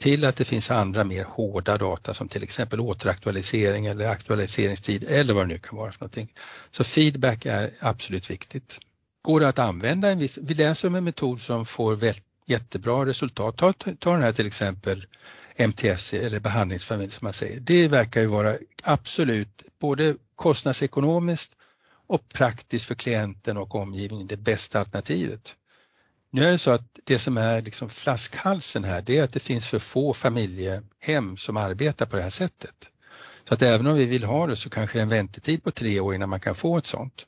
till 0.00 0.24
att 0.24 0.36
det 0.36 0.44
finns 0.44 0.70
andra 0.70 1.04
mer 1.04 1.24
hårda 1.24 1.78
data 1.78 2.14
som 2.14 2.28
till 2.28 2.42
exempel 2.42 2.80
återaktualisering 2.80 3.86
eller 3.86 4.08
aktualiseringstid 4.08 5.04
eller 5.08 5.34
vad 5.34 5.42
det 5.44 5.54
nu 5.54 5.58
kan 5.58 5.78
vara 5.78 5.92
för 5.92 6.00
någonting. 6.00 6.32
Så 6.70 6.84
feedback 6.84 7.46
är 7.46 7.70
absolut 7.80 8.30
viktigt. 8.30 8.78
Går 9.22 9.40
det 9.40 9.48
att 9.48 9.58
använda 9.58 10.10
en 10.10 10.18
viss, 10.18 10.38
vi 10.42 10.54
läser 10.54 10.88
om 10.88 10.94
en 10.94 11.04
metod 11.04 11.40
som 11.40 11.66
får 11.66 11.98
jättebra 12.46 13.06
resultat. 13.06 13.56
Ta, 13.56 13.72
ta 13.98 14.12
den 14.12 14.22
här 14.22 14.32
till 14.32 14.46
exempel 14.46 15.06
MTS 15.56 16.14
eller 16.14 16.40
behandlingsfamilj 16.40 17.10
som 17.10 17.26
man 17.26 17.32
säger. 17.32 17.60
Det 17.60 17.88
verkar 17.88 18.20
ju 18.20 18.26
vara 18.26 18.54
absolut 18.82 19.62
både 19.80 20.16
kostnadsekonomiskt 20.36 21.52
och 22.06 22.28
praktiskt 22.28 22.84
för 22.84 22.94
klienten 22.94 23.56
och 23.56 23.74
omgivningen 23.74 24.26
det 24.26 24.36
bästa 24.36 24.80
alternativet. 24.80 25.56
Nu 26.32 26.44
är 26.44 26.50
det 26.50 26.58
så 26.58 26.70
att 26.70 26.98
det 27.04 27.18
som 27.18 27.36
är 27.36 27.62
liksom 27.62 27.88
flaskhalsen 27.90 28.84
här 28.84 29.02
det 29.02 29.18
är 29.18 29.24
att 29.24 29.32
det 29.32 29.40
finns 29.40 29.66
för 29.66 29.78
få 29.78 30.14
familjehem 30.14 31.36
som 31.36 31.56
arbetar 31.56 32.06
på 32.06 32.16
det 32.16 32.22
här 32.22 32.30
sättet. 32.30 32.90
Så 33.48 33.54
att 33.54 33.62
även 33.62 33.86
om 33.86 33.96
vi 33.96 34.06
vill 34.06 34.24
ha 34.24 34.46
det 34.46 34.56
så 34.56 34.70
kanske 34.70 34.98
det 34.98 35.00
är 35.00 35.02
en 35.02 35.08
väntetid 35.08 35.64
på 35.64 35.70
tre 35.70 36.00
år 36.00 36.14
innan 36.14 36.28
man 36.28 36.40
kan 36.40 36.54
få 36.54 36.78
ett 36.78 36.86
sånt. 36.86 37.26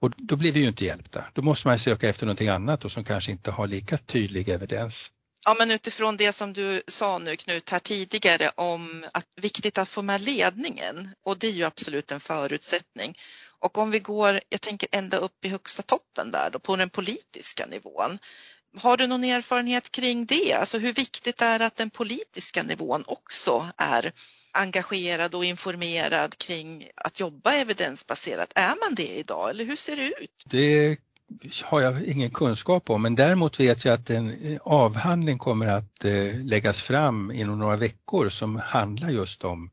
Och 0.00 0.12
då 0.16 0.36
blir 0.36 0.52
vi 0.52 0.60
ju 0.60 0.68
inte 0.68 0.84
hjälpta. 0.84 1.24
Då 1.32 1.42
måste 1.42 1.68
man 1.68 1.78
söka 1.78 2.08
efter 2.08 2.26
någonting 2.26 2.48
annat 2.48 2.84
och 2.84 2.92
som 2.92 3.04
kanske 3.04 3.30
inte 3.30 3.50
har 3.50 3.66
lika 3.66 3.98
tydlig 3.98 4.48
evidens. 4.48 5.10
Ja, 5.44 5.56
men 5.58 5.70
utifrån 5.70 6.16
det 6.16 6.32
som 6.32 6.52
du 6.52 6.82
sa 6.86 7.18
nu 7.18 7.36
Knut 7.36 7.70
här 7.70 7.78
tidigare 7.78 8.50
om 8.54 9.04
att 9.12 9.26
viktigt 9.36 9.78
att 9.78 9.88
få 9.88 10.02
med 10.02 10.20
ledningen 10.20 11.14
och 11.24 11.38
det 11.38 11.46
är 11.46 11.52
ju 11.52 11.64
absolut 11.64 12.12
en 12.12 12.20
förutsättning. 12.20 13.14
Och 13.60 13.78
om 13.78 13.90
vi 13.90 13.98
går, 13.98 14.40
jag 14.48 14.60
tänker 14.60 14.88
ända 14.92 15.16
upp 15.16 15.44
i 15.44 15.48
högsta 15.48 15.82
toppen 15.82 16.30
där 16.30 16.50
då 16.50 16.58
på 16.58 16.76
den 16.76 16.90
politiska 16.90 17.66
nivån. 17.66 18.18
Har 18.76 18.96
du 18.96 19.06
någon 19.06 19.24
erfarenhet 19.24 19.92
kring 19.92 20.26
det? 20.26 20.52
Alltså 20.52 20.78
hur 20.78 20.92
viktigt 20.92 21.42
är 21.42 21.58
det 21.58 21.66
att 21.66 21.76
den 21.76 21.90
politiska 21.90 22.62
nivån 22.62 23.04
också 23.06 23.66
är 23.76 24.12
engagerad 24.52 25.34
och 25.34 25.44
informerad 25.44 26.38
kring 26.38 26.88
att 26.96 27.20
jobba 27.20 27.52
evidensbaserat. 27.52 28.52
Är 28.54 28.88
man 28.88 28.94
det 28.94 29.18
idag 29.18 29.50
eller 29.50 29.64
hur 29.64 29.76
ser 29.76 29.96
det 29.96 30.06
ut? 30.06 30.44
Det 30.46 30.98
har 31.62 31.80
jag 31.80 32.04
ingen 32.04 32.30
kunskap 32.30 32.90
om 32.90 33.02
men 33.02 33.14
däremot 33.14 33.60
vet 33.60 33.84
jag 33.84 33.94
att 33.94 34.10
en 34.10 34.58
avhandling 34.62 35.38
kommer 35.38 35.66
att 35.66 36.04
eh, 36.04 36.44
läggas 36.44 36.80
fram 36.80 37.30
inom 37.30 37.58
några 37.58 37.76
veckor 37.76 38.28
som 38.28 38.56
handlar 38.56 39.10
just 39.10 39.44
om 39.44 39.70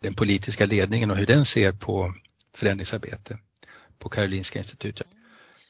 den 0.00 0.14
politiska 0.14 0.66
ledningen 0.66 1.10
och 1.10 1.16
hur 1.16 1.26
den 1.26 1.44
ser 1.44 1.72
på 1.72 2.14
förändringsarbete 2.54 3.38
på 3.98 4.08
Karolinska 4.08 4.58
institutet. 4.58 5.06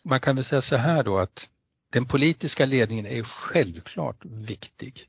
Man 0.05 0.21
kan 0.21 0.37
väl 0.37 0.45
säga 0.45 0.63
så 0.63 0.77
här 0.77 1.05
då 1.05 1.19
att 1.19 1.49
den 1.93 2.07
politiska 2.07 2.67
ledningen 2.67 3.07
är 3.07 3.23
självklart 3.23 4.25
viktig. 4.25 5.09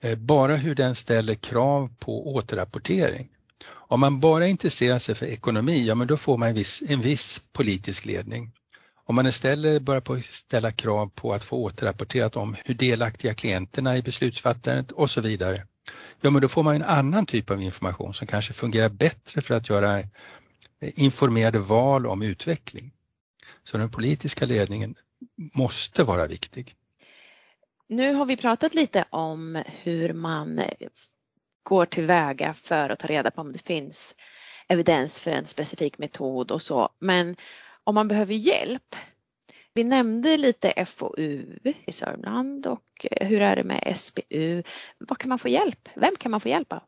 Eh, 0.00 0.18
bara 0.18 0.56
hur 0.56 0.74
den 0.74 0.94
ställer 0.94 1.34
krav 1.34 1.94
på 1.98 2.34
återrapportering. 2.34 3.28
Om 3.68 4.00
man 4.00 4.20
bara 4.20 4.46
intresserar 4.46 4.98
sig 4.98 5.14
för 5.14 5.26
ekonomi, 5.26 5.86
ja 5.86 5.94
men 5.94 6.06
då 6.06 6.16
får 6.16 6.36
man 6.36 6.48
en 6.48 6.54
viss, 6.54 6.82
en 6.88 7.00
viss 7.00 7.42
politisk 7.52 8.04
ledning. 8.04 8.52
Om 9.04 9.14
man 9.14 9.26
istället 9.26 9.82
börjar 9.82 10.00
på 10.00 10.16
ställa 10.16 10.72
krav 10.72 11.10
på 11.14 11.32
att 11.32 11.44
få 11.44 11.56
återrapporterat 11.56 12.36
om 12.36 12.56
hur 12.64 12.74
delaktiga 12.74 13.34
klienterna 13.34 13.92
är 13.92 13.96
i 13.96 14.02
beslutsfattandet 14.02 14.92
och 14.92 15.10
så 15.10 15.20
vidare, 15.20 15.66
ja 16.20 16.30
men 16.30 16.42
då 16.42 16.48
får 16.48 16.62
man 16.62 16.76
en 16.76 16.82
annan 16.82 17.26
typ 17.26 17.50
av 17.50 17.62
information 17.62 18.14
som 18.14 18.26
kanske 18.26 18.52
fungerar 18.52 18.88
bättre 18.88 19.40
för 19.40 19.54
att 19.54 19.68
göra 19.68 20.02
informerade 20.80 21.58
val 21.58 22.06
om 22.06 22.22
utveckling. 22.22 22.92
Så 23.64 23.78
den 23.78 23.90
politiska 23.90 24.46
ledningen 24.46 24.94
måste 25.56 26.04
vara 26.04 26.26
viktig. 26.26 26.76
Nu 27.88 28.14
har 28.14 28.26
vi 28.26 28.36
pratat 28.36 28.74
lite 28.74 29.04
om 29.10 29.62
hur 29.66 30.12
man 30.12 30.62
går 31.62 31.86
tillväga 31.86 32.54
för 32.54 32.90
att 32.90 32.98
ta 32.98 33.06
reda 33.06 33.30
på 33.30 33.40
om 33.40 33.52
det 33.52 33.66
finns 33.66 34.16
evidens 34.68 35.20
för 35.20 35.30
en 35.30 35.46
specifik 35.46 35.98
metod 35.98 36.50
och 36.50 36.62
så. 36.62 36.88
Men 36.98 37.36
om 37.84 37.94
man 37.94 38.08
behöver 38.08 38.34
hjälp. 38.34 38.96
Vi 39.74 39.84
nämnde 39.84 40.36
lite 40.36 40.84
FoU 40.84 41.58
i 41.86 41.92
Sörmland 41.92 42.66
och 42.66 43.06
hur 43.10 43.40
är 43.42 43.56
det 43.56 43.64
med 43.64 43.92
SBU? 43.96 44.62
Vad 44.98 45.18
kan 45.18 45.28
man 45.28 45.38
få 45.38 45.48
hjälp? 45.48 45.88
Vem 45.94 46.16
kan 46.16 46.30
man 46.30 46.40
få 46.40 46.48
hjälp 46.48 46.72
av? 46.72 46.82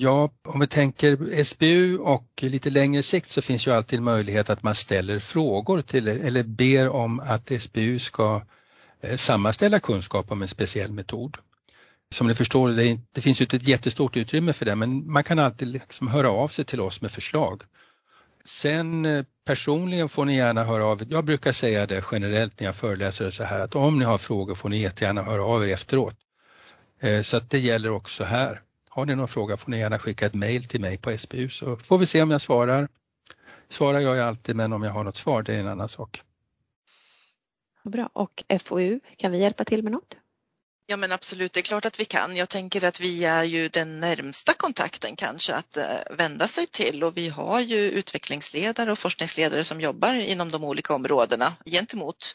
Ja, 0.00 0.30
om 0.44 0.60
vi 0.60 0.66
tänker 0.66 1.44
SBU 1.44 1.98
och 1.98 2.42
lite 2.42 2.70
längre 2.70 3.02
sikt 3.02 3.28
så 3.28 3.42
finns 3.42 3.66
ju 3.66 3.72
alltid 3.72 4.02
möjlighet 4.02 4.50
att 4.50 4.62
man 4.62 4.74
ställer 4.74 5.18
frågor 5.18 5.82
till 5.82 6.08
eller 6.08 6.42
ber 6.42 6.88
om 6.88 7.20
att 7.20 7.62
SBU 7.62 7.98
ska 7.98 8.42
eh, 9.00 9.16
sammanställa 9.16 9.80
kunskap 9.80 10.32
om 10.32 10.42
en 10.42 10.48
speciell 10.48 10.92
metod. 10.92 11.36
Som 12.10 12.26
ni 12.26 12.34
förstår, 12.34 12.68
det, 12.68 13.00
det 13.12 13.20
finns 13.20 13.40
ju 13.40 13.44
inte 13.44 13.56
ett 13.56 13.68
jättestort 13.68 14.16
utrymme 14.16 14.52
för 14.52 14.64
det 14.64 14.76
men 14.76 15.12
man 15.12 15.24
kan 15.24 15.38
alltid 15.38 15.68
liksom 15.68 16.08
höra 16.08 16.30
av 16.30 16.48
sig 16.48 16.64
till 16.64 16.80
oss 16.80 17.00
med 17.00 17.10
förslag. 17.10 17.62
Sen 18.44 19.06
eh, 19.06 19.24
personligen 19.46 20.08
får 20.08 20.24
ni 20.24 20.36
gärna 20.36 20.64
höra 20.64 20.84
av 20.84 21.02
er. 21.02 21.06
Jag 21.10 21.24
brukar 21.24 21.52
säga 21.52 21.86
det 21.86 22.04
generellt 22.12 22.60
när 22.60 22.66
jag 22.66 22.76
föreläser 22.76 23.30
så 23.30 23.44
här 23.44 23.60
att 23.60 23.74
om 23.74 23.98
ni 23.98 24.04
har 24.04 24.18
frågor 24.18 24.54
får 24.54 24.68
ni 24.68 24.78
jättegärna 24.78 25.22
höra 25.22 25.44
av 25.44 25.64
er 25.64 25.72
efteråt. 25.72 26.16
Eh, 27.00 27.22
så 27.22 27.36
att 27.36 27.50
det 27.50 27.58
gäller 27.58 27.90
också 27.90 28.24
här. 28.24 28.62
Har 28.98 29.06
ni 29.06 29.16
någon 29.16 29.28
fråga 29.28 29.56
får 29.56 29.70
ni 29.70 29.78
gärna 29.78 29.98
skicka 29.98 30.26
ett 30.26 30.34
mejl 30.34 30.64
till 30.64 30.80
mig 30.80 30.98
på 30.98 31.18
SBU 31.18 31.48
så 31.48 31.76
får 31.76 31.98
vi 31.98 32.06
se 32.06 32.22
om 32.22 32.30
jag 32.30 32.40
svarar. 32.40 32.88
Svarar 33.68 34.00
jag 34.00 34.18
alltid 34.18 34.56
men 34.56 34.72
om 34.72 34.82
jag 34.82 34.90
har 34.90 35.04
något 35.04 35.16
svar 35.16 35.42
det 35.42 35.54
är 35.54 35.60
en 35.60 35.68
annan 35.68 35.88
sak. 35.88 36.22
Bra. 37.84 38.10
Och 38.12 38.44
FoU, 38.60 39.00
kan 39.16 39.32
vi 39.32 39.38
hjälpa 39.38 39.64
till 39.64 39.82
med 39.82 39.92
något? 39.92 40.16
Ja 40.86 40.96
men 40.96 41.12
absolut, 41.12 41.52
det 41.52 41.60
är 41.60 41.62
klart 41.62 41.86
att 41.86 42.00
vi 42.00 42.04
kan. 42.04 42.36
Jag 42.36 42.48
tänker 42.48 42.84
att 42.84 43.00
vi 43.00 43.24
är 43.24 43.44
ju 43.44 43.68
den 43.68 44.00
närmsta 44.00 44.52
kontakten 44.52 45.16
kanske 45.16 45.54
att 45.54 45.76
eh, 45.76 45.84
vända 46.10 46.48
sig 46.48 46.66
till 46.66 47.04
och 47.04 47.16
vi 47.16 47.28
har 47.28 47.60
ju 47.60 47.76
utvecklingsledare 47.76 48.92
och 48.92 48.98
forskningsledare 48.98 49.64
som 49.64 49.80
jobbar 49.80 50.14
inom 50.14 50.48
de 50.48 50.64
olika 50.64 50.94
områdena 50.94 51.52
gentemot 51.66 52.34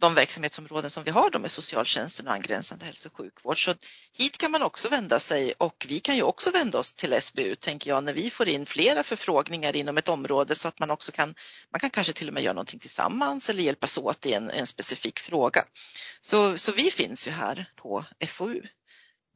de 0.00 0.14
verksamhetsområden 0.14 0.90
som 0.90 1.04
vi 1.04 1.10
har 1.10 1.30
då 1.30 1.38
med 1.38 1.50
socialtjänsten 1.50 2.26
och 2.26 2.32
angränsande 2.32 2.84
hälso 2.84 3.08
och 3.08 3.16
sjukvård. 3.16 3.64
Så 3.64 3.74
hit 4.18 4.38
kan 4.38 4.50
man 4.50 4.62
också 4.62 4.88
vända 4.88 5.20
sig 5.20 5.52
och 5.58 5.86
vi 5.88 6.00
kan 6.00 6.16
ju 6.16 6.22
också 6.22 6.50
vända 6.50 6.78
oss 6.78 6.94
till 6.94 7.20
SBU 7.20 7.54
tänker 7.54 7.90
jag 7.90 8.04
när 8.04 8.12
vi 8.12 8.30
får 8.30 8.48
in 8.48 8.66
flera 8.66 9.02
förfrågningar 9.02 9.76
inom 9.76 9.98
ett 9.98 10.08
område 10.08 10.54
så 10.54 10.68
att 10.68 10.78
man 10.78 10.90
också 10.90 11.12
kan, 11.12 11.34
man 11.72 11.80
kan 11.80 11.90
kanske 11.90 12.12
till 12.12 12.28
och 12.28 12.34
med 12.34 12.42
göra 12.42 12.54
någonting 12.54 12.80
tillsammans 12.80 13.50
eller 13.50 13.62
hjälpas 13.62 13.98
åt 13.98 14.26
i 14.26 14.32
en, 14.32 14.50
en 14.50 14.66
specifik 14.66 15.18
fråga. 15.18 15.64
Så, 16.20 16.58
så 16.58 16.72
vi 16.72 16.90
finns 16.90 17.26
ju 17.26 17.30
här 17.30 17.66
på 17.76 18.04
FoU 18.26 18.62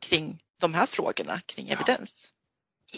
kring 0.00 0.42
de 0.60 0.74
här 0.74 0.86
frågorna 0.86 1.40
kring 1.46 1.68
evidens. 1.68 2.32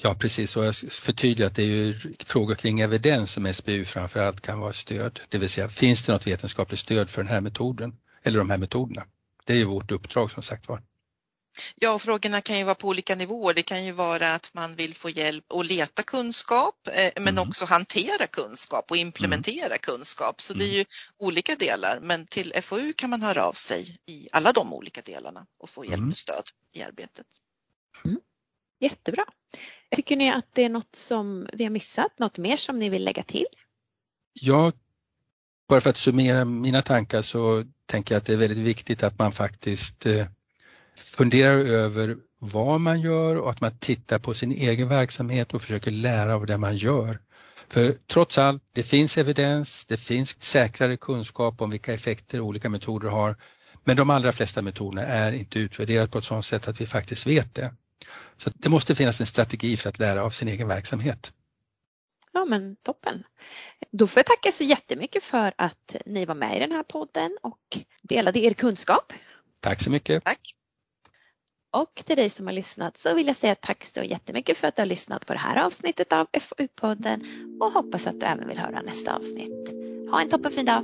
Ja 0.03 0.15
precis 0.15 0.57
och 0.57 0.65
jag 0.65 0.77
förtydligar 0.77 1.47
att 1.47 1.55
det 1.55 1.63
är 1.63 1.67
ju 1.67 2.15
frågor 2.25 2.55
kring 2.55 2.81
evidens 2.81 3.33
som 3.33 3.55
SBU 3.55 3.85
framförallt 3.85 4.41
kan 4.41 4.61
vara 4.61 4.73
stöd. 4.73 5.21
Det 5.29 5.39
vill 5.39 5.51
säga 5.51 5.69
finns 5.69 6.03
det 6.03 6.13
något 6.13 6.27
vetenskapligt 6.27 6.81
stöd 6.81 7.11
för 7.11 7.23
den 7.23 7.33
här 7.33 7.41
metoden 7.41 7.97
eller 8.23 8.39
de 8.39 8.51
här 8.51 8.59
metoderna? 8.59 9.07
Det 9.45 9.53
är 9.53 9.57
ju 9.57 9.65
vårt 9.65 9.91
uppdrag 9.91 10.31
som 10.31 10.43
sagt 10.43 10.69
var. 10.69 10.83
Ja, 11.75 11.91
och 11.91 12.03
frågorna 12.03 12.41
kan 12.41 12.59
ju 12.59 12.65
vara 12.65 12.75
på 12.75 12.89
olika 12.89 13.15
nivåer. 13.15 13.55
Det 13.55 13.63
kan 13.63 13.85
ju 13.85 13.93
vara 13.93 14.33
att 14.33 14.51
man 14.55 14.75
vill 14.77 14.95
få 14.95 15.11
hjälp 15.11 15.53
att 15.53 15.67
leta 15.67 16.03
kunskap 16.03 16.89
eh, 16.93 17.13
men 17.17 17.39
mm. 17.39 17.49
också 17.49 17.65
hantera 17.65 18.27
kunskap 18.27 18.91
och 18.91 18.97
implementera 18.97 19.67
mm. 19.67 19.79
kunskap. 19.79 20.41
Så 20.41 20.55
det 20.55 20.65
är 20.65 20.69
mm. 20.69 20.77
ju 20.77 20.85
olika 21.19 21.57
delar 21.57 22.01
men 22.01 22.27
till 22.27 22.53
FoU 22.63 22.93
kan 22.93 23.11
man 23.11 23.23
höra 23.23 23.45
av 23.45 23.53
sig 23.53 23.97
i 24.07 24.29
alla 24.33 24.53
de 24.53 24.73
olika 24.73 25.01
delarna 25.01 25.47
och 25.59 25.71
få 25.71 25.85
hjälp 25.85 25.99
mm. 25.99 26.11
och 26.11 26.17
stöd 26.17 26.45
i 26.75 26.83
arbetet. 26.83 27.27
Mm. 28.05 28.21
Jättebra. 28.85 29.25
Tycker 29.97 30.17
ni 30.17 30.31
att 30.31 30.47
det 30.53 30.65
är 30.65 30.69
något 30.69 30.97
som 30.97 31.49
vi 31.53 31.65
har 31.65 31.71
missat, 31.71 32.19
något 32.19 32.39
mer 32.39 32.57
som 32.57 32.79
ni 32.79 32.89
vill 32.89 33.05
lägga 33.05 33.23
till? 33.23 33.47
Ja, 34.33 34.73
bara 35.69 35.81
för 35.81 35.91
att 35.91 35.97
summera 35.97 36.45
mina 36.45 36.83
tankar 36.83 37.23
så 37.23 37.65
tänker 37.87 38.15
jag 38.15 38.21
att 38.21 38.27
det 38.27 38.33
är 38.33 38.37
väldigt 38.37 38.59
viktigt 38.59 39.03
att 39.03 39.19
man 39.19 39.33
faktiskt 39.33 40.07
eh, 40.07 40.27
funderar 40.97 41.59
över 41.59 42.17
vad 42.39 42.81
man 42.81 43.01
gör 43.01 43.37
och 43.37 43.51
att 43.51 43.61
man 43.61 43.79
tittar 43.79 44.19
på 44.19 44.35
sin 44.35 44.53
egen 44.53 44.89
verksamhet 44.89 45.55
och 45.55 45.63
försöker 45.63 45.91
lära 45.91 46.35
av 46.35 46.47
det 46.47 46.59
man 46.59 46.77
gör. 46.77 47.19
För 47.69 47.93
trots 47.93 48.39
allt, 48.39 48.63
det 48.73 48.83
finns 48.83 49.19
evidens, 49.19 49.85
det 49.85 49.97
finns 49.97 50.43
säkrare 50.43 50.97
kunskap 50.97 51.61
om 51.61 51.71
vilka 51.71 51.95
effekter 51.95 52.41
olika 52.41 52.69
metoder 52.69 53.09
har. 53.09 53.37
Men 53.85 53.97
de 53.97 54.11
allra 54.11 54.33
flesta 54.33 54.63
metoderna 54.63 55.03
är 55.03 55.33
inte 55.33 55.59
utvärderade 55.59 56.09
på 56.09 56.19
ett 56.19 56.25
sådant 56.25 56.45
sätt 56.45 56.69
att 56.69 56.81
vi 56.81 56.87
faktiskt 56.87 57.27
vet 57.27 57.55
det. 57.55 57.75
Så 58.37 58.51
det 58.55 58.69
måste 58.69 58.95
finnas 58.95 59.21
en 59.21 59.27
strategi 59.27 59.77
för 59.77 59.89
att 59.89 59.99
lära 59.99 60.25
av 60.25 60.31
sin 60.31 60.49
egen 60.49 60.69
verksamhet. 60.69 61.33
Ja 62.33 62.45
men 62.45 62.77
toppen. 62.77 63.25
Då 63.91 64.07
får 64.07 64.19
jag 64.19 64.27
tacka 64.27 64.53
så 64.53 64.65
jättemycket 64.65 65.25
för 65.25 65.55
att 65.59 65.97
ni 66.07 66.25
var 66.25 66.35
med 66.35 66.57
i 66.57 66.61
den 66.61 66.73
här 66.73 66.83
podden 66.83 67.39
och 67.43 67.79
delade 68.03 68.39
er 68.39 68.55
kunskap. 68.55 69.13
Tack 69.61 69.83
så 69.83 69.91
mycket. 69.91 70.25
Tack. 70.25 70.55
Och 71.73 72.03
till 72.05 72.17
dig 72.17 72.31
som 72.31 72.47
har 72.47 72.53
lyssnat 72.53 72.97
så 72.97 73.15
vill 73.15 73.27
jag 73.27 73.37
säga 73.37 73.55
tack 73.55 73.85
så 73.85 74.03
jättemycket 74.03 74.57
för 74.57 74.69
att 74.69 74.77
du 74.77 74.83
har 74.83 74.87
lyssnat 74.87 75.27
på 75.27 75.33
det 75.33 75.39
här 75.39 75.65
avsnittet 75.65 76.13
av 76.13 76.27
FoU-podden 76.33 77.25
och 77.61 77.73
hoppas 77.73 78.07
att 78.07 78.21
du 78.21 78.27
även 78.27 78.49
vill 78.49 78.59
höra 78.59 78.83
nästa 78.83 79.17
avsnitt. 79.17 79.71
Ha 80.11 80.21
en 80.21 80.29
toppenfin 80.29 80.67
dag. 80.67 80.83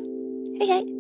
Hej 0.59 0.69
hej! 0.69 1.00